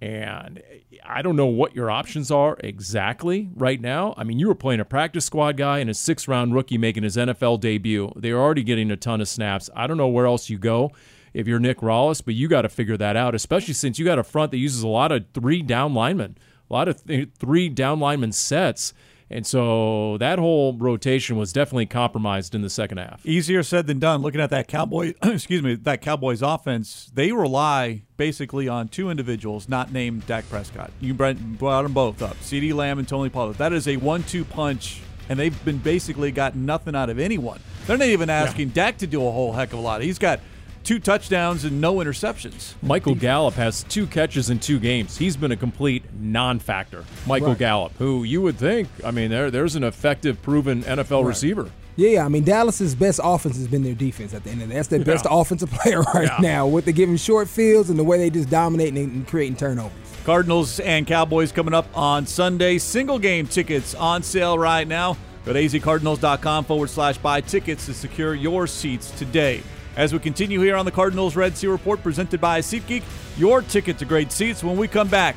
and 0.00 0.62
I 1.04 1.22
don't 1.22 1.36
know 1.36 1.46
what 1.46 1.74
your 1.74 1.90
options 1.90 2.30
are 2.30 2.56
exactly 2.60 3.48
right 3.54 3.80
now. 3.80 4.12
I 4.16 4.24
mean, 4.24 4.38
you 4.38 4.48
were 4.48 4.54
playing 4.54 4.80
a 4.80 4.84
practice 4.84 5.24
squad 5.24 5.56
guy 5.56 5.78
and 5.78 5.88
a 5.88 5.94
six 5.94 6.28
round 6.28 6.54
rookie 6.54 6.76
making 6.76 7.02
his 7.02 7.16
NFL 7.16 7.60
debut. 7.60 8.12
They're 8.14 8.38
already 8.38 8.62
getting 8.62 8.90
a 8.90 8.96
ton 8.96 9.20
of 9.20 9.28
snaps. 9.28 9.70
I 9.74 9.86
don't 9.86 9.96
know 9.96 10.08
where 10.08 10.26
else 10.26 10.50
you 10.50 10.58
go 10.58 10.92
if 11.32 11.46
you're 11.46 11.58
Nick 11.58 11.78
Rallis, 11.78 12.22
but 12.24 12.34
you 12.34 12.48
got 12.48 12.62
to 12.62 12.68
figure 12.68 12.96
that 12.98 13.16
out, 13.16 13.34
especially 13.34 13.74
since 13.74 13.98
you 13.98 14.04
got 14.04 14.18
a 14.18 14.24
front 14.24 14.50
that 14.50 14.58
uses 14.58 14.82
a 14.82 14.88
lot 14.88 15.12
of 15.12 15.24
three 15.32 15.62
down 15.62 15.94
linemen, 15.94 16.36
a 16.68 16.72
lot 16.72 16.88
of 16.88 17.02
th- 17.04 17.30
three 17.38 17.68
down 17.68 17.98
lineman 17.98 18.32
sets. 18.32 18.92
And 19.28 19.46
so 19.46 20.18
that 20.18 20.38
whole 20.38 20.74
rotation 20.74 21.36
was 21.36 21.52
definitely 21.52 21.86
compromised 21.86 22.54
in 22.54 22.62
the 22.62 22.70
second 22.70 22.98
half. 22.98 23.24
Easier 23.26 23.62
said 23.62 23.86
than 23.86 23.98
done. 23.98 24.22
Looking 24.22 24.40
at 24.40 24.50
that 24.50 24.68
Cowboy, 24.68 25.14
excuse 25.22 25.62
me, 25.62 25.74
that 25.74 26.00
Cowboys 26.00 26.42
offense, 26.42 27.10
they 27.12 27.32
rely 27.32 28.02
basically 28.16 28.68
on 28.68 28.88
two 28.88 29.10
individuals 29.10 29.68
not 29.68 29.92
named 29.92 30.26
Dak 30.26 30.48
Prescott. 30.48 30.90
You 31.00 31.12
brought 31.12 31.36
them 31.38 31.92
both 31.92 32.22
up, 32.22 32.36
CeeDee 32.36 32.74
Lamb 32.74 32.98
and 32.98 33.08
Tony 33.08 33.28
Pollard. 33.28 33.56
That 33.56 33.72
is 33.72 33.88
a 33.88 33.96
one-two 33.96 34.44
punch, 34.44 35.00
and 35.28 35.38
they've 35.38 35.64
been 35.64 35.78
basically 35.78 36.30
got 36.30 36.54
nothing 36.54 36.94
out 36.94 37.10
of 37.10 37.18
anyone. 37.18 37.60
They're 37.86 37.98
not 37.98 38.08
even 38.08 38.30
asking 38.30 38.68
yeah. 38.68 38.74
Dak 38.74 38.98
to 38.98 39.06
do 39.06 39.26
a 39.26 39.30
whole 39.30 39.52
heck 39.52 39.72
of 39.72 39.80
a 39.80 39.82
lot. 39.82 40.02
He's 40.02 40.18
got– 40.18 40.40
two 40.86 41.00
touchdowns 41.00 41.64
and 41.64 41.80
no 41.80 41.96
interceptions. 41.96 42.74
Michael 42.80 43.16
Gallup 43.16 43.54
has 43.54 43.82
two 43.84 44.06
catches 44.06 44.50
in 44.50 44.60
two 44.60 44.78
games. 44.78 45.18
He's 45.18 45.36
been 45.36 45.50
a 45.50 45.56
complete 45.56 46.04
non-factor. 46.18 47.04
Michael 47.26 47.48
right. 47.48 47.58
Gallup, 47.58 47.92
who 47.98 48.22
you 48.22 48.40
would 48.40 48.56
think, 48.56 48.88
I 49.04 49.10
mean, 49.10 49.30
there 49.30 49.50
there's 49.50 49.74
an 49.74 49.82
effective, 49.84 50.40
proven 50.40 50.84
NFL 50.84 51.22
right. 51.22 51.28
receiver. 51.28 51.70
Yeah, 51.96 52.24
I 52.24 52.28
mean 52.28 52.44
Dallas's 52.44 52.94
best 52.94 53.20
offense 53.22 53.56
has 53.56 53.68
been 53.68 53.82
their 53.82 53.94
defense 53.94 54.34
at 54.34 54.44
the 54.44 54.50
end 54.50 54.62
of 54.62 54.68
the 54.68 54.74
That's 54.74 54.88
their 54.88 55.04
best 55.04 55.26
offensive 55.28 55.70
player 55.72 56.02
right 56.02 56.28
yeah. 56.28 56.38
now. 56.40 56.66
With 56.66 56.84
the 56.84 56.92
giving 56.92 57.16
short 57.16 57.48
fields 57.48 57.90
and 57.90 57.98
the 57.98 58.04
way 58.04 58.18
they 58.18 58.30
just 58.30 58.48
dominate 58.50 58.94
and 58.94 59.26
creating 59.26 59.56
turnovers. 59.56 59.92
Cardinals 60.24 60.78
and 60.80 61.06
Cowboys 61.06 61.52
coming 61.52 61.74
up 61.74 61.86
on 61.96 62.26
Sunday. 62.26 62.78
Single 62.78 63.18
game 63.18 63.46
tickets 63.46 63.94
on 63.94 64.22
sale 64.22 64.58
right 64.58 64.86
now. 64.86 65.16
Go 65.44 65.52
to 65.52 65.60
azcardinals.com 65.60 66.64
forward 66.64 66.90
slash 66.90 67.18
buy 67.18 67.40
tickets 67.40 67.86
to 67.86 67.94
secure 67.94 68.34
your 68.34 68.66
seats 68.66 69.10
today. 69.12 69.62
As 69.96 70.12
we 70.12 70.18
continue 70.18 70.60
here 70.60 70.76
on 70.76 70.84
the 70.84 70.90
Cardinals 70.90 71.36
Red 71.36 71.56
Sea 71.56 71.68
Report 71.68 72.02
presented 72.02 72.38
by 72.38 72.60
SeatGeek, 72.60 73.02
your 73.38 73.62
ticket 73.62 73.96
to 73.98 74.04
great 74.04 74.30
seats 74.30 74.62
when 74.62 74.76
we 74.76 74.88
come 74.88 75.08
back. 75.08 75.36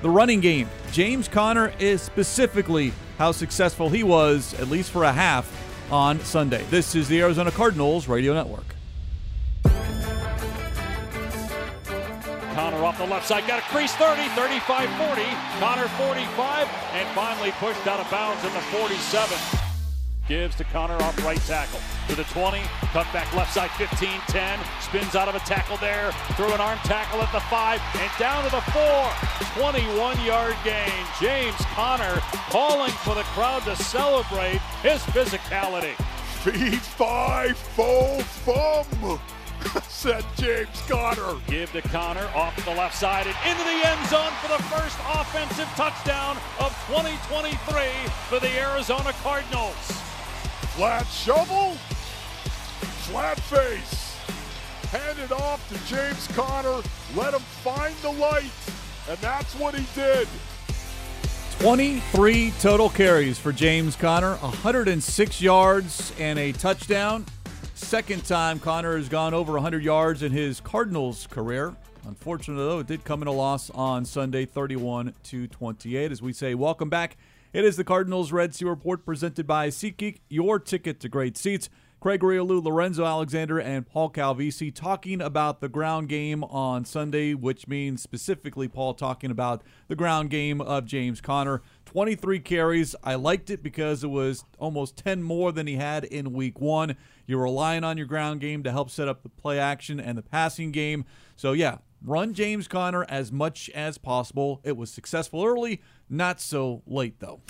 The 0.00 0.08
running 0.08 0.40
game. 0.40 0.70
James 0.92 1.28
Conner 1.28 1.74
is 1.78 2.00
specifically 2.00 2.94
how 3.18 3.32
successful 3.32 3.90
he 3.90 4.02
was, 4.02 4.54
at 4.54 4.68
least 4.68 4.92
for 4.92 5.04
a 5.04 5.12
half, 5.12 5.52
on 5.92 6.20
Sunday. 6.20 6.64
This 6.70 6.94
is 6.94 7.06
the 7.08 7.20
Arizona 7.20 7.50
Cardinals 7.50 8.08
Radio 8.08 8.32
Network. 8.32 8.64
Conner 12.54 12.82
off 12.82 12.96
the 12.96 13.06
left 13.06 13.26
side, 13.26 13.46
got 13.46 13.58
a 13.58 13.62
crease 13.62 13.92
30, 13.96 14.22
35 14.28 14.88
40. 14.88 15.22
Conner 15.60 15.88
45, 15.88 16.66
and 16.94 17.08
finally 17.14 17.50
pushed 17.58 17.86
out 17.86 18.00
of 18.00 18.10
bounds 18.10 18.42
in 18.42 18.54
the 18.54 18.60
47. 18.60 19.67
Gives 20.28 20.56
to 20.56 20.64
Conner 20.64 20.94
off 20.96 21.24
right 21.24 21.40
tackle. 21.40 21.80
To 22.08 22.14
the 22.14 22.24
20, 22.24 22.60
cut 22.92 23.10
back 23.14 23.34
left 23.34 23.54
side 23.54 23.70
15 23.70 24.10
10. 24.28 24.58
Spins 24.82 25.14
out 25.14 25.26
of 25.26 25.34
a 25.34 25.38
tackle 25.40 25.78
there. 25.78 26.12
Through 26.36 26.52
an 26.52 26.60
arm 26.60 26.78
tackle 26.84 27.22
at 27.22 27.32
the 27.32 27.40
5 27.40 27.80
and 27.94 28.10
down 28.18 28.44
to 28.44 28.50
the 28.50 28.60
4. 28.60 29.62
21 29.62 30.22
yard 30.26 30.54
gain. 30.64 30.92
James 31.18 31.56
Conner 31.72 32.20
calling 32.50 32.90
for 32.90 33.14
the 33.14 33.22
crowd 33.32 33.62
to 33.62 33.74
celebrate 33.76 34.60
his 34.82 35.00
physicality. 35.16 35.94
Fee, 36.44 36.76
fi, 36.76 37.48
fo, 37.54 38.18
fum, 38.20 39.18
said 39.88 40.26
James 40.36 40.82
Conner. 40.86 41.40
Give 41.46 41.72
to 41.72 41.80
Conner 41.80 42.28
off 42.34 42.54
to 42.56 42.64
the 42.66 42.74
left 42.74 42.96
side 42.96 43.26
and 43.26 43.36
into 43.50 43.64
the 43.64 43.88
end 43.88 44.08
zone 44.08 44.32
for 44.42 44.48
the 44.48 44.62
first 44.64 44.98
offensive 45.08 45.68
touchdown 45.74 46.36
of 46.60 46.70
2023 46.86 47.56
for 48.28 48.38
the 48.38 48.60
Arizona 48.60 49.14
Cardinals. 49.22 50.07
Flat 50.78 51.08
shovel, 51.08 51.72
flat 53.10 53.40
face. 53.40 54.14
Hand 54.92 55.18
it 55.18 55.32
off 55.32 55.68
to 55.70 55.92
James 55.92 56.28
Conner. 56.36 56.82
Let 57.16 57.34
him 57.34 57.40
find 57.40 57.96
the 57.96 58.12
light. 58.12 58.52
And 59.10 59.18
that's 59.18 59.56
what 59.56 59.74
he 59.74 59.84
did. 60.00 60.28
23 61.58 62.52
total 62.60 62.88
carries 62.90 63.40
for 63.40 63.50
James 63.50 63.96
Conner, 63.96 64.36
106 64.36 65.42
yards 65.42 66.12
and 66.16 66.38
a 66.38 66.52
touchdown. 66.52 67.26
Second 67.74 68.24
time 68.24 68.60
Conner 68.60 68.96
has 68.96 69.08
gone 69.08 69.34
over 69.34 69.54
100 69.54 69.82
yards 69.82 70.22
in 70.22 70.30
his 70.30 70.60
Cardinals 70.60 71.26
career. 71.26 71.74
Unfortunately, 72.06 72.64
though, 72.64 72.78
it 72.78 72.86
did 72.86 73.02
come 73.02 73.20
in 73.20 73.26
a 73.26 73.32
loss 73.32 73.68
on 73.70 74.04
Sunday, 74.04 74.44
31 74.44 75.12
to 75.24 75.48
28. 75.48 76.12
As 76.12 76.22
we 76.22 76.32
say, 76.32 76.54
welcome 76.54 76.88
back 76.88 77.16
it 77.52 77.64
is 77.64 77.76
the 77.76 77.84
Cardinals 77.84 78.32
Red 78.32 78.54
Sea 78.54 78.66
Report 78.66 79.04
presented 79.04 79.46
by 79.46 79.68
SeatGeek, 79.68 80.18
your 80.28 80.58
ticket 80.58 81.00
to 81.00 81.08
great 81.08 81.36
seats. 81.36 81.70
Craig 82.00 82.20
Grialou, 82.20 82.62
Lorenzo 82.62 83.04
Alexander, 83.04 83.58
and 83.58 83.84
Paul 83.84 84.10
Calvisi 84.10 84.72
talking 84.72 85.20
about 85.20 85.60
the 85.60 85.68
ground 85.68 86.08
game 86.08 86.44
on 86.44 86.84
Sunday, 86.84 87.34
which 87.34 87.66
means 87.66 88.00
specifically 88.00 88.68
Paul 88.68 88.94
talking 88.94 89.32
about 89.32 89.64
the 89.88 89.96
ground 89.96 90.30
game 90.30 90.60
of 90.60 90.84
James 90.84 91.20
Conner. 91.20 91.60
23 91.86 92.38
carries. 92.38 92.94
I 93.02 93.16
liked 93.16 93.50
it 93.50 93.64
because 93.64 94.04
it 94.04 94.10
was 94.10 94.44
almost 94.60 94.96
10 94.96 95.24
more 95.24 95.50
than 95.50 95.66
he 95.66 95.74
had 95.74 96.04
in 96.04 96.32
week 96.32 96.60
one. 96.60 96.96
You're 97.26 97.42
relying 97.42 97.82
on 97.82 97.98
your 97.98 98.06
ground 98.06 98.40
game 98.40 98.62
to 98.62 98.70
help 98.70 98.90
set 98.90 99.08
up 99.08 99.24
the 99.24 99.28
play 99.28 99.58
action 99.58 99.98
and 99.98 100.16
the 100.16 100.22
passing 100.22 100.70
game. 100.70 101.04
So, 101.34 101.52
yeah, 101.52 101.78
run 102.02 102.34
James 102.34 102.68
Conner 102.68 103.04
as 103.08 103.32
much 103.32 103.70
as 103.70 103.98
possible. 103.98 104.60
It 104.64 104.76
was 104.76 104.90
successful 104.90 105.44
early. 105.44 105.82
Not 106.08 106.40
so 106.40 106.82
late, 106.86 107.20
though. 107.20 107.40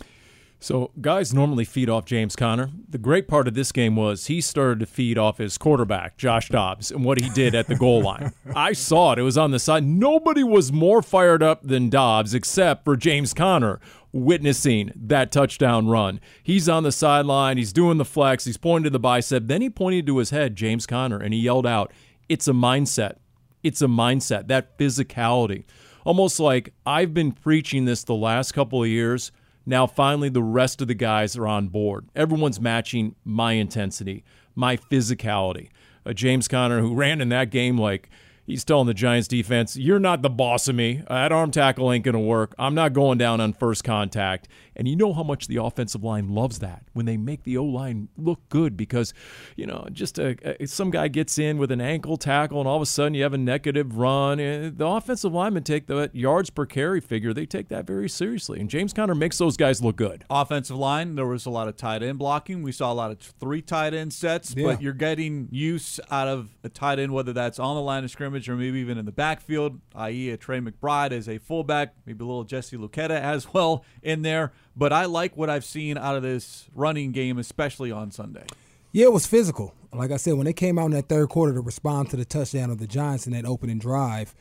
So, 0.61 0.91
guys 1.01 1.33
normally 1.33 1.65
feed 1.65 1.89
off 1.89 2.05
James 2.05 2.35
Conner. 2.35 2.71
The 2.89 2.99
great 2.99 3.29
part 3.29 3.47
of 3.47 3.55
this 3.55 3.71
game 3.71 3.95
was 3.95 4.27
he 4.27 4.41
started 4.41 4.81
to 4.81 4.87
feed 4.87 5.17
off 5.17 5.39
his 5.39 5.57
quarterback, 5.57 6.17
Josh 6.17 6.49
Dobbs, 6.49 6.91
and 6.91 7.05
what 7.05 7.21
he 7.21 7.31
did 7.31 7.55
at 7.55 7.69
the 7.69 7.77
goal 7.77 8.03
line. 8.03 8.33
I 8.57 8.73
saw 8.73 9.13
it. 9.13 9.21
It 9.21 9.23
was 9.23 9.39
on 9.39 9.53
the 9.53 9.61
side. 9.61 9.85
Nobody 9.85 10.43
was 10.43 10.73
more 10.73 11.01
fired 11.01 11.45
up 11.45 11.63
than 11.63 11.91
Dobbs 11.91 12.35
except 12.35 12.85
for 12.85 12.97
James 12.97 13.33
Conner 13.35 13.79
witnessing 14.13 14.91
that 14.97 15.31
touchdown 15.31 15.87
run. 15.87 16.19
He's 16.43 16.69
on 16.69 16.83
the 16.83 16.91
sideline. 16.91 17.57
He's 17.57 17.73
doing 17.73 17.99
the 17.99 18.05
flex. 18.05 18.45
He's 18.45 18.57
pointing 18.57 18.85
to 18.85 18.91
the 18.91 18.99
bicep. 18.99 19.47
Then 19.47 19.63
he 19.63 19.71
pointed 19.71 20.07
to 20.07 20.19
his 20.19 20.31
head, 20.31 20.57
James 20.57 20.87
Conner, 20.87 21.19
and 21.19 21.33
he 21.33 21.39
yelled 21.39 21.67
out, 21.67 21.93
It's 22.29 22.49
a 22.49 22.53
mindset. 22.53 23.17
It's 23.63 23.83
a 23.83 23.87
mindset, 23.87 24.49
that 24.49 24.79
physicality 24.79 25.65
almost 26.09 26.41
like 26.41 26.73
I've 26.87 27.13
been 27.13 27.33
preaching 27.33 27.85
this 27.85 28.03
the 28.03 28.15
last 28.15 28.53
couple 28.53 28.83
of 28.83 28.89
years. 28.89 29.31
Now, 29.67 29.87
finally, 29.87 30.31
the 30.31 30.43
rest 30.43 30.81
of 30.81 30.89
the 30.89 30.95
guys 30.95 31.37
are 31.37 31.47
on 31.47 31.69
board. 31.69 32.09
Everyone's 32.17 32.59
matching 32.59 33.15
my 33.27 33.53
intensity, 33.53 34.25
my 34.55 34.79
physicality. 34.79 35.69
Uh, 36.07 36.15
James 36.15 36.49
Conner, 36.49 36.81
who 36.81 36.95
ran 36.95 37.21
in 37.21 37.29
that 37.29 37.51
game 37.51 37.77
like 37.77 38.09
he's 38.47 38.65
telling 38.65 38.87
the 38.87 38.95
Giants 38.95 39.29
defense, 39.29 39.77
You're 39.77 39.99
not 39.99 40.23
the 40.23 40.31
boss 40.31 40.67
of 40.67 40.77
me. 40.77 41.03
That 41.09 41.31
arm 41.31 41.51
tackle 41.51 41.93
ain't 41.93 42.05
going 42.05 42.15
to 42.15 42.19
work. 42.19 42.55
I'm 42.59 42.75
not 42.75 42.95
going 42.95 43.19
down 43.19 43.43
on 43.43 43.53
first 43.53 43.85
contact. 43.85 44.49
And 44.79 44.87
you 44.87 44.95
know 44.95 45.13
how 45.13 45.25
much 45.25 45.49
the 45.49 45.57
offensive 45.57 46.05
line 46.05 46.29
loves 46.29 46.61
that 46.61 46.85
when 46.93 47.05
they 47.05 47.17
make 47.17 47.43
the 47.43 47.59
O 47.59 47.65
line 47.65 48.09
look 48.17 48.49
good 48.49 48.77
because, 48.77 49.13
you 49.57 49.67
know, 49.67 49.89
just 49.93 50.19
a, 50.19 50.63
a, 50.63 50.67
some 50.67 50.91
guy 50.91 51.09
gets 51.09 51.37
in 51.37 51.59
with 51.59 51.73
an 51.73 51.81
ankle 51.81 52.17
tackle 52.17 52.61
and 52.61 52.69
all 52.69 52.77
of 52.77 52.83
a 52.83 52.87
sudden 52.87 53.15
you 53.15 53.25
have 53.25 53.35
a 53.35 53.39
negative 53.39 53.99
run. 53.99 54.39
Eh, 54.39 54.71
the 54.73 54.87
offensive 54.87 55.33
linemen 55.33 55.65
take 55.65 55.89
the 55.89 56.11
yards 56.13 56.51
per 56.51 56.65
carry 56.65 57.01
figure, 57.01 57.35
they 57.35 57.45
take 57.45 57.69
that 57.69 57.87
very 57.87 58.09
seriously. 58.09 58.61
And 58.61 58.71
James 58.71 58.93
Conner 58.93 59.17
makes 59.17 59.37
those 59.39 59.57
guys 59.57 59.83
look 59.83 59.97
good. 59.97 60.25
Offensive 60.31 60.77
line, 60.77 61.17
there 61.17 61.27
was 61.27 61.45
a 61.45 61.51
lot 61.51 61.67
of 61.67 61.77
tight 61.77 62.03
end 62.03 62.19
blocking. 62.19 62.63
We 62.63 62.71
saw 62.71 62.93
a 62.93 62.95
lot 62.95 63.11
of 63.11 63.19
three 63.19 63.63
tight 63.63 63.95
end 63.95 64.13
sets, 64.13 64.55
yeah. 64.57 64.65
but 64.65 64.81
you're 64.81 64.93
getting 64.93 65.49
use 65.51 65.99
out 66.11 66.29
of 66.29 66.51
a 66.63 66.69
tight 66.69 67.01
end, 67.01 67.13
whether 67.13 67.33
that's 67.33 67.59
on 67.59 67.75
the 67.75 67.83
line 67.83 68.05
of 68.05 68.11
scrimmage 68.13 68.49
or 68.49 68.55
maybe 68.55 68.79
even 68.79 68.97
in 68.97 69.07
the 69.07 69.13
backfield, 69.13 69.81
i.e., 69.97 70.31
a 70.31 70.37
Trey 70.37 70.61
McBride 70.61 71.11
as 71.11 71.29
a 71.29 71.39
fullback, 71.39 71.95
maybe 72.07 72.23
a 72.23 72.27
little 72.27 72.45
Jesse 72.45 72.77
Luketa 72.77 73.11
as 73.21 73.53
well 73.53 73.85
in 74.03 74.23
there. 74.23 74.53
But 74.79 74.93
I 74.93 75.07
like 75.07 75.37
what 75.37 75.51
I've 75.51 75.65
seen 75.65 75.99
out 75.99 76.15
of 76.15 76.23
this 76.23 76.69
running 76.73 77.11
game, 77.11 77.37
especially 77.37 77.91
on 77.91 78.13
Sunday. 78.13 78.45
Yeah, 78.93 79.07
it 79.07 79.13
was 79.13 79.27
physical. 79.27 79.75
Like 79.93 80.13
I 80.13 80.19
said, 80.19 80.35
when 80.35 80.45
they 80.45 80.53
came 80.53 80.79
out 80.79 80.87
in 80.87 80.93
that 80.93 81.09
third 81.09 81.31
quarter 81.31 81.53
to 81.55 81.61
respond 81.61 82.11
to 82.11 82.17
the 82.17 82.25
touchdown 82.25 82.71
of 82.71 82.79
the 82.79 82.87
Giants 82.87 83.27
in 83.27 83.33
that 83.33 83.45
opening 83.45 83.81
drive, 83.81 84.37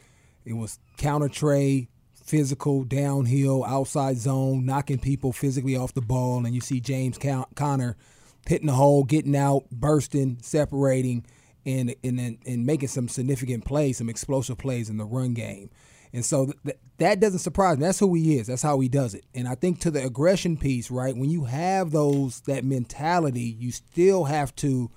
it 0.46 0.54
was 0.54 0.78
counter 0.98 1.28
tray, 1.28 1.90
physical, 2.14 2.84
downhill, 2.84 3.66
outside 3.66 4.18
zone, 4.18 4.64
knocking 4.64 5.00
people 5.00 5.34
physically 5.34 5.76
off 5.76 5.96
the 5.96 6.02
ball. 6.02 6.46
And 6.46 6.54
you 6.54 6.62
see 6.62 6.80
James 6.82 7.18
Conner 7.56 7.98
hitting 8.46 8.68
the 8.68 8.74
hole, 8.74 9.06
getting 9.06 9.36
out, 9.36 9.66
bursting, 9.72 10.38
separating, 10.44 11.26
and, 11.66 11.96
and, 12.04 12.38
and 12.46 12.66
making 12.66 12.90
some 12.90 13.08
significant 13.08 13.66
plays, 13.66 13.98
some 13.98 14.10
explosive 14.10 14.60
plays 14.60 14.88
in 14.88 14.98
the 14.98 15.06
run 15.06 15.34
game. 15.34 15.72
And 16.18 16.26
so 16.26 16.52
th- 16.66 16.80
that 16.98 17.20
doesn't 17.20 17.42
surprise 17.42 17.78
me. 17.78 17.84
That's 17.84 18.00
who 18.00 18.16
he 18.16 18.40
is. 18.40 18.48
That's 18.48 18.64
how 18.64 18.80
he 18.80 18.90
does 18.90 19.14
it. 19.14 19.24
And 19.36 19.48
I 19.48 19.54
think 19.54 19.80
to 19.82 19.92
the 19.92 20.04
aggression 20.04 20.58
piece, 20.58 20.90
right? 20.90 21.16
When 21.16 21.30
you 21.30 21.44
have 21.44 21.92
those 21.92 22.42
that 22.48 22.66
mentality, 22.66 23.56
you 23.60 23.72
still 23.72 24.24
have 24.24 24.56
to 24.56 24.90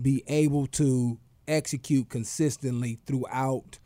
be 0.00 0.22
able 0.28 0.68
to 0.68 1.18
execute 1.48 2.08
consistently 2.08 3.00
throughout 3.06 3.80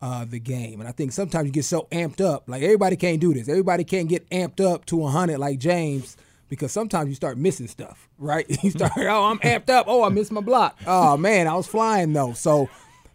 uh, 0.00 0.24
the 0.24 0.40
game. 0.40 0.80
And 0.80 0.88
I 0.88 0.92
think 0.92 1.12
sometimes 1.12 1.44
you 1.44 1.52
get 1.52 1.66
so 1.66 1.86
amped 1.92 2.22
up, 2.22 2.44
like 2.46 2.62
everybody 2.62 2.96
can't 2.96 3.20
do 3.20 3.34
this. 3.34 3.46
Everybody 3.46 3.84
can't 3.84 4.08
get 4.08 4.26
amped 4.30 4.64
up 4.64 4.86
to 4.86 4.96
100 4.96 5.36
like 5.36 5.58
James 5.58 6.16
because 6.48 6.72
sometimes 6.72 7.10
you 7.10 7.14
start 7.16 7.36
missing 7.36 7.68
stuff, 7.68 8.08
right? 8.16 8.46
You 8.62 8.70
start, 8.70 8.92
oh, 8.96 9.24
I'm 9.26 9.40
amped 9.40 9.68
up. 9.68 9.84
Oh, 9.90 10.04
I 10.04 10.08
missed 10.08 10.32
my 10.32 10.40
block. 10.40 10.80
Oh 10.86 11.18
man, 11.18 11.46
I 11.46 11.52
was 11.52 11.66
flying 11.66 12.14
though. 12.14 12.32
So 12.32 12.70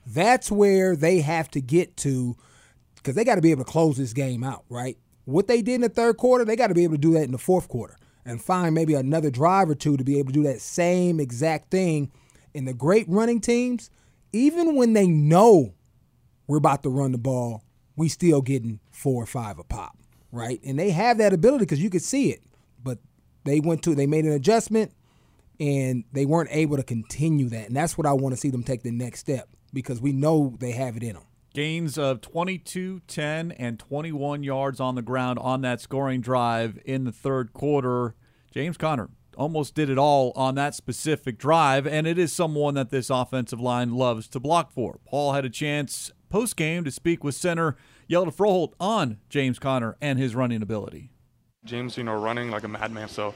that's 0.05 0.51
where 0.51 0.95
they 0.95 1.21
have 1.21 1.49
to 1.49 1.59
get 1.59 1.97
to 1.97 2.37
because 3.05 3.15
they 3.15 3.23
got 3.23 3.35
to 3.35 3.41
be 3.41 3.51
able 3.51 3.63
to 3.63 3.71
close 3.71 3.97
this 3.97 4.13
game 4.13 4.43
out, 4.43 4.65
right? 4.67 4.97
What 5.25 5.47
they 5.47 5.61
did 5.61 5.75
in 5.75 5.81
the 5.81 5.89
third 5.89 6.17
quarter, 6.17 6.43
they 6.43 6.55
got 6.55 6.67
to 6.67 6.73
be 6.73 6.83
able 6.83 6.95
to 6.95 7.01
do 7.01 7.13
that 7.13 7.23
in 7.23 7.31
the 7.31 7.37
fourth 7.37 7.67
quarter 7.67 7.97
and 8.25 8.41
find 8.41 8.73
maybe 8.73 8.95
another 8.95 9.29
drive 9.29 9.69
or 9.69 9.75
two 9.75 9.95
to 9.95 10.03
be 10.03 10.17
able 10.17 10.29
to 10.29 10.33
do 10.33 10.43
that 10.43 10.59
same 10.59 11.19
exact 11.19 11.69
thing. 11.69 12.11
In 12.55 12.65
the 12.65 12.73
great 12.73 13.05
running 13.07 13.41
teams, 13.41 13.91
even 14.33 14.75
when 14.75 14.93
they 14.93 15.05
know 15.05 15.75
we're 16.47 16.57
about 16.57 16.81
to 16.81 16.89
run 16.89 17.11
the 17.11 17.19
ball, 17.19 17.63
we 17.95 18.09
still 18.09 18.41
getting 18.41 18.79
four 18.89 19.21
or 19.21 19.27
five 19.27 19.59
a 19.59 19.63
pop, 19.63 19.95
right? 20.31 20.59
And 20.65 20.79
they 20.79 20.89
have 20.89 21.19
that 21.19 21.31
ability 21.31 21.65
because 21.65 21.81
you 21.81 21.91
could 21.91 22.01
see 22.01 22.31
it, 22.31 22.41
but 22.83 22.97
they 23.43 23.59
went 23.59 23.83
to 23.83 23.93
they 23.93 24.07
made 24.07 24.25
an 24.25 24.31
adjustment 24.31 24.91
and 25.59 26.05
they 26.11 26.25
weren't 26.25 26.49
able 26.51 26.77
to 26.77 26.83
continue 26.83 27.49
that, 27.49 27.67
and 27.67 27.75
that's 27.75 27.99
what 27.99 28.07
I 28.07 28.13
want 28.13 28.33
to 28.33 28.41
see 28.41 28.49
them 28.49 28.63
take 28.63 28.81
the 28.81 28.91
next 28.91 29.19
step 29.19 29.47
because 29.73 30.01
we 30.01 30.11
know 30.11 30.55
they 30.59 30.71
have 30.71 30.97
it 30.97 31.03
in 31.03 31.13
them. 31.13 31.23
Gains 31.55 31.97
of 31.97 32.19
22, 32.19 32.99
10, 33.07 33.53
and 33.53 33.79
21 33.79 34.43
yards 34.43 34.81
on 34.81 34.95
the 34.95 35.01
ground 35.01 35.39
on 35.39 35.61
that 35.61 35.79
scoring 35.79 36.19
drive 36.19 36.77
in 36.83 37.05
the 37.05 37.13
third 37.13 37.53
quarter. 37.53 38.13
James 38.51 38.75
Conner 38.75 39.09
almost 39.37 39.73
did 39.73 39.89
it 39.89 39.97
all 39.97 40.33
on 40.35 40.55
that 40.55 40.75
specific 40.75 41.37
drive, 41.37 41.87
and 41.87 42.05
it 42.05 42.19
is 42.19 42.33
someone 42.33 42.73
that 42.73 42.89
this 42.89 43.09
offensive 43.09 43.61
line 43.61 43.93
loves 43.93 44.27
to 44.27 44.39
block 44.41 44.73
for. 44.73 44.99
Paul 45.05 45.31
had 45.31 45.45
a 45.45 45.49
chance 45.49 46.11
post 46.29 46.57
game 46.57 46.83
to 46.83 46.91
speak 46.91 47.23
with 47.23 47.35
center 47.35 47.77
Hjalte 48.09 48.35
Froholdt 48.35 48.73
on 48.77 49.19
James 49.29 49.57
Conner 49.57 49.95
and 50.01 50.19
his 50.19 50.35
running 50.35 50.61
ability. 50.61 51.09
James, 51.63 51.95
you 51.95 52.03
know, 52.03 52.15
running 52.15 52.51
like 52.51 52.65
a 52.65 52.67
madman, 52.67 53.07
so 53.07 53.33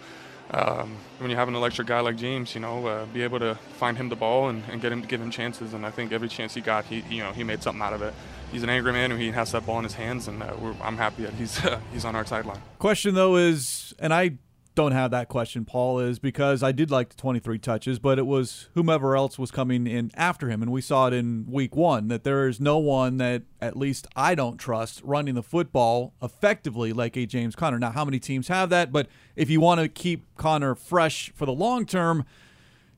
um, 0.51 0.97
when 1.19 1.29
you 1.29 1.35
have 1.35 1.47
an 1.47 1.55
electric 1.55 1.88
guy 1.88 1.99
like 1.99 2.15
James, 2.15 2.55
you 2.55 2.62
know, 2.62 2.88
uh, 2.88 3.05
be 3.05 3.21
able 3.21 3.39
to 3.39 3.55
find 3.77 3.97
him 3.97 4.09
the 4.09 4.15
ball 4.15 4.49
and, 4.49 4.63
and, 4.71 4.81
get 4.81 4.91
him 4.91 5.01
give 5.01 5.21
him 5.21 5.29
chances. 5.29 5.73
And 5.73 5.85
I 5.85 5.91
think 5.91 6.12
every 6.12 6.27
chance 6.27 6.53
he 6.53 6.62
got, 6.62 6.85
he 6.85 7.03
you 7.09 7.21
know 7.21 7.31
he 7.31 7.43
made 7.43 7.62
something 7.62 7.81
out 7.81 7.93
of 7.93 8.01
it. 8.01 8.13
He's 8.51 8.63
an 8.63 8.69
angry 8.69 8.91
man, 8.91 9.12
and 9.12 9.21
he 9.21 9.29
has 9.31 9.51
that 9.51 9.65
ball 9.65 9.77
in 9.77 9.83
his 9.83 9.93
hands, 9.93 10.27
and 10.27 10.41
uh, 10.41 10.53
I'm 10.81 10.97
happy 10.97 11.23
that 11.23 11.33
he's 11.33 11.59
he's 11.93 12.05
on 12.05 12.15
our 12.15 12.25
sideline. 12.25 12.62
Question 12.79 13.13
though 13.13 13.35
is, 13.35 13.93
and 13.99 14.13
I 14.13 14.38
don't 14.80 14.94
have 14.94 15.12
that 15.12 15.28
question, 15.28 15.65
Paul, 15.65 16.00
is 16.00 16.20
because 16.20 16.63
I 16.63 16.72
did 16.72 16.89
like 16.89 17.10
the 17.10 17.18
23 17.18 17.60
touches, 17.60 18.00
but 18.00 18.18
it 18.18 18.26
was 18.26 18.70
whomever 18.76 19.13
else 19.13 19.38
was 19.38 19.52
coming 19.52 19.86
in 19.86 20.10
after 20.13 20.48
him. 20.50 20.62
And 20.62 20.72
we 20.72 20.80
saw 20.80 21.08
it 21.08 21.13
in 21.13 21.46
week 21.50 21.76
one 21.76 22.08
that 22.08 22.24
there 22.24 22.48
is 22.48 22.62
no 22.62 22.78
one 22.78 23.18
that, 23.18 23.42
at 23.60 23.76
least 23.76 24.08
I 24.15 24.36
don't 24.36 24.58
trust, 24.58 25.02
running 25.04 25.36
the 25.36 25.44
football 25.44 26.13
effectively 26.22 26.94
like 26.94 27.18
a 27.18 27.26
James 27.26 27.58
Conner. 27.58 27.78
Now, 27.78 27.92
how 27.92 28.06
many 28.06 28.20
teams 28.20 28.48
have 28.48 28.70
that? 28.70 28.94
But 28.94 29.08
if 29.36 29.50
you 29.50 29.60
want 29.60 29.82
to 29.82 29.89
keep 29.89 30.34
Conner 30.38 30.76
fresh 30.76 31.34
for 31.36 31.46
the 31.46 31.52
long 31.52 31.86
term, 31.86 32.24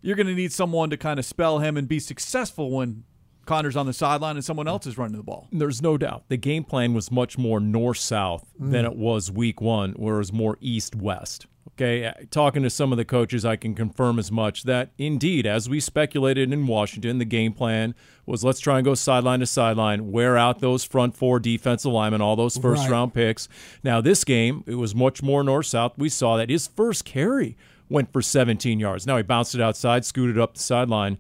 you're 0.04 0.16
going 0.16 0.28
to 0.28 0.36
need 0.36 0.54
someone 0.54 0.92
to 0.92 0.98
kind 0.98 1.18
of 1.18 1.26
spell 1.26 1.60
him 1.60 1.78
and 1.78 1.88
be 1.88 2.00
successful 2.00 2.70
when 2.70 3.06
Conner's 3.46 3.76
on 3.76 3.86
the 3.86 3.94
sideline 3.94 4.36
and 4.36 4.46
someone 4.46 4.68
else 4.68 4.86
is 4.86 4.98
running 4.98 5.18
the 5.18 5.24
ball. 5.24 5.48
There's 5.52 5.82
no 5.82 5.98
doubt. 5.98 6.26
The 6.30 6.38
game 6.38 6.64
plan 6.64 6.94
was 6.94 7.12
much 7.12 7.38
more 7.38 7.60
north 7.60 7.98
south 7.98 8.46
mm. 8.60 8.72
than 8.72 8.86
it 8.86 8.96
was 8.96 9.32
week 9.32 9.62
one, 9.62 9.94
where 9.94 10.16
it 10.16 10.20
was 10.20 10.34
more 10.34 10.58
east 10.62 10.96
west. 10.96 11.48
Okay, 11.74 12.06
uh, 12.06 12.14
talking 12.30 12.64
to 12.64 12.70
some 12.70 12.92
of 12.92 12.98
the 12.98 13.06
coaches, 13.06 13.46
I 13.46 13.56
can 13.56 13.76
confirm 13.76 14.20
as 14.20 14.32
much 14.32 14.64
that 14.64 14.92
indeed, 14.98 15.46
as 15.46 15.70
we 15.70 15.80
speculated 15.80 16.52
in 16.52 16.68
Washington, 16.68 17.18
the 17.18 17.26
game 17.26 17.54
plan 17.54 17.96
was 18.26 18.44
let's 18.44 18.60
try 18.60 18.78
and 18.78 18.86
go 18.86 18.94
sideline 18.94 19.40
to 19.40 19.46
sideline, 19.46 20.12
wear 20.12 20.38
out 20.38 20.60
those 20.60 20.84
front 20.84 21.16
four 21.16 21.40
defensive 21.40 21.92
linemen, 21.92 22.22
all 22.22 22.36
those 22.36 22.58
first 22.58 22.84
right. 22.84 22.92
round 22.92 23.14
picks. 23.14 23.48
Now, 23.84 24.02
this 24.02 24.24
game, 24.24 24.64
it 24.68 24.76
was 24.76 24.94
much 24.94 25.24
more 25.24 25.44
north 25.44 25.68
south. 25.68 25.98
We 25.98 26.10
saw 26.10 26.38
that 26.38 26.50
his 26.50 26.68
first 26.68 27.06
carry 27.06 27.58
went 27.90 28.12
for 28.12 28.22
17 28.22 28.80
yards. 28.80 29.06
Now 29.06 29.18
he 29.18 29.24
bounced 29.24 29.54
it 29.54 29.62
outside, 29.62 30.06
scooted 30.06 30.40
up 30.40 30.56
the 30.56 30.62
sideline. 30.62 31.18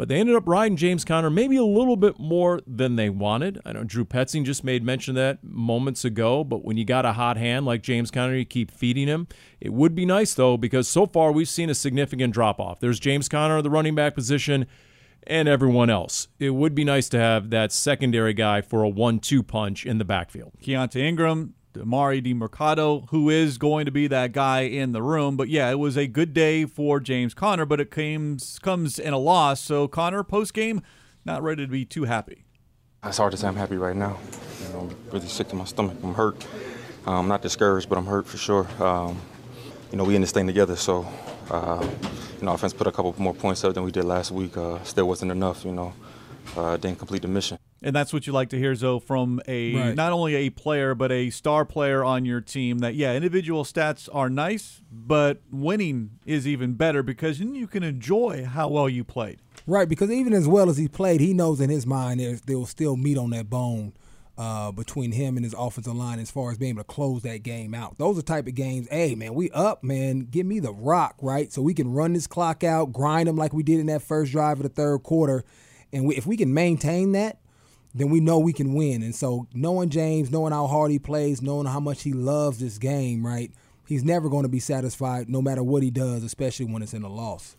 But 0.00 0.08
they 0.08 0.18
ended 0.18 0.34
up 0.34 0.48
riding 0.48 0.78
James 0.78 1.04
Conner 1.04 1.28
maybe 1.28 1.56
a 1.56 1.62
little 1.62 1.94
bit 1.94 2.18
more 2.18 2.62
than 2.66 2.96
they 2.96 3.10
wanted. 3.10 3.60
I 3.66 3.74
know 3.74 3.84
Drew 3.84 4.06
Petzing 4.06 4.46
just 4.46 4.64
made 4.64 4.82
mention 4.82 5.10
of 5.10 5.16
that 5.16 5.44
moments 5.44 6.06
ago, 6.06 6.42
but 6.42 6.64
when 6.64 6.78
you 6.78 6.86
got 6.86 7.04
a 7.04 7.12
hot 7.12 7.36
hand 7.36 7.66
like 7.66 7.82
James 7.82 8.10
Conner, 8.10 8.34
you 8.34 8.46
keep 8.46 8.70
feeding 8.70 9.08
him. 9.08 9.28
It 9.60 9.74
would 9.74 9.94
be 9.94 10.06
nice, 10.06 10.32
though, 10.32 10.56
because 10.56 10.88
so 10.88 11.04
far 11.04 11.32
we've 11.32 11.50
seen 11.50 11.68
a 11.68 11.74
significant 11.74 12.32
drop 12.32 12.58
off. 12.58 12.80
There's 12.80 12.98
James 12.98 13.28
Conner, 13.28 13.60
the 13.60 13.68
running 13.68 13.94
back 13.94 14.14
position, 14.14 14.64
and 15.26 15.46
everyone 15.46 15.90
else. 15.90 16.28
It 16.38 16.54
would 16.54 16.74
be 16.74 16.82
nice 16.82 17.10
to 17.10 17.18
have 17.18 17.50
that 17.50 17.70
secondary 17.70 18.32
guy 18.32 18.62
for 18.62 18.82
a 18.82 18.88
one 18.88 19.18
two 19.18 19.42
punch 19.42 19.84
in 19.84 19.98
the 19.98 20.06
backfield. 20.06 20.54
Keaontay 20.62 21.02
Ingram, 21.02 21.52
Emari 21.74 22.22
Demercado, 22.22 23.08
who 23.10 23.30
is 23.30 23.58
going 23.58 23.84
to 23.84 23.90
be 23.90 24.06
that 24.08 24.32
guy 24.32 24.60
in 24.60 24.92
the 24.92 25.02
room. 25.02 25.36
But 25.36 25.48
yeah, 25.48 25.70
it 25.70 25.78
was 25.78 25.96
a 25.96 26.06
good 26.06 26.32
day 26.32 26.64
for 26.64 27.00
James 27.00 27.34
Conner, 27.34 27.64
but 27.64 27.80
it 27.80 27.90
comes 27.90 28.58
comes 28.58 28.98
in 28.98 29.12
a 29.12 29.18
loss. 29.18 29.60
So 29.60 29.88
Conner 29.88 30.22
post 30.22 30.54
game, 30.54 30.82
not 31.24 31.42
ready 31.42 31.64
to 31.64 31.70
be 31.70 31.84
too 31.84 32.04
happy. 32.04 32.44
It's 33.04 33.18
hard 33.18 33.32
to 33.32 33.36
say 33.36 33.48
I'm 33.48 33.56
happy 33.56 33.76
right 33.76 33.96
now. 33.96 34.18
You 34.62 34.72
know, 34.72 34.80
I'm 34.80 34.96
really 35.12 35.26
sick 35.26 35.48
to 35.48 35.56
my 35.56 35.64
stomach. 35.64 35.96
I'm 36.02 36.14
hurt. 36.14 36.46
I'm 37.06 37.14
um, 37.14 37.28
not 37.28 37.40
discouraged, 37.40 37.88
but 37.88 37.96
I'm 37.96 38.04
hurt 38.04 38.26
for 38.26 38.36
sure. 38.36 38.68
Um, 38.82 39.18
you 39.90 39.96
know, 39.96 40.04
we 40.04 40.14
in 40.14 40.20
this 40.20 40.32
thing 40.32 40.46
together, 40.46 40.76
so 40.76 41.08
uh, 41.50 41.88
you 42.38 42.46
know, 42.46 42.52
offense 42.52 42.72
put 42.72 42.86
a 42.86 42.92
couple 42.92 43.14
more 43.18 43.34
points 43.34 43.64
up 43.64 43.74
than 43.74 43.84
we 43.84 43.90
did 43.90 44.04
last 44.04 44.30
week. 44.30 44.56
Uh, 44.56 44.82
still 44.84 45.08
wasn't 45.08 45.30
enough. 45.30 45.64
You 45.64 45.72
know, 45.72 45.92
uh, 46.56 46.76
didn't 46.76 46.98
complete 46.98 47.22
the 47.22 47.28
mission. 47.28 47.58
And 47.82 47.96
that's 47.96 48.12
what 48.12 48.26
you 48.26 48.32
like 48.32 48.50
to 48.50 48.58
hear, 48.58 48.74
Zoe, 48.74 49.00
from 49.00 49.40
a 49.48 49.74
right. 49.74 49.94
not 49.94 50.12
only 50.12 50.34
a 50.34 50.50
player 50.50 50.94
but 50.94 51.10
a 51.10 51.30
star 51.30 51.64
player 51.64 52.04
on 52.04 52.24
your 52.26 52.40
team. 52.40 52.80
That 52.80 52.94
yeah, 52.94 53.14
individual 53.14 53.64
stats 53.64 54.08
are 54.12 54.28
nice, 54.28 54.82
but 54.92 55.40
winning 55.50 56.18
is 56.26 56.46
even 56.46 56.74
better 56.74 57.02
because 57.02 57.38
then 57.38 57.54
you 57.54 57.66
can 57.66 57.82
enjoy 57.82 58.44
how 58.44 58.68
well 58.68 58.88
you 58.88 59.02
played. 59.02 59.40
Right, 59.66 59.88
because 59.88 60.10
even 60.10 60.32
as 60.32 60.46
well 60.46 60.68
as 60.68 60.76
he 60.76 60.88
played, 60.88 61.20
he 61.20 61.32
knows 61.32 61.60
in 61.60 61.70
his 61.70 61.86
mind 61.86 62.20
there's 62.20 62.42
there 62.42 62.58
will 62.58 62.66
still 62.66 62.96
meat 62.96 63.16
on 63.16 63.30
that 63.30 63.48
bone 63.48 63.94
uh, 64.36 64.72
between 64.72 65.12
him 65.12 65.36
and 65.36 65.44
his 65.44 65.54
offensive 65.56 65.94
line 65.94 66.18
as 66.18 66.30
far 66.30 66.50
as 66.50 66.58
being 66.58 66.70
able 66.70 66.82
to 66.82 66.86
close 66.86 67.22
that 67.22 67.42
game 67.42 67.74
out. 67.74 67.96
Those 67.96 68.18
are 68.18 68.22
type 68.22 68.46
of 68.46 68.54
games. 68.54 68.88
Hey 68.90 69.14
man, 69.14 69.32
we 69.34 69.50
up, 69.52 69.82
man. 69.82 70.20
Give 70.30 70.44
me 70.44 70.60
the 70.60 70.72
rock, 70.72 71.16
right? 71.22 71.50
So 71.50 71.62
we 71.62 71.72
can 71.72 71.90
run 71.92 72.12
this 72.12 72.26
clock 72.26 72.62
out, 72.62 72.92
grind 72.92 73.28
them 73.28 73.36
like 73.36 73.54
we 73.54 73.62
did 73.62 73.80
in 73.80 73.86
that 73.86 74.02
first 74.02 74.32
drive 74.32 74.58
of 74.58 74.62
the 74.64 74.68
third 74.68 74.98
quarter, 74.98 75.44
and 75.94 76.06
we, 76.06 76.16
if 76.16 76.26
we 76.26 76.36
can 76.36 76.52
maintain 76.52 77.12
that 77.12 77.38
then 77.94 78.10
we 78.10 78.20
know 78.20 78.38
we 78.38 78.52
can 78.52 78.74
win. 78.74 79.02
And 79.02 79.14
so 79.14 79.46
knowing 79.52 79.88
James, 79.88 80.30
knowing 80.30 80.52
how 80.52 80.66
hard 80.66 80.90
he 80.90 80.98
plays, 80.98 81.42
knowing 81.42 81.66
how 81.66 81.80
much 81.80 82.02
he 82.02 82.12
loves 82.12 82.58
this 82.58 82.78
game, 82.78 83.26
right? 83.26 83.50
He's 83.86 84.04
never 84.04 84.28
going 84.28 84.44
to 84.44 84.48
be 84.48 84.60
satisfied 84.60 85.28
no 85.28 85.42
matter 85.42 85.62
what 85.62 85.82
he 85.82 85.90
does, 85.90 86.22
especially 86.22 86.66
when 86.66 86.82
it's 86.82 86.94
in 86.94 87.02
a 87.02 87.08
loss. 87.08 87.56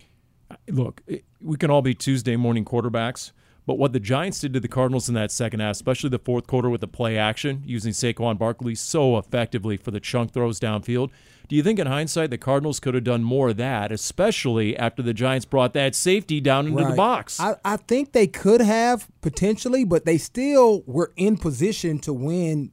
Uh, 0.49 0.55
look, 0.69 1.01
we 1.41 1.57
can 1.57 1.69
all 1.69 1.81
be 1.81 1.93
Tuesday 1.93 2.37
morning 2.37 2.63
quarterbacks, 2.63 3.31
But 3.65 3.77
what 3.77 3.93
the 3.93 3.99
Giants 3.99 4.39
did 4.39 4.53
to 4.53 4.59
the 4.59 4.67
Cardinals 4.67 5.07
in 5.07 5.15
that 5.15 5.31
second 5.31 5.59
half, 5.59 5.71
especially 5.71 6.09
the 6.09 6.19
fourth 6.19 6.47
quarter 6.47 6.69
with 6.69 6.81
the 6.81 6.87
play 6.87 7.17
action, 7.17 7.61
using 7.65 7.93
Saquon 7.93 8.37
Barkley 8.37 8.75
so 8.75 9.17
effectively 9.17 9.77
for 9.77 9.91
the 9.91 9.99
chunk 9.99 10.33
throws 10.33 10.59
downfield, 10.59 11.09
do 11.51 11.57
you 11.57 11.63
think 11.63 11.79
in 11.79 11.87
hindsight 11.87 12.29
the 12.29 12.37
Cardinals 12.37 12.79
could 12.79 12.93
have 12.93 13.03
done 13.03 13.25
more 13.25 13.49
of 13.49 13.57
that, 13.57 13.91
especially 13.91 14.77
after 14.77 15.01
the 15.01 15.13
Giants 15.13 15.43
brought 15.45 15.73
that 15.73 15.95
safety 15.95 16.39
down 16.39 16.65
into 16.67 16.81
Right. 16.81 16.91
the 16.91 16.95
box? 16.95 17.41
I, 17.41 17.55
I 17.65 17.75
think 17.75 18.13
they 18.13 18.25
could 18.25 18.61
have 18.61 19.09
potentially, 19.19 19.83
but 19.83 20.05
they 20.05 20.17
still 20.17 20.81
were 20.85 21.11
in 21.17 21.35
position 21.35 21.99
to 21.99 22.13
win 22.13 22.71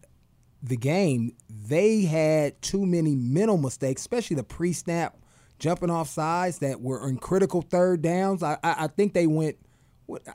the 0.63 0.77
game. 0.77 1.33
They 1.51 2.03
had 2.03 2.63
too 2.63 2.87
many 2.87 3.17
mental 3.17 3.57
mistakes, 3.57 4.03
especially 4.03 4.37
the 4.37 4.45
pre-snap 4.45 5.17
jumping 5.59 5.91
off 5.91 6.09
sides 6.09 6.61
that 6.61 6.81
were 6.81 7.09
in 7.09 7.17
critical 7.17 7.63
third 7.63 8.01
downs. 8.01 8.45
I, 8.45 8.59
I, 8.63 8.85
I 8.85 8.87
think 8.87 9.13
they 9.13 9.27
went. 9.27 9.57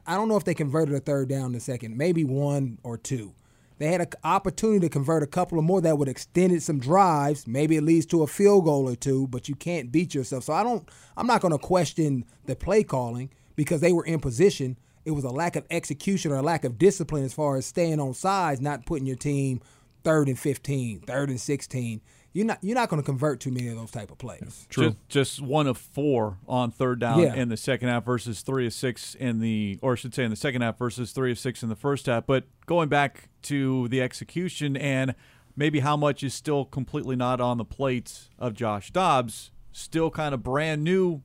I 0.05 0.15
don't 0.17 0.27
know 0.27 0.35
if 0.35 0.43
they 0.43 0.53
converted 0.53 0.93
a 0.93 0.99
third 0.99 1.29
down 1.29 1.45
in 1.45 1.51
the 1.53 1.61
second, 1.61 1.95
maybe 1.95 2.25
one 2.25 2.77
or 2.83 2.97
two. 2.97 3.35
They 3.77 3.87
had 3.87 4.01
an 4.01 4.07
opportunity 4.23 4.81
to 4.81 4.89
convert 4.89 5.23
a 5.23 5.27
couple 5.27 5.57
of 5.57 5.65
more 5.65 5.81
that 5.81 5.97
would 5.97 6.07
extended 6.07 6.61
some 6.61 6.79
drives. 6.79 7.47
Maybe 7.47 7.77
it 7.77 7.83
leads 7.83 8.05
to 8.07 8.23
a 8.23 8.27
field 8.27 8.65
goal 8.65 8.89
or 8.89 8.95
two, 8.95 9.27
but 9.27 9.49
you 9.49 9.55
can't 9.55 9.91
beat 9.91 10.13
yourself. 10.13 10.45
So 10.45 10.53
I 10.53 10.63
don't. 10.63 10.87
I'm 11.17 11.27
not 11.27 11.41
going 11.41 11.51
to 11.51 11.57
question 11.57 12.25
the 12.45 12.55
play 12.55 12.83
calling 12.83 13.29
because 13.55 13.81
they 13.81 13.93
were 13.93 14.05
in 14.05 14.19
position. 14.19 14.77
It 15.05 15.11
was 15.11 15.23
a 15.23 15.29
lack 15.29 15.55
of 15.55 15.65
execution 15.69 16.31
or 16.31 16.37
a 16.37 16.41
lack 16.41 16.63
of 16.63 16.77
discipline 16.77 17.25
as 17.25 17.33
far 17.33 17.57
as 17.57 17.65
staying 17.65 17.99
on 17.99 18.13
sides, 18.13 18.61
not 18.61 18.85
putting 18.85 19.05
your 19.05 19.17
team 19.17 19.61
third 20.03 20.27
and 20.27 20.37
15, 20.37 21.01
third 21.01 21.29
and 21.29 21.39
16. 21.39 22.01
You're 22.33 22.45
not 22.47 22.57
you're 22.63 22.75
not 22.75 22.89
going 22.89 23.01
to 23.01 23.05
convert 23.05 23.39
too 23.39 23.51
many 23.51 23.67
of 23.67 23.75
those 23.75 23.91
type 23.91 24.09
of 24.11 24.17
plays. 24.17 24.65
Just, 24.69 24.95
just 25.07 25.41
one 25.41 25.67
of 25.67 25.77
four 25.77 26.37
on 26.47 26.71
third 26.71 26.99
down 26.99 27.19
Yeah. 27.19 27.35
in 27.35 27.49
the 27.49 27.57
second 27.57 27.89
half 27.89 28.03
versus 28.05 28.41
three 28.41 28.65
of 28.65 28.73
six 28.73 29.13
in 29.15 29.39
the, 29.39 29.77
or 29.83 29.91
I 29.93 29.95
should 29.95 30.15
say 30.15 30.23
in 30.23 30.31
the 30.31 30.35
second 30.35 30.63
half 30.63 30.77
versus 30.79 31.11
three 31.11 31.31
of 31.31 31.37
six 31.37 31.61
in 31.61 31.69
the 31.69 31.75
first 31.75 32.07
half. 32.07 32.25
But 32.25 32.45
going 32.65 32.89
back 32.89 33.29
to 33.43 33.87
the 33.89 34.01
execution 34.01 34.75
and 34.75 35.13
maybe 35.55 35.81
how 35.81 35.95
much 35.95 36.23
is 36.23 36.33
still 36.33 36.65
completely 36.65 37.15
not 37.15 37.39
on 37.39 37.59
the 37.59 37.65
plates 37.65 38.29
of 38.39 38.55
Josh 38.55 38.89
Dobbs, 38.89 39.51
still 39.71 40.09
kind 40.09 40.33
of 40.33 40.41
brand 40.41 40.83
new 40.83 41.21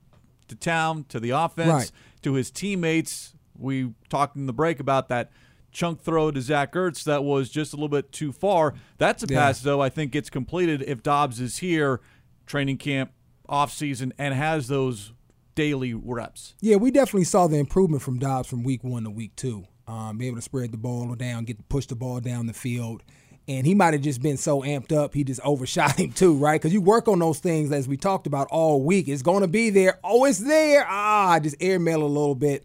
to 0.47 0.55
town, 0.55 1.05
to 1.09 1.19
the 1.19 1.31
offense, 1.31 1.69
Right. 1.69 1.91
to 2.21 2.33
his 2.33 2.51
teammates. 2.51 3.33
We 3.57 3.93
talked 4.09 4.35
in 4.35 4.45
the 4.45 4.53
break 4.53 4.79
about 4.79 5.09
that 5.09 5.31
chunk 5.71 6.01
throw 6.01 6.31
to 6.31 6.41
Zach 6.41 6.73
Ertz 6.73 7.03
that 7.03 7.23
was 7.23 7.49
just 7.49 7.73
a 7.73 7.75
little 7.75 7.89
bit 7.89 8.11
too 8.11 8.31
far. 8.31 8.73
That's 8.97 9.23
a 9.23 9.27
Yeah. 9.29 9.39
pass, 9.39 9.61
though, 9.61 9.81
I 9.81 9.89
think 9.89 10.11
gets 10.11 10.29
completed 10.29 10.83
if 10.87 11.03
Dobbs 11.03 11.39
is 11.39 11.57
here, 11.57 12.01
training 12.45 12.77
camp, 12.77 13.11
off 13.47 13.71
season, 13.73 14.13
and 14.17 14.33
has 14.33 14.67
those 14.67 15.13
daily 15.55 15.93
reps. 15.93 16.53
Yeah, 16.61 16.77
we 16.77 16.91
definitely 16.91 17.25
saw 17.25 17.47
the 17.47 17.57
improvement 17.57 18.01
from 18.01 18.19
Dobbs 18.19 18.47
from 18.47 18.63
week 18.63 18.83
one 18.83 19.03
to 19.03 19.09
week 19.09 19.35
two. 19.35 19.65
Um, 19.87 20.17
be 20.19 20.27
able 20.27 20.37
to 20.37 20.41
spread 20.41 20.71
the 20.71 20.77
ball 20.77 21.15
down, 21.15 21.45
get 21.45 21.67
push 21.67 21.87
the 21.87 21.95
ball 21.95 22.19
down 22.19 22.45
the 22.45 22.53
field, 22.53 23.01
and 23.47 23.65
he 23.65 23.73
might 23.73 23.93
have 23.95 24.03
just 24.03 24.21
been 24.21 24.37
so 24.37 24.61
amped 24.61 24.91
up 24.91 25.15
he 25.15 25.23
just 25.23 25.41
overshot 25.43 25.97
him 25.99 26.11
too, 26.11 26.35
right? 26.35 26.61
Because 26.61 26.71
you 26.73 26.79
work 26.81 27.07
on 27.07 27.17
those 27.19 27.39
things 27.39 27.71
as 27.71 27.87
we 27.87 27.97
talked 27.97 28.27
about 28.27 28.47
all 28.51 28.83
week. 28.83 29.07
It's 29.07 29.23
going 29.23 29.41
to 29.41 29.47
be 29.47 29.71
there. 29.71 29.99
Oh, 30.03 30.25
it's 30.25 30.37
there. 30.37 30.85
Ah, 30.87 31.39
just 31.39 31.55
airmail 31.59 32.03
a 32.03 32.05
little 32.05 32.35
bit, 32.35 32.63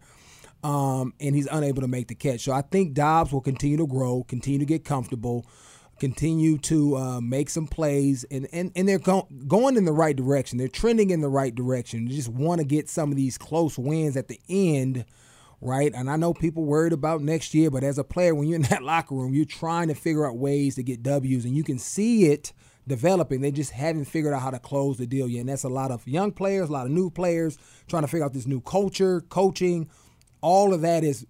um, 0.65 1.13
and 1.19 1.35
he's 1.35 1.47
unable 1.51 1.83
to 1.83 1.87
make 1.87 2.07
the 2.07 2.15
catch. 2.15 2.41
So 2.41 2.51
I 2.51 2.63
think 2.63 2.95
Dobbs 2.95 3.31
will 3.31 3.39
continue 3.39 3.77
to 3.77 3.85
grow, 3.85 4.23
continue 4.23 4.57
to 4.57 4.65
get 4.65 4.83
comfortable, 4.83 5.45
continue 5.99 6.57
to 6.57 6.97
uh, 6.97 7.21
make 7.21 7.51
some 7.51 7.67
plays, 7.67 8.25
and 8.31 8.47
and, 8.51 8.71
and 8.75 8.89
they're 8.89 8.97
go- 8.97 9.27
going 9.47 9.77
in 9.77 9.85
the 9.85 9.93
right 9.93 10.15
direction. 10.15 10.57
They're 10.57 10.67
trending 10.67 11.11
in 11.11 11.21
the 11.21 11.29
right 11.29 11.53
direction. 11.53 12.05
They 12.05 12.15
just 12.15 12.29
want 12.29 12.61
to 12.61 12.65
get 12.65 12.89
some 12.89 13.11
of 13.11 13.15
these 13.15 13.37
close 13.37 13.77
wins 13.77 14.17
at 14.17 14.27
the 14.27 14.39
end, 14.49 15.05
right? 15.61 15.93
And 15.93 16.09
I 16.09 16.15
know 16.15 16.33
people 16.33 16.65
worried 16.65 16.93
about 16.93 17.21
next 17.21 17.53
year, 17.53 17.69
but 17.69 17.83
as 17.83 17.99
a 17.99 18.03
player, 18.03 18.33
when 18.33 18.47
you're 18.47 18.55
in 18.55 18.63
that 18.63 18.81
locker 18.91 19.13
room, 19.13 19.35
you're 19.35 19.45
trying 19.45 19.89
to 19.89 19.95
figure 19.95 20.27
out 20.27 20.35
ways 20.35 20.73
to 20.75 20.83
get 20.83 21.03
W's, 21.03 21.45
and 21.45 21.55
you 21.55 21.63
can 21.63 21.77
see 21.77 22.25
it 22.25 22.53
developing. 22.87 23.41
They 23.41 23.51
just 23.51 23.71
haven't 23.71 24.05
figured 24.05 24.33
out 24.33 24.41
how 24.41 24.49
to 24.49 24.59
close 24.59 24.97
the 24.97 25.05
deal 25.05 25.27
yet, 25.27 25.41
and 25.41 25.49
that's 25.49 25.63
a 25.63 25.69
lot 25.69 25.91
of 25.91 26.07
young 26.07 26.31
players, 26.31 26.69
a 26.69 26.73
lot 26.73 26.87
of 26.87 26.91
new 26.91 27.11
players 27.11 27.59
trying 27.87 28.01
to 28.01 28.07
figure 28.07 28.25
out 28.25 28.33
this 28.33 28.47
new 28.47 28.61
culture, 28.61 29.21
coaching. 29.21 29.89
All 30.41 30.73
of 30.73 30.81
that 30.81 31.03
is 31.03 31.25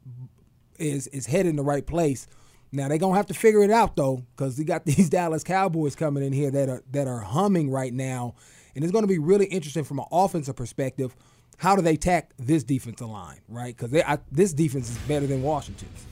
is 0.78 1.08
is 1.08 1.26
headed 1.26 1.47
in 1.47 1.56
the 1.56 1.64
right 1.64 1.86
place. 1.86 2.28
Now 2.72 2.88
they're 2.88 2.97
gonna 2.97 3.16
have 3.16 3.28
to 3.28 3.34
figure 3.34 3.64
it 3.64 3.72
out 3.72 3.95
though, 3.95 4.24
because 4.36 4.58
we 4.58 4.66
got 4.66 4.86
these 4.86 5.10
Dallas 5.10 5.43
Cowboys 5.43 5.95
coming 5.95 6.24
in 6.24 6.34
here 6.34 6.51
that 6.51 6.70
are 6.70 6.84
that 6.91 7.08
are 7.08 7.20
humming 7.20 7.70
right 7.70 7.93
now, 7.93 8.36
and 8.76 8.84
it's 8.84 8.91
gonna 8.91 9.08
be 9.08 9.20
really 9.20 9.45
interesting 9.45 9.84
from 9.84 9.99
an 9.99 10.06
offensive 10.12 10.56
perspective. 10.56 11.16
How 11.58 11.76
do 11.76 11.82
they 11.82 11.95
tack 11.95 12.32
this 12.38 12.64
defensive 12.66 13.08
line, 13.10 13.39
right? 13.47 13.76
Because 13.78 13.91
this 14.30 14.51
defense 14.51 14.89
is 14.89 14.97
better 15.08 15.26
than 15.26 15.41
Washington's. 15.41 16.06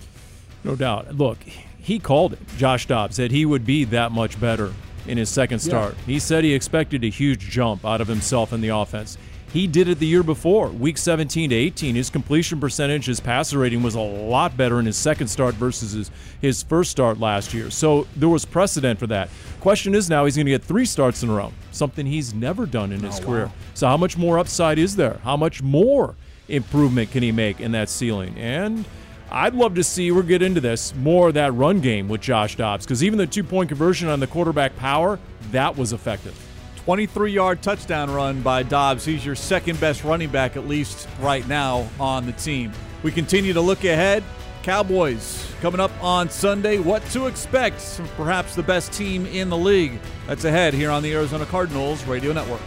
No 0.63 0.77
doubt. 0.77 1.15
Look, 1.15 1.43
he 1.43 1.99
called 1.99 2.31
it. 2.31 2.39
Josh 2.57 2.85
Dobbs 2.85 3.17
said 3.17 3.31
he 3.31 3.45
would 3.45 3.65
be 3.65 3.83
that 3.85 4.13
much 4.13 4.39
better 4.39 4.73
in 5.05 5.17
his 5.17 5.29
second 5.29 5.59
start. 5.59 5.95
He 6.05 6.17
said 6.19 6.45
he 6.45 6.53
expected 6.53 7.03
a 7.03 7.09
huge 7.09 7.49
jump 7.49 7.85
out 7.85 7.99
of 7.99 8.07
himself 8.07 8.53
in 8.53 8.61
the 8.61 8.69
offense. 8.69 9.17
He 9.53 9.67
did 9.67 9.87
it 9.87 9.99
the 9.99 10.07
year 10.07 10.23
before, 10.23 10.69
week 10.69 10.97
17 10.97 11.51
to 11.51 11.55
18. 11.55 11.93
His 11.93 12.09
completion 12.09 12.59
percentage, 12.59 13.05
his 13.05 13.19
passer 13.19 13.59
rating 13.59 13.83
was 13.83 13.93
a 13.93 13.99
lot 13.99 14.57
better 14.57 14.79
in 14.79 14.87
his 14.87 14.97
second 14.97 15.27
start 15.27 15.53
versus 15.53 15.91
his, 15.91 16.11
his 16.41 16.63
first 16.63 16.89
start 16.89 17.19
last 17.19 17.53
year. 17.53 17.69
So 17.69 18.07
there 18.15 18.29
was 18.29 18.45
precedent 18.45 18.97
for 18.97 19.05
that. 19.07 19.29
Question 19.59 19.93
is 19.93 20.09
now 20.09 20.25
he's 20.25 20.35
going 20.35 20.47
to 20.47 20.51
get 20.51 20.63
three 20.63 20.85
starts 20.85 21.21
in 21.21 21.29
a 21.29 21.35
row, 21.35 21.53
something 21.71 22.07
he's 22.07 22.33
never 22.33 22.65
done 22.65 22.91
in 22.91 23.01
his 23.01 23.19
oh, 23.19 23.25
career. 23.25 23.51
So 23.75 23.85
how 23.85 23.95
much 23.95 24.17
more 24.17 24.39
upside 24.39 24.79
is 24.79 24.95
there? 24.95 25.19
How 25.23 25.37
much 25.37 25.61
more 25.61 26.15
improvement 26.47 27.11
can 27.11 27.21
he 27.21 27.31
make 27.31 27.59
in 27.59 27.73
that 27.73 27.89
ceiling? 27.89 28.35
And 28.39 28.85
I'd 29.29 29.53
love 29.53 29.75
to 29.75 29.83
see, 29.83 30.09
we'll 30.09 30.23
get 30.23 30.41
into 30.41 30.61
this, 30.61 30.95
more 30.95 31.27
of 31.27 31.35
that 31.35 31.53
run 31.53 31.79
game 31.79 32.09
with 32.09 32.21
Josh 32.21 32.55
Dobbs 32.55 32.87
because 32.87 33.03
even 33.03 33.19
the 33.19 33.27
two 33.27 33.43
point 33.43 33.69
conversion 33.69 34.09
on 34.09 34.19
the 34.19 34.25
quarterback 34.25 34.75
power, 34.77 35.19
that 35.51 35.77
was 35.77 35.93
effective. 35.93 36.42
23 36.85 37.31
yard 37.31 37.61
touchdown 37.61 38.11
run 38.11 38.41
by 38.41 38.61
Dobbs. 38.61 39.05
He's 39.05 39.25
your 39.25 39.35
second 39.35 39.79
best 39.79 40.03
running 40.03 40.29
back, 40.29 40.57
at 40.57 40.67
least 40.67 41.07
right 41.21 41.47
now, 41.47 41.87
on 41.97 42.25
the 42.25 42.33
team. 42.33 42.73
We 43.03 43.11
continue 43.11 43.53
to 43.53 43.61
look 43.61 43.85
ahead. 43.85 44.21
Cowboys 44.63 45.49
coming 45.61 45.79
up 45.79 45.91
on 46.01 46.29
Sunday. 46.29 46.79
What 46.79 47.03
to 47.11 47.27
expect 47.27 47.79
from 47.79 48.07
perhaps 48.09 48.55
the 48.55 48.63
best 48.63 48.91
team 48.91 49.25
in 49.27 49.49
the 49.49 49.57
league? 49.57 49.99
That's 50.27 50.43
ahead 50.43 50.73
here 50.73 50.89
on 50.89 51.03
the 51.03 51.13
Arizona 51.13 51.45
Cardinals 51.45 52.05
Radio 52.05 52.33
Network. 52.33 52.61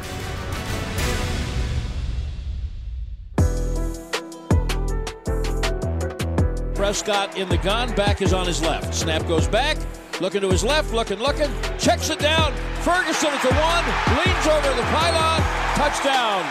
Prescott 6.75 7.37
in 7.37 7.49
the 7.49 7.59
gun. 7.59 7.95
Back 7.95 8.23
is 8.23 8.33
on 8.33 8.47
his 8.47 8.63
left. 8.63 8.95
Snap 8.95 9.27
goes 9.27 9.49
back. 9.49 9.77
Looking 10.21 10.41
to 10.41 10.49
his 10.49 10.65
left. 10.65 10.93
Looking, 10.95 11.19
looking. 11.19 11.51
Checks 11.79 12.09
it 12.09 12.19
down. 12.19 12.55
Ferguson 12.87 13.31
at 13.31 13.43
the 13.43 13.49
one. 13.49 13.85
Leans 14.17 14.47
over 14.47 14.77
the 14.77 14.87
pylon. 14.95 15.43
Touchdown. 15.75 16.47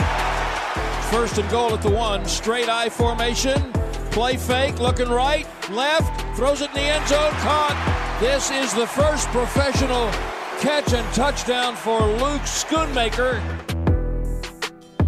First 1.10 1.38
and 1.38 1.50
goal 1.50 1.74
at 1.74 1.82
the 1.82 1.90
one. 1.90 2.26
Straight 2.26 2.68
I 2.68 2.90
formation. 2.90 3.72
Play 4.12 4.36
fake. 4.36 4.78
Looking 4.82 5.08
right. 5.08 5.48
Left. 5.72 6.36
Throws 6.36 6.60
it 6.60 6.72
in 6.72 6.76
the 6.76 6.82
end 6.82 7.08
zone. 7.08 7.32
Caught. 7.40 8.18
This 8.20 8.52
is 8.52 8.74
the 8.74 8.86
first 8.86 9.30
professional 9.30 10.12
catch 10.60 10.92
and 10.92 11.14
touchdown 11.14 11.74
for 11.74 12.02
Luke 12.02 12.42
Schoonmaker. 12.42 13.75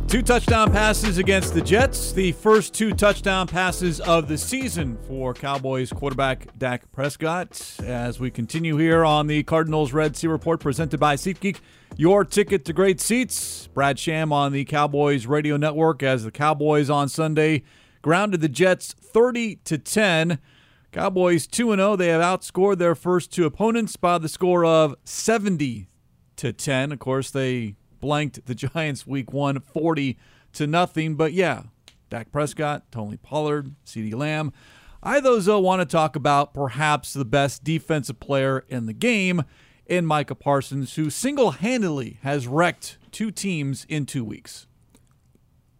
Two 0.08 0.22
touchdown 0.22 0.72
passes 0.72 1.18
against 1.18 1.54
the 1.54 1.60
Jets, 1.60 2.14
the 2.14 2.32
first 2.32 2.74
two 2.74 2.94
touchdown 2.94 3.46
passes 3.46 4.00
of 4.00 4.30
the 4.30 4.38
season 4.38 4.98
for 5.06 5.34
Cowboys 5.34 5.92
quarterback 5.92 6.48
Dak 6.58 6.90
Prescott. 6.94 7.76
As 7.84 8.18
we 8.18 8.32
continue 8.32 8.78
here 8.78 9.04
on 9.04 9.28
the 9.28 9.44
Cardinals 9.44 9.92
Red 9.92 10.16
Sea 10.16 10.28
Report 10.28 10.62
presented 10.62 10.98
by 10.98 11.18
SeatGeek, 11.18 11.58
your 11.98 12.24
ticket 12.24 12.64
to 12.66 12.74
great 12.74 13.02
seats. 13.02 13.68
Brad 13.74 14.00
Sham 14.00 14.32
on 14.32 14.54
the 14.54 14.64
Cowboys 14.64 15.28
Radio 15.28 15.58
Network 15.58 16.02
as 16.02 16.24
the 16.24 16.32
Cowboys 16.32 16.90
on 16.90 17.10
Sunday 17.10 17.64
grounded 18.02 18.40
the 18.40 18.48
Jets 18.48 18.94
30 18.94 19.58
to 19.66 19.78
10. 19.78 20.40
Cowboys 20.94 21.46
2 21.48 21.76
0. 21.76 21.98
They 21.98 22.08
have 22.08 22.22
outscored 22.22 22.78
their 22.78 22.96
first 22.96 23.34
two 23.34 23.46
opponents 23.46 23.98
by 23.98 24.20
the 24.20 24.30
score 24.30 24.64
of 24.64 24.96
70 25.04 25.90
to 26.38 26.54
10. 26.54 26.94
Of 26.94 27.00
course, 27.00 27.30
they 27.30 27.76
blanked 28.00 28.46
the 28.46 28.56
Giants 28.56 29.06
week 29.06 29.34
one 29.34 29.60
40 29.60 30.18
to 30.54 30.68
nothing. 30.68 31.16
But 31.16 31.34
yeah, 31.34 31.64
Dak 32.10 32.32
Prescott, 32.32 32.92
Tony 32.92 33.18
Pollard, 33.18 33.76
CeeDee 33.86 34.16
Lamb. 34.16 34.54
I, 35.04 35.20
though, 35.20 35.40
though, 35.40 35.60
want 35.60 35.82
to 35.82 35.86
talk 35.86 36.16
about 36.16 36.54
perhaps 36.54 37.14
the 37.14 37.26
best 37.26 37.64
defensive 37.64 38.20
player 38.20 38.66
in 38.68 38.88
the 38.88 38.94
game 38.94 39.44
in 39.86 40.06
Micah 40.06 40.36
Parsons, 40.36 40.96
who 40.96 41.10
single 41.10 41.52
handedly 41.52 42.20
has 42.24 42.48
wrecked 42.48 42.98
two 43.12 43.32
teams 43.32 43.86
in 43.88 44.06
two 44.06 44.26
weeks. 44.26 44.68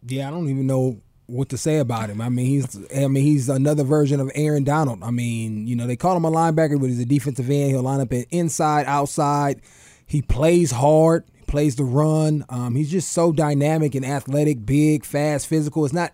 Yeah, 0.06 0.28
I 0.28 0.30
don't 0.30 0.48
even 0.48 0.66
know 0.66 1.02
what 1.26 1.50
to 1.50 1.58
say 1.58 1.78
about 1.78 2.08
him. 2.08 2.20
I 2.20 2.30
mean, 2.30 2.46
he's 2.46 2.78
I 2.96 3.06
mean 3.08 3.22
he's 3.24 3.48
another 3.48 3.84
version 3.84 4.18
of 4.18 4.30
Aaron 4.34 4.64
Donald. 4.64 5.02
I 5.02 5.10
mean, 5.10 5.66
you 5.66 5.76
know, 5.76 5.86
they 5.86 5.96
call 5.96 6.16
him 6.16 6.24
a 6.24 6.30
linebacker, 6.30 6.80
but 6.80 6.88
he's 6.88 7.00
a 7.00 7.04
defensive 7.04 7.50
end. 7.50 7.70
He'll 7.70 7.82
line 7.82 8.00
up 8.00 8.12
at 8.12 8.26
inside, 8.30 8.86
outside. 8.86 9.60
He 10.06 10.22
plays 10.22 10.70
hard. 10.70 11.24
Plays 11.48 11.74
the 11.76 11.84
run. 11.84 12.44
Um, 12.48 12.76
he's 12.76 12.90
just 12.90 13.10
so 13.10 13.32
dynamic 13.32 13.94
and 13.96 14.06
athletic, 14.06 14.64
big, 14.64 15.04
fast, 15.04 15.48
physical. 15.48 15.84
It's 15.84 15.94
not 15.94 16.12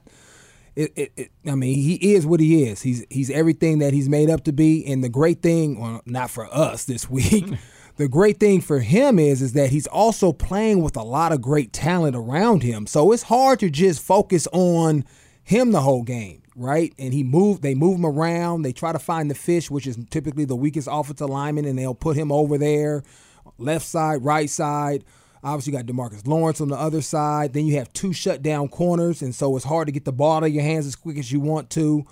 it, 0.76 0.93
it, 0.97 1.12
it, 1.16 1.30
I 1.47 1.55
mean, 1.55 1.76
he 1.76 2.14
is 2.14 2.26
what 2.26 2.41
he 2.41 2.64
is. 2.64 2.82
He's 2.82 3.05
he's 3.09 3.30
everything 3.30 3.78
that 3.78 3.93
he's 3.93 4.09
made 4.09 4.28
up 4.28 4.45
to 4.45 4.53
be. 4.53 4.85
And 4.87 5.05
the 5.05 5.09
great 5.09 5.41
thing, 5.43 5.78
well, 5.80 6.03
not 6.05 6.30
for 6.30 6.53
us 6.53 6.85
this 6.85 7.09
week, 7.09 7.47
the 7.97 8.09
great 8.09 8.41
thing 8.41 8.61
for 8.61 8.80
him 8.80 9.18
is 9.18 9.41
is 9.41 9.53
that 9.53 9.70
he's 9.70 9.87
also 9.87 10.32
playing 10.32 10.82
with 10.82 10.97
a 10.97 11.03
lot 11.03 11.32
of 11.32 11.41
great 11.41 11.72
talent 11.72 12.16
around 12.16 12.62
him. 12.62 12.87
So 12.87 13.12
it's 13.12 13.24
hard 13.24 13.61
to 13.61 13.70
just 13.70 14.03
focus 14.03 14.49
on 14.53 15.05
him 15.45 15.70
the 15.70 15.82
whole 15.82 16.03
game, 16.03 16.43
right? 16.57 16.93
And 16.99 17.14
he 17.14 17.22
moved. 17.22 17.62
They 17.62 17.74
move 17.74 17.99
him 17.99 18.07
around. 18.07 18.62
They 18.62 18.72
try 18.72 18.93
to 18.93 18.99
find 18.99 19.30
the 19.30 19.37
fish, 19.37 19.70
which 19.70 19.87
is 19.87 19.97
typically 20.11 20.45
the 20.45 20.57
weakest 20.57 20.89
offensive 20.91 21.30
lineman, 21.30 21.66
and 21.66 21.78
they'll 21.78 21.95
put 21.95 22.16
him 22.16 22.32
over 22.32 22.59
there, 22.59 23.05
left 23.59 23.87
side, 23.87 24.24
right 24.24 24.51
side. 24.51 25.05
Obviously, 25.45 25.72
you 25.72 25.78
got 25.78 25.86
DeMarcus 25.86 26.26
Lawrence 26.26 26.61
on 26.62 26.68
the 26.68 26.76
other 26.76 27.03
side. 27.03 27.53
Then 27.53 27.66
you 27.66 27.76
have 27.76 27.92
two 27.92 28.14
shutdown 28.14 28.68
corners, 28.68 29.20
and 29.20 29.34
so 29.34 29.55
it's 29.57 29.64
hard 29.66 29.86
to 29.86 29.92
get 29.92 30.07
the 30.07 30.12
ball 30.12 30.38
out 30.38 30.45
of 30.45 30.49
your 30.49 30.62
hands 30.62 30.86
as 30.86 30.97
quick 30.97 31.18
as 31.18 31.30
you 31.30 31.38
want 31.38 31.68
to. 31.70 32.07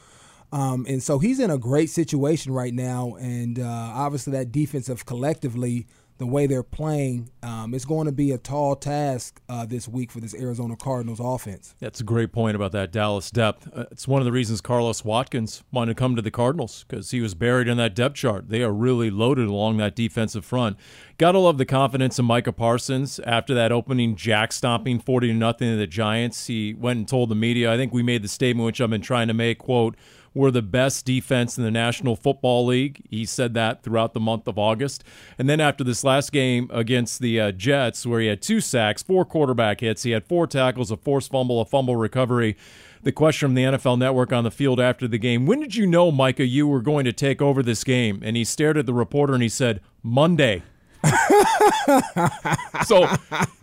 Um, 0.53 0.85
and 0.87 1.03
so 1.03 1.18
he's 1.18 1.41
in 1.41 1.51
a 1.51 1.57
great 1.57 1.89
situation 1.89 2.53
right 2.53 2.74
now, 2.74 3.14
and 3.14 3.59
uh, 3.59 3.64
obviously 3.64 4.35
that 4.35 4.53
defensive 4.53 5.07
collectively 5.07 5.87
the 6.19 6.27
way 6.27 6.47
they're 6.47 6.63
playing, 6.63 7.31
um, 7.43 7.75
it's 7.75 7.85
going 7.85 8.07
to 8.07 8.13
be 8.13 8.31
a 8.33 8.39
tall 8.39 8.77
task 8.77 9.41
uh, 9.49 9.67
this 9.67 9.89
week 9.89 10.11
for 10.11 10.21
this 10.21 10.35
Arizona 10.35 10.77
Cardinals 10.77 11.21
offense. 11.21 11.75
That's 11.81 12.01
a 12.01 12.05
great 12.05 12.33
point 12.33 12.55
about 12.55 12.73
that 12.73 12.93
Dallas 12.93 13.31
depth. 13.31 13.69
Uh, 13.75 13.87
it's 13.91 14.07
one 14.07 14.21
of 14.21 14.25
the 14.25 14.33
reasons 14.33 14.61
Carlos 14.61 15.05
Watkins 15.05 15.65
wanted 15.73 15.97
to 15.97 15.99
come 15.99 16.15
to 16.17 16.23
the 16.23 16.31
Cardinals 16.31 16.85
because 16.87 17.11
he 17.11 17.21
was 17.21 17.35
buried 17.35 17.69
in 17.69 17.77
that 17.79 17.95
depth 17.95 18.17
chart. 18.17 18.49
They 18.49 18.63
are 18.63 18.73
really 18.73 19.11
loaded 19.11 19.49
along 19.49 19.79
that 19.79 19.97
defensive 19.97 20.45
front. 20.45 20.77
Gotta 21.19 21.39
love 21.39 21.59
the 21.59 21.67
confidence 21.67 22.19
of 22.19 22.25
Micah 22.25 22.53
Parsons 22.53 23.19
after 23.21 23.55
that 23.55 23.73
opening 23.73 24.17
jack 24.17 24.53
stomping 24.53 24.99
40 24.99 25.29
to 25.29 25.35
nothing 25.35 25.71
to 25.71 25.77
the 25.77 25.87
Giants. 25.87 26.47
He 26.47 26.75
went 26.75 26.99
and 26.99 27.09
told 27.09 27.29
the 27.29 27.35
media, 27.35 27.73
I 27.73 27.77
think 27.77 27.93
we 27.93 28.03
made 28.03 28.23
the 28.23 28.29
statement 28.29 28.67
which 28.67 28.81
I've 28.81 28.91
been 28.91 29.03
trying 29.03 29.29
to 29.29 29.35
make, 29.35 29.59
quote, 29.59 29.97
were 30.35 30.51
the 30.51 30.62
best 30.62 31.05
defense 31.05 31.59
in 31.59 31.64
the 31.64 31.70
National 31.70 32.16
Football 32.16 32.66
League. 32.66 33.05
He 33.11 33.24
said 33.24 33.55
that 33.55 33.83
throughout 33.83 34.14
the 34.14 34.20
month 34.20 34.49
of 34.49 34.59
August. 34.59 35.05
And 35.39 35.49
then 35.49 35.61
after 35.61 35.85
this 35.85 36.05
last 36.05 36.33
game 36.33 36.70
against 36.72 37.20
the 37.20 37.41
uh, 37.41 37.53
Jets, 37.53 38.07
where 38.07 38.20
he 38.20 38.28
had 38.28 38.43
two 38.43 38.61
sacks, 38.61 39.03
four 39.03 39.24
quarterback 39.24 39.80
hits, 39.80 40.03
he 40.03 40.12
had 40.12 40.24
four 40.24 40.47
tackles, 40.47 40.91
a 40.91 40.97
forced 40.97 41.30
fumble, 41.30 41.61
a 41.61 41.64
fumble 41.64 41.97
recovery. 41.97 42.57
The 43.03 43.12
question 43.12 43.49
from 43.49 43.55
the 43.55 43.64
NFL 43.64 43.99
Network 43.99 44.33
on 44.33 44.45
the 44.45 44.51
field 44.51 44.78
after 44.78 45.09
the 45.09 45.18
game 45.18 45.45
when 45.45 45.59
did 45.59 45.74
you 45.74 45.87
know, 45.87 46.12
Micah, 46.12 46.47
you 46.47 46.68
were 46.68 46.80
going 46.80 47.05
to 47.05 47.12
take 47.12 47.43
over 47.43 47.62
this 47.62 47.83
game? 47.83 48.20
And 48.24 48.37
he 48.37 48.45
stared 48.45 48.78
at 48.78 48.87
the 48.87 48.95
reporter 48.95 49.35
and 49.35 49.43
he 49.43 49.49
said, 49.49 49.80
Monday. 50.03 50.62
so 52.84 53.07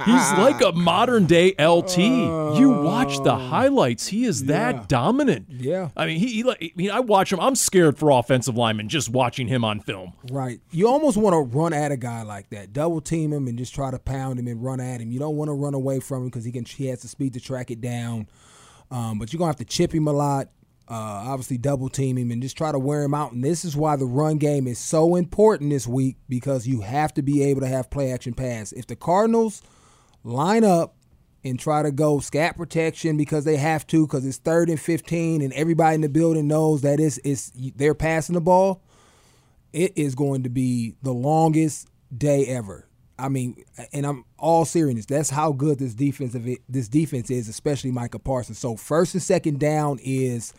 he's 0.05 0.31
like 0.33 0.61
a 0.61 0.71
modern 0.73 1.25
day 1.25 1.53
LT. 1.59 1.97
you 1.97 2.81
watch 2.83 3.17
the 3.23 3.35
highlights; 3.35 4.07
he 4.07 4.25
is 4.25 4.45
that 4.45 4.89
dominant. 4.89 5.47
Yeah. 5.49 5.89
I 5.95 6.05
mean, 6.05 6.19
he, 6.19 6.27
he. 6.27 6.49
I 6.49 6.71
mean, 6.75 6.91
I 6.91 6.99
watch 6.99 7.31
him. 7.31 7.39
I'm 7.39 7.55
scared 7.55 7.97
for 7.97 8.09
offensive 8.11 8.57
linemen 8.57 8.89
just 8.89 9.09
watching 9.09 9.47
him 9.47 9.63
on 9.63 9.79
film. 9.79 10.13
Right. 10.29 10.59
You 10.71 10.87
almost 10.87 11.17
want 11.17 11.33
to 11.33 11.57
run 11.57 11.73
at 11.73 11.91
a 11.91 11.97
guy 11.97 12.23
like 12.23 12.49
that, 12.49 12.73
double 12.73 13.01
team 13.01 13.31
him, 13.31 13.47
and 13.47 13.57
just 13.57 13.73
try 13.73 13.91
to 13.91 13.99
pound 13.99 14.39
him 14.39 14.47
and 14.47 14.63
run 14.63 14.79
at 14.79 14.99
him. 15.01 15.11
You 15.11 15.19
don't 15.19 15.37
want 15.37 15.49
to 15.49 15.53
run 15.53 15.73
away 15.73 15.99
from 15.99 16.23
him 16.23 16.29
because 16.29 16.43
he 16.43 16.51
can. 16.51 16.65
He 16.65 16.87
has 16.87 17.01
the 17.01 17.07
speed 17.07 17.33
to 17.33 17.39
track 17.39 17.71
it 17.71 17.81
down. 17.81 18.27
Um, 18.91 19.19
but 19.19 19.31
you're 19.31 19.37
gonna 19.37 19.49
have 19.49 19.57
to 19.57 19.65
chip 19.65 19.93
him 19.93 20.07
a 20.07 20.13
lot. 20.13 20.49
Uh, 20.89 21.27
obviously, 21.27 21.57
double 21.57 21.87
team 21.87 22.17
him 22.17 22.31
and 22.31 22.41
just 22.41 22.57
try 22.57 22.71
to 22.71 22.79
wear 22.79 23.03
him 23.03 23.13
out. 23.13 23.31
And 23.31 23.43
this 23.43 23.63
is 23.63 23.77
why 23.77 23.95
the 23.95 24.05
run 24.05 24.37
game 24.37 24.67
is 24.67 24.79
so 24.79 25.15
important 25.15 25.69
this 25.69 25.85
week 25.85 26.17
because 26.27 26.67
you 26.67 26.81
have 26.81 27.13
to 27.13 27.21
be 27.21 27.43
able 27.43 27.61
to 27.61 27.67
have 27.67 27.91
play 27.91 28.11
action 28.11 28.33
pass. 28.33 28.71
If 28.71 28.87
the 28.87 28.95
Cardinals 28.95 29.61
line 30.23 30.63
up 30.63 30.95
and 31.43 31.59
try 31.59 31.83
to 31.83 31.91
go 31.91 32.19
scat 32.19 32.57
protection 32.57 33.17
because 33.17 33.45
they 33.45 33.57
have 33.57 33.85
to 33.87 34.07
because 34.07 34.25
it's 34.25 34.37
third 34.37 34.69
and 34.69 34.79
15 34.79 35.41
and 35.41 35.53
everybody 35.53 35.95
in 35.95 36.01
the 36.01 36.09
building 36.09 36.47
knows 36.47 36.81
that 36.81 36.99
it's, 36.99 37.19
it's 37.23 37.51
they're 37.75 37.93
passing 37.93 38.33
the 38.33 38.41
ball 38.41 38.81
it 39.73 39.97
is 39.97 40.15
going 40.15 40.43
to 40.43 40.49
be 40.49 40.95
the 41.01 41.13
longest 41.13 41.87
day 42.15 42.45
ever. 42.47 42.87
I 43.17 43.27
mean, 43.27 43.63
and 43.91 44.05
I'm 44.05 44.23
all 44.37 44.65
serious. 44.65 45.05
That's 45.05 45.29
how 45.29 45.51
good 45.51 45.79
this 45.79 45.93
defensive 45.93 46.47
this 46.69 46.87
defense 46.87 47.29
is, 47.29 47.49
especially 47.49 47.91
Micah 47.91 48.19
Parsons. 48.19 48.59
So 48.59 48.77
first 48.77 49.13
and 49.13 49.21
second 49.21 49.59
down 49.59 49.99
is 50.01 50.53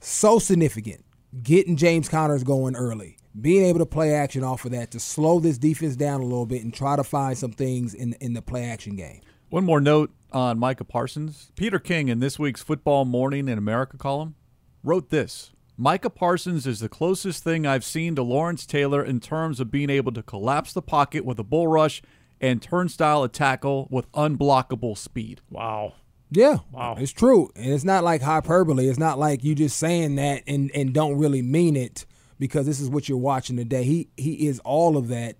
so 0.00 0.38
significant. 0.38 1.04
Getting 1.42 1.76
James 1.76 2.08
Conners 2.08 2.42
going 2.42 2.74
early, 2.74 3.16
being 3.40 3.64
able 3.64 3.78
to 3.78 3.86
play 3.86 4.14
action 4.14 4.42
off 4.42 4.64
of 4.64 4.72
that 4.72 4.90
to 4.90 5.00
slow 5.00 5.38
this 5.38 5.58
defense 5.58 5.94
down 5.94 6.20
a 6.20 6.24
little 6.24 6.46
bit 6.46 6.64
and 6.64 6.74
try 6.74 6.96
to 6.96 7.04
find 7.04 7.38
some 7.38 7.52
things 7.52 7.94
in 7.94 8.14
in 8.14 8.32
the 8.32 8.42
play 8.42 8.64
action 8.64 8.96
game. 8.96 9.20
One 9.48 9.64
more 9.64 9.80
note 9.80 10.10
on 10.32 10.58
Micah 10.58 10.84
Parsons. 10.84 11.52
Peter 11.56 11.78
King, 11.78 12.08
in 12.08 12.20
this 12.20 12.38
week's 12.38 12.62
Football 12.62 13.04
Morning 13.04 13.48
in 13.48 13.58
America 13.58 13.96
column, 13.96 14.34
wrote 14.82 15.10
this 15.10 15.52
Micah 15.76 16.10
Parsons 16.10 16.66
is 16.66 16.80
the 16.80 16.88
closest 16.88 17.42
thing 17.42 17.66
I've 17.66 17.84
seen 17.84 18.14
to 18.16 18.22
Lawrence 18.22 18.66
Taylor 18.66 19.04
in 19.04 19.18
terms 19.18 19.60
of 19.60 19.70
being 19.70 19.90
able 19.90 20.12
to 20.12 20.22
collapse 20.22 20.72
the 20.72 20.82
pocket 20.82 21.24
with 21.24 21.38
a 21.38 21.44
bull 21.44 21.68
rush 21.68 22.02
and 22.40 22.60
turnstile 22.60 23.22
a 23.22 23.28
tackle 23.28 23.88
with 23.90 24.10
unblockable 24.12 24.96
speed. 24.96 25.40
Wow. 25.50 25.94
Yeah, 26.30 26.58
Wow. 26.72 26.96
it's 26.98 27.12
true, 27.12 27.50
and 27.56 27.72
it's 27.72 27.84
not 27.84 28.04
like 28.04 28.22
hyperbole. 28.22 28.86
It's 28.88 28.98
not 28.98 29.18
like 29.18 29.42
you 29.42 29.54
just 29.54 29.76
saying 29.76 30.14
that 30.16 30.42
and 30.46 30.70
and 30.74 30.92
don't 30.92 31.18
really 31.18 31.42
mean 31.42 31.76
it 31.76 32.06
because 32.38 32.66
this 32.66 32.80
is 32.80 32.88
what 32.88 33.08
you're 33.08 33.18
watching 33.18 33.56
today. 33.56 33.82
He 33.84 34.08
he 34.16 34.46
is 34.46 34.60
all 34.60 34.96
of 34.96 35.08
that, 35.08 35.36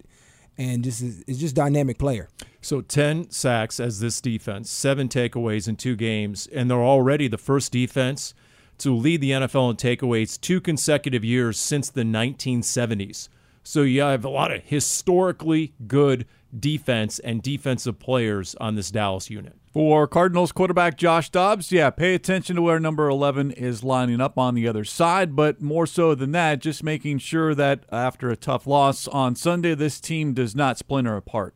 and 0.59 0.83
just 0.83 1.01
is, 1.01 1.23
is 1.23 1.39
just 1.39 1.55
dynamic 1.55 1.99
player. 1.99 2.29
So 2.61 2.81
10 2.83 3.31
sacks 3.31 3.81
as 3.81 4.01
this 4.01 4.21
defense, 4.21 4.71
seven 4.71 5.09
takeaways 5.09 5.67
in 5.69 5.77
two 5.77 5.97
games, 5.97 6.47
and 6.53 6.71
they're 6.71 6.83
already 6.83 7.27
the 7.29 7.39
first 7.39 7.73
defense 7.73 8.35
to 8.79 8.95
lead 8.95 9.21
the 9.21 9.31
NFL 9.31 9.71
in 9.71 9.77
takeaways 9.77 10.41
two 10.41 10.61
consecutive 10.61 11.25
years 11.25 11.59
since 11.59 11.89
the 11.89 12.03
1970s. 12.03 13.29
So 13.63 13.83
you 13.83 14.01
have 14.03 14.25
a 14.25 14.29
lot 14.29 14.51
of 14.53 14.63
historically 14.65 15.73
good 15.87 16.27
defense 16.59 17.19
and 17.19 17.43
defensive 17.43 17.99
players 17.99 18.55
on 18.57 18.75
this 18.75 18.91
Dallas 18.91 19.31
unit. 19.31 19.57
For 19.73 20.09
Cardinals 20.09 20.51
quarterback 20.51 20.97
Josh 20.97 21.31
Dobbs, 21.31 21.71
yeah, 21.71 21.91
pay 21.91 22.17
attention 22.17 22.57
to 22.57 22.63
where 22.63 22.81
number 22.81 23.09
11 23.09 23.53
is 23.53 23.85
lining 23.85 24.21
up 24.21 24.37
on 24.37 24.57
the 24.57 24.67
other 24.67 24.83
side, 24.85 25.37
but 25.37 25.63
more 25.63 25.87
so 25.87 26.17
than 26.17 26.33
that, 26.33 26.59
just 26.59 26.83
making 26.83 27.19
sure 27.19 27.55
that 27.55 27.85
after 27.93 28.31
a 28.31 28.37
tough 28.37 28.67
loss 28.67 29.07
on 29.07 29.37
Sunday, 29.37 29.77
this 29.77 30.01
team 30.01 30.35
does 30.35 30.57
not 30.57 30.77
splinter 30.77 31.17
apart. 31.17 31.55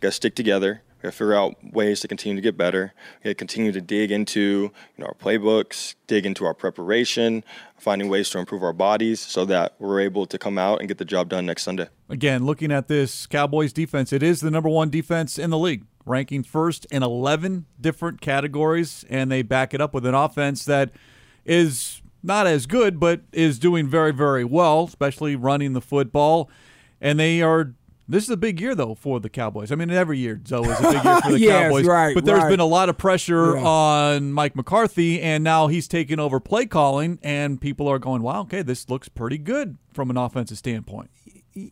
got 0.00 0.08
to 0.08 0.12
stick 0.12 0.34
together. 0.34 0.82
We 0.98 1.04
got 1.04 1.12
to 1.12 1.16
figure 1.16 1.32
out 1.32 1.54
ways 1.72 2.00
to 2.00 2.08
continue 2.08 2.36
to 2.36 2.42
get 2.42 2.58
better. 2.58 2.92
We 3.24 3.28
got 3.28 3.30
to 3.30 3.34
continue 3.36 3.72
to 3.72 3.80
dig 3.80 4.12
into 4.12 4.40
you 4.40 4.72
know, 4.98 5.06
our 5.06 5.14
playbooks, 5.14 5.94
dig 6.08 6.26
into 6.26 6.44
our 6.44 6.52
preparation, 6.52 7.42
finding 7.78 8.10
ways 8.10 8.28
to 8.28 8.38
improve 8.38 8.62
our 8.62 8.74
bodies 8.74 9.18
so 9.18 9.46
that 9.46 9.76
we're 9.78 10.00
able 10.00 10.26
to 10.26 10.36
come 10.36 10.58
out 10.58 10.80
and 10.80 10.88
get 10.88 10.98
the 10.98 11.06
job 11.06 11.30
done 11.30 11.46
next 11.46 11.62
Sunday. 11.62 11.88
Again, 12.10 12.44
looking 12.44 12.70
at 12.70 12.88
this 12.88 13.26
Cowboys 13.26 13.72
defense, 13.72 14.12
it 14.12 14.22
is 14.22 14.42
the 14.42 14.50
number 14.50 14.68
one 14.68 14.90
defense 14.90 15.38
in 15.38 15.48
the 15.48 15.56
league, 15.56 15.86
ranking 16.10 16.42
first 16.42 16.84
in 16.90 17.02
11 17.02 17.64
different 17.80 18.20
categories, 18.20 19.04
and 19.08 19.30
they 19.30 19.42
back 19.42 19.72
it 19.72 19.80
up 19.80 19.94
with 19.94 20.04
an 20.04 20.14
offense 20.14 20.64
that 20.66 20.90
is 21.46 22.02
not 22.22 22.46
as 22.46 22.66
good, 22.66 23.00
but 23.00 23.22
is 23.32 23.58
doing 23.58 23.88
very, 23.88 24.12
very 24.12 24.44
well, 24.44 24.84
especially 24.84 25.36
running 25.36 25.72
the 25.72 25.80
football. 25.80 26.50
And 27.00 27.18
they 27.18 27.40
are. 27.42 27.72
This 28.08 28.24
is 28.24 28.30
a 28.30 28.36
big 28.36 28.60
year 28.60 28.74
though 28.74 28.96
for 28.96 29.20
the 29.20 29.28
Cowboys. 29.30 29.70
I 29.70 29.76
mean, 29.76 29.88
every 29.88 30.18
year 30.18 30.40
Zoe 30.44 30.68
is 30.68 30.80
a 30.80 30.82
big 30.82 31.04
year 31.04 31.20
for 31.22 31.30
the 31.30 31.38
Yes, 31.38 31.62
Cowboys. 31.62 31.86
right, 31.86 32.12
but 32.14 32.24
there's 32.24 32.42
right. 32.42 32.50
been 32.50 32.58
a 32.60 32.66
lot 32.66 32.88
of 32.88 32.98
pressure 32.98 33.54
Yeah. 33.56 33.62
on 33.64 34.32
Mike 34.32 34.56
McCarthy, 34.56 35.20
and 35.22 35.44
now 35.44 35.68
he's 35.68 35.86
taking 35.86 36.18
over 36.18 36.40
play 36.40 36.66
calling, 36.66 37.20
and 37.22 37.60
people 37.60 37.86
are 37.86 38.00
going, 38.00 38.22
"Wow, 38.22 38.40
okay, 38.42 38.62
this 38.62 38.90
looks 38.90 39.08
pretty 39.08 39.38
good 39.38 39.78
from 39.92 40.10
an 40.10 40.16
offensive 40.16 40.58
standpoint." 40.58 41.08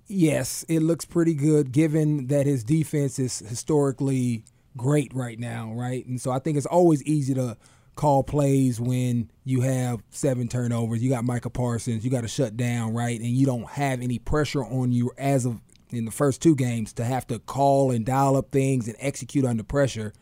Yes, 0.06 0.64
it 0.68 0.80
looks 0.80 1.04
pretty 1.04 1.34
good 1.34 1.72
given 1.72 2.28
that 2.28 2.46
his 2.46 2.64
defense 2.64 3.18
is 3.18 3.38
historically 3.40 4.44
great 4.76 5.12
right 5.14 5.38
now, 5.38 5.72
right? 5.74 6.06
And 6.06 6.20
so 6.20 6.30
I 6.30 6.38
think 6.38 6.56
it's 6.56 6.66
always 6.66 7.02
easy 7.04 7.34
to 7.34 7.56
call 7.94 8.22
plays 8.22 8.80
when 8.80 9.30
you 9.44 9.60
have 9.62 10.02
seven 10.10 10.48
turnovers. 10.48 11.02
You 11.02 11.10
got 11.10 11.24
Micah 11.24 11.50
Parsons, 11.50 12.04
you 12.04 12.10
got 12.10 12.20
to 12.20 12.28
shut 12.28 12.56
down, 12.56 12.94
right? 12.94 13.18
And 13.18 13.28
you 13.28 13.44
don't 13.44 13.68
have 13.70 14.00
any 14.00 14.18
pressure 14.18 14.64
on 14.64 14.92
you 14.92 15.10
as 15.18 15.44
of 15.44 15.60
in 15.90 16.04
the 16.04 16.10
first 16.10 16.42
two 16.42 16.54
games 16.54 16.92
to 16.94 17.04
have 17.04 17.26
to 17.26 17.38
call 17.38 17.90
and 17.90 18.04
dial 18.04 18.36
up 18.36 18.50
things 18.50 18.88
and 18.88 18.96
execute 19.00 19.44
under 19.44 19.62
pressure. 19.62 20.12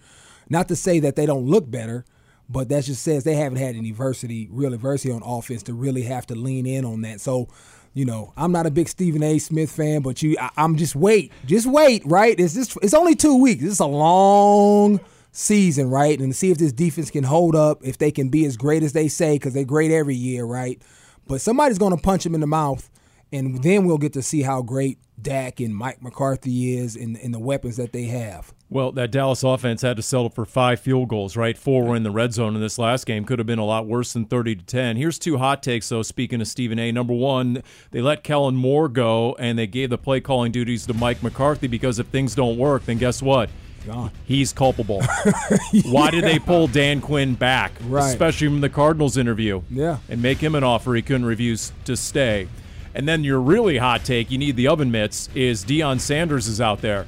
Not 0.48 0.68
to 0.68 0.76
say 0.76 1.00
that 1.00 1.16
they 1.16 1.26
don't 1.26 1.46
look 1.46 1.70
better, 1.70 2.04
but 2.48 2.68
that 2.68 2.84
just 2.84 3.02
says 3.02 3.24
they 3.24 3.34
haven't 3.34 3.58
had 3.58 3.74
any 3.74 3.90
adversity, 3.90 4.48
real 4.50 4.72
adversity 4.72 5.12
on 5.12 5.22
offense 5.24 5.62
to 5.64 5.74
really 5.74 6.02
have 6.02 6.26
to 6.26 6.34
lean 6.34 6.66
in 6.66 6.84
on 6.84 7.02
that. 7.02 7.20
So, 7.20 7.48
you 7.96 8.04
know, 8.04 8.34
I'm 8.36 8.52
not 8.52 8.66
a 8.66 8.70
big 8.70 8.90
Stephen 8.90 9.22
A. 9.22 9.38
Smith 9.38 9.70
fan, 9.70 10.02
but 10.02 10.22
you, 10.22 10.36
I, 10.38 10.50
I'm 10.58 10.76
just 10.76 10.94
wait, 10.94 11.32
just 11.46 11.66
wait, 11.66 12.02
right? 12.04 12.38
It's 12.38 12.52
just, 12.52 12.76
it's 12.82 12.92
only 12.92 13.14
two 13.14 13.40
weeks. 13.40 13.62
This 13.62 13.72
is 13.72 13.80
a 13.80 13.86
long 13.86 15.00
season, 15.32 15.88
right? 15.88 16.18
And 16.20 16.36
see 16.36 16.50
if 16.50 16.58
this 16.58 16.72
defense 16.72 17.10
can 17.10 17.24
hold 17.24 17.56
up, 17.56 17.82
if 17.82 17.96
they 17.96 18.10
can 18.10 18.28
be 18.28 18.44
as 18.44 18.58
great 18.58 18.82
as 18.82 18.92
they 18.92 19.08
say, 19.08 19.36
because 19.36 19.54
they're 19.54 19.64
great 19.64 19.90
every 19.90 20.14
year, 20.14 20.44
right? 20.44 20.80
But 21.26 21.40
somebody's 21.40 21.78
going 21.78 21.96
to 21.96 22.02
punch 22.02 22.26
him 22.26 22.34
in 22.34 22.42
the 22.42 22.46
mouth, 22.46 22.90
and 23.32 23.62
then 23.62 23.86
we'll 23.86 23.96
get 23.96 24.12
to 24.12 24.22
see 24.22 24.42
how 24.42 24.60
great 24.60 24.98
Dak 25.20 25.60
and 25.60 25.74
Mike 25.74 26.02
McCarthy 26.02 26.76
is 26.76 26.96
and, 26.96 27.16
and 27.16 27.32
the 27.32 27.38
weapons 27.38 27.78
that 27.78 27.94
they 27.94 28.04
have. 28.04 28.52
Well, 28.68 28.90
that 28.92 29.12
Dallas 29.12 29.44
offense 29.44 29.82
had 29.82 29.96
to 29.96 30.02
settle 30.02 30.28
for 30.28 30.44
five 30.44 30.80
field 30.80 31.08
goals, 31.08 31.36
right? 31.36 31.56
Four 31.56 31.84
were 31.84 31.94
in 31.94 32.02
the 32.02 32.10
red 32.10 32.32
zone 32.34 32.56
in 32.56 32.60
this 32.60 32.78
last 32.80 33.06
game. 33.06 33.24
Could 33.24 33.38
have 33.38 33.46
been 33.46 33.60
a 33.60 33.64
lot 33.64 33.86
worse 33.86 34.12
than 34.12 34.24
30 34.24 34.56
to 34.56 34.64
10. 34.64 34.96
Here's 34.96 35.20
two 35.20 35.38
hot 35.38 35.62
takes, 35.62 35.88
though, 35.88 36.02
speaking 36.02 36.40
of 36.40 36.48
Stephen 36.48 36.76
A. 36.80 36.90
Number 36.90 37.14
one, 37.14 37.62
they 37.92 38.00
let 38.00 38.24
Kellen 38.24 38.56
Moore 38.56 38.88
go 38.88 39.36
and 39.38 39.56
they 39.56 39.68
gave 39.68 39.90
the 39.90 39.98
play 39.98 40.20
calling 40.20 40.50
duties 40.50 40.84
to 40.86 40.94
Mike 40.94 41.22
McCarthy 41.22 41.68
because 41.68 42.00
if 42.00 42.08
things 42.08 42.34
don't 42.34 42.58
work, 42.58 42.84
then 42.86 42.98
guess 42.98 43.22
what? 43.22 43.50
Gone. 43.86 44.10
He's 44.24 44.52
culpable. 44.52 45.00
Why 45.84 46.10
did 46.10 46.24
they 46.24 46.40
pull 46.40 46.66
Dan 46.66 47.00
Quinn 47.00 47.34
back, 47.34 47.70
Right. 47.84 48.08
especially 48.08 48.48
from 48.48 48.62
the 48.62 48.68
Cardinals 48.68 49.16
interview? 49.16 49.62
Yeah. 49.70 49.98
And 50.08 50.20
make 50.20 50.38
him 50.38 50.56
an 50.56 50.64
offer 50.64 50.92
he 50.96 51.02
couldn't 51.02 51.26
refuse 51.26 51.72
to 51.84 51.96
stay. 51.96 52.48
And 52.96 53.06
then 53.06 53.22
your 53.22 53.40
really 53.40 53.78
hot 53.78 54.04
take, 54.04 54.32
you 54.32 54.38
need 54.38 54.56
the 54.56 54.66
oven 54.66 54.90
mitts, 54.90 55.28
is 55.36 55.64
Deion 55.64 56.00
Sanders 56.00 56.48
is 56.48 56.60
out 56.60 56.80
there. 56.80 57.06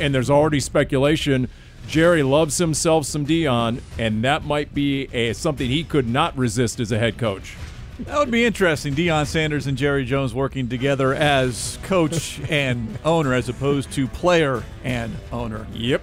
And 0.00 0.14
there's 0.14 0.30
already 0.30 0.60
speculation 0.60 1.48
Jerry 1.88 2.22
loves 2.22 2.58
himself 2.58 3.06
some 3.06 3.24
Deion, 3.24 3.80
and 3.98 4.22
that 4.22 4.44
might 4.44 4.74
be 4.74 5.08
a, 5.14 5.32
something 5.32 5.70
he 5.70 5.84
could 5.84 6.06
not 6.06 6.36
resist 6.36 6.80
as 6.80 6.92
a 6.92 6.98
head 6.98 7.16
coach. 7.16 7.56
That 8.00 8.18
would 8.18 8.30
be 8.30 8.44
interesting. 8.44 8.94
Deion 8.94 9.26
Sanders 9.26 9.66
and 9.66 9.76
Jerry 9.76 10.04
Jones 10.04 10.34
working 10.34 10.68
together 10.68 11.14
as 11.14 11.78
coach 11.82 12.40
and 12.50 12.98
owner 13.06 13.32
as 13.32 13.48
opposed 13.48 13.90
to 13.92 14.06
player 14.06 14.62
and 14.84 15.16
owner. 15.32 15.66
Yep. 15.72 16.02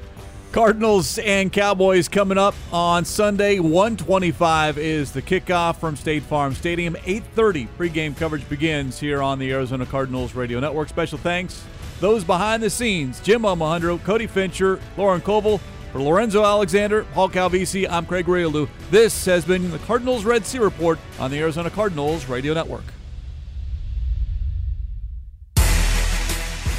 Cardinals 0.51 1.19
and 1.19 1.53
Cowboys 1.53 2.07
coming 2.07 2.37
up 2.37 2.55
on 2.71 3.05
Sunday. 3.05 3.59
125 3.59 4.77
is 4.79 5.11
the 5.11 5.21
kickoff 5.21 5.75
from 5.77 5.95
State 5.95 6.23
Farm 6.23 6.55
Stadium. 6.55 6.95
8:30 7.05 7.67
pregame 7.77 8.17
coverage 8.17 8.47
begins 8.49 8.99
here 8.99 9.21
on 9.21 9.37
the 9.37 9.51
Arizona 9.51 9.85
Cardinals 9.85 10.33
Radio 10.33 10.59
Network. 10.59 10.89
Special 10.89 11.17
thanks 11.17 11.63
those 11.99 12.23
behind 12.23 12.61
the 12.61 12.69
scenes: 12.69 13.19
Jim 13.21 13.43
Omohundro, 13.43 14.03
Cody 14.03 14.27
Fincher, 14.27 14.79
Lauren 14.97 15.21
Koval. 15.21 15.59
For 15.91 16.01
Lorenzo 16.01 16.43
Alexander, 16.43 17.05
Paul 17.13 17.29
Calvisi, 17.29 17.87
I'm 17.89 18.05
Craig 18.05 18.25
Grialou. 18.25 18.67
This 18.91 19.23
has 19.27 19.45
been 19.45 19.71
the 19.71 19.77
Cardinals 19.79 20.25
Red 20.25 20.45
Sea 20.45 20.59
Report 20.59 20.99
on 21.19 21.31
the 21.31 21.39
Arizona 21.39 21.69
Cardinals 21.69 22.25
Radio 22.25 22.53
Network. 22.53 22.83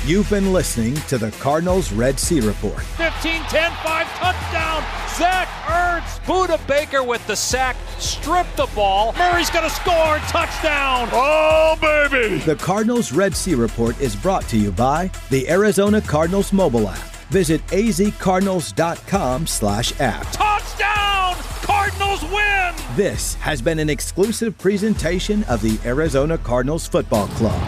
You've 0.06 0.30
been 0.30 0.52
listening 0.52 0.94
to 1.08 1.18
the 1.18 1.32
Cardinals 1.40 1.90
Red 1.90 2.20
Sea 2.20 2.40
Report. 2.40 2.78
15 2.78 3.42
10 3.42 3.72
5 3.72 4.06
touchdown. 4.18 4.84
Zach 5.16 5.45
Ertz. 5.76 6.18
Budda 6.24 6.58
Baker 6.66 7.02
with 7.02 7.26
the 7.26 7.36
sack. 7.36 7.76
Stripped 7.98 8.56
the 8.56 8.68
ball. 8.74 9.12
Murray's 9.18 9.50
going 9.50 9.68
to 9.68 9.74
score. 9.74 10.16
Touchdown. 10.28 11.08
Oh, 11.12 11.76
baby. 11.80 12.38
The 12.38 12.56
Cardinals 12.56 13.12
Red 13.12 13.36
Sea 13.36 13.54
Report 13.54 13.98
is 14.00 14.16
brought 14.16 14.44
to 14.48 14.56
you 14.56 14.72
by 14.72 15.10
the 15.30 15.48
Arizona 15.48 16.00
Cardinals 16.00 16.52
mobile 16.52 16.88
app. 16.88 17.06
Visit 17.30 17.60
azcardinals.com 17.68 19.46
slash 19.46 20.00
app. 20.00 20.26
Touchdown. 20.32 21.34
Cardinals 21.62 22.22
win. 22.24 22.74
This 22.96 23.34
has 23.34 23.60
been 23.60 23.78
an 23.78 23.90
exclusive 23.90 24.56
presentation 24.58 25.44
of 25.44 25.60
the 25.60 25.78
Arizona 25.84 26.38
Cardinals 26.38 26.86
Football 26.86 27.26
Club. 27.28 27.60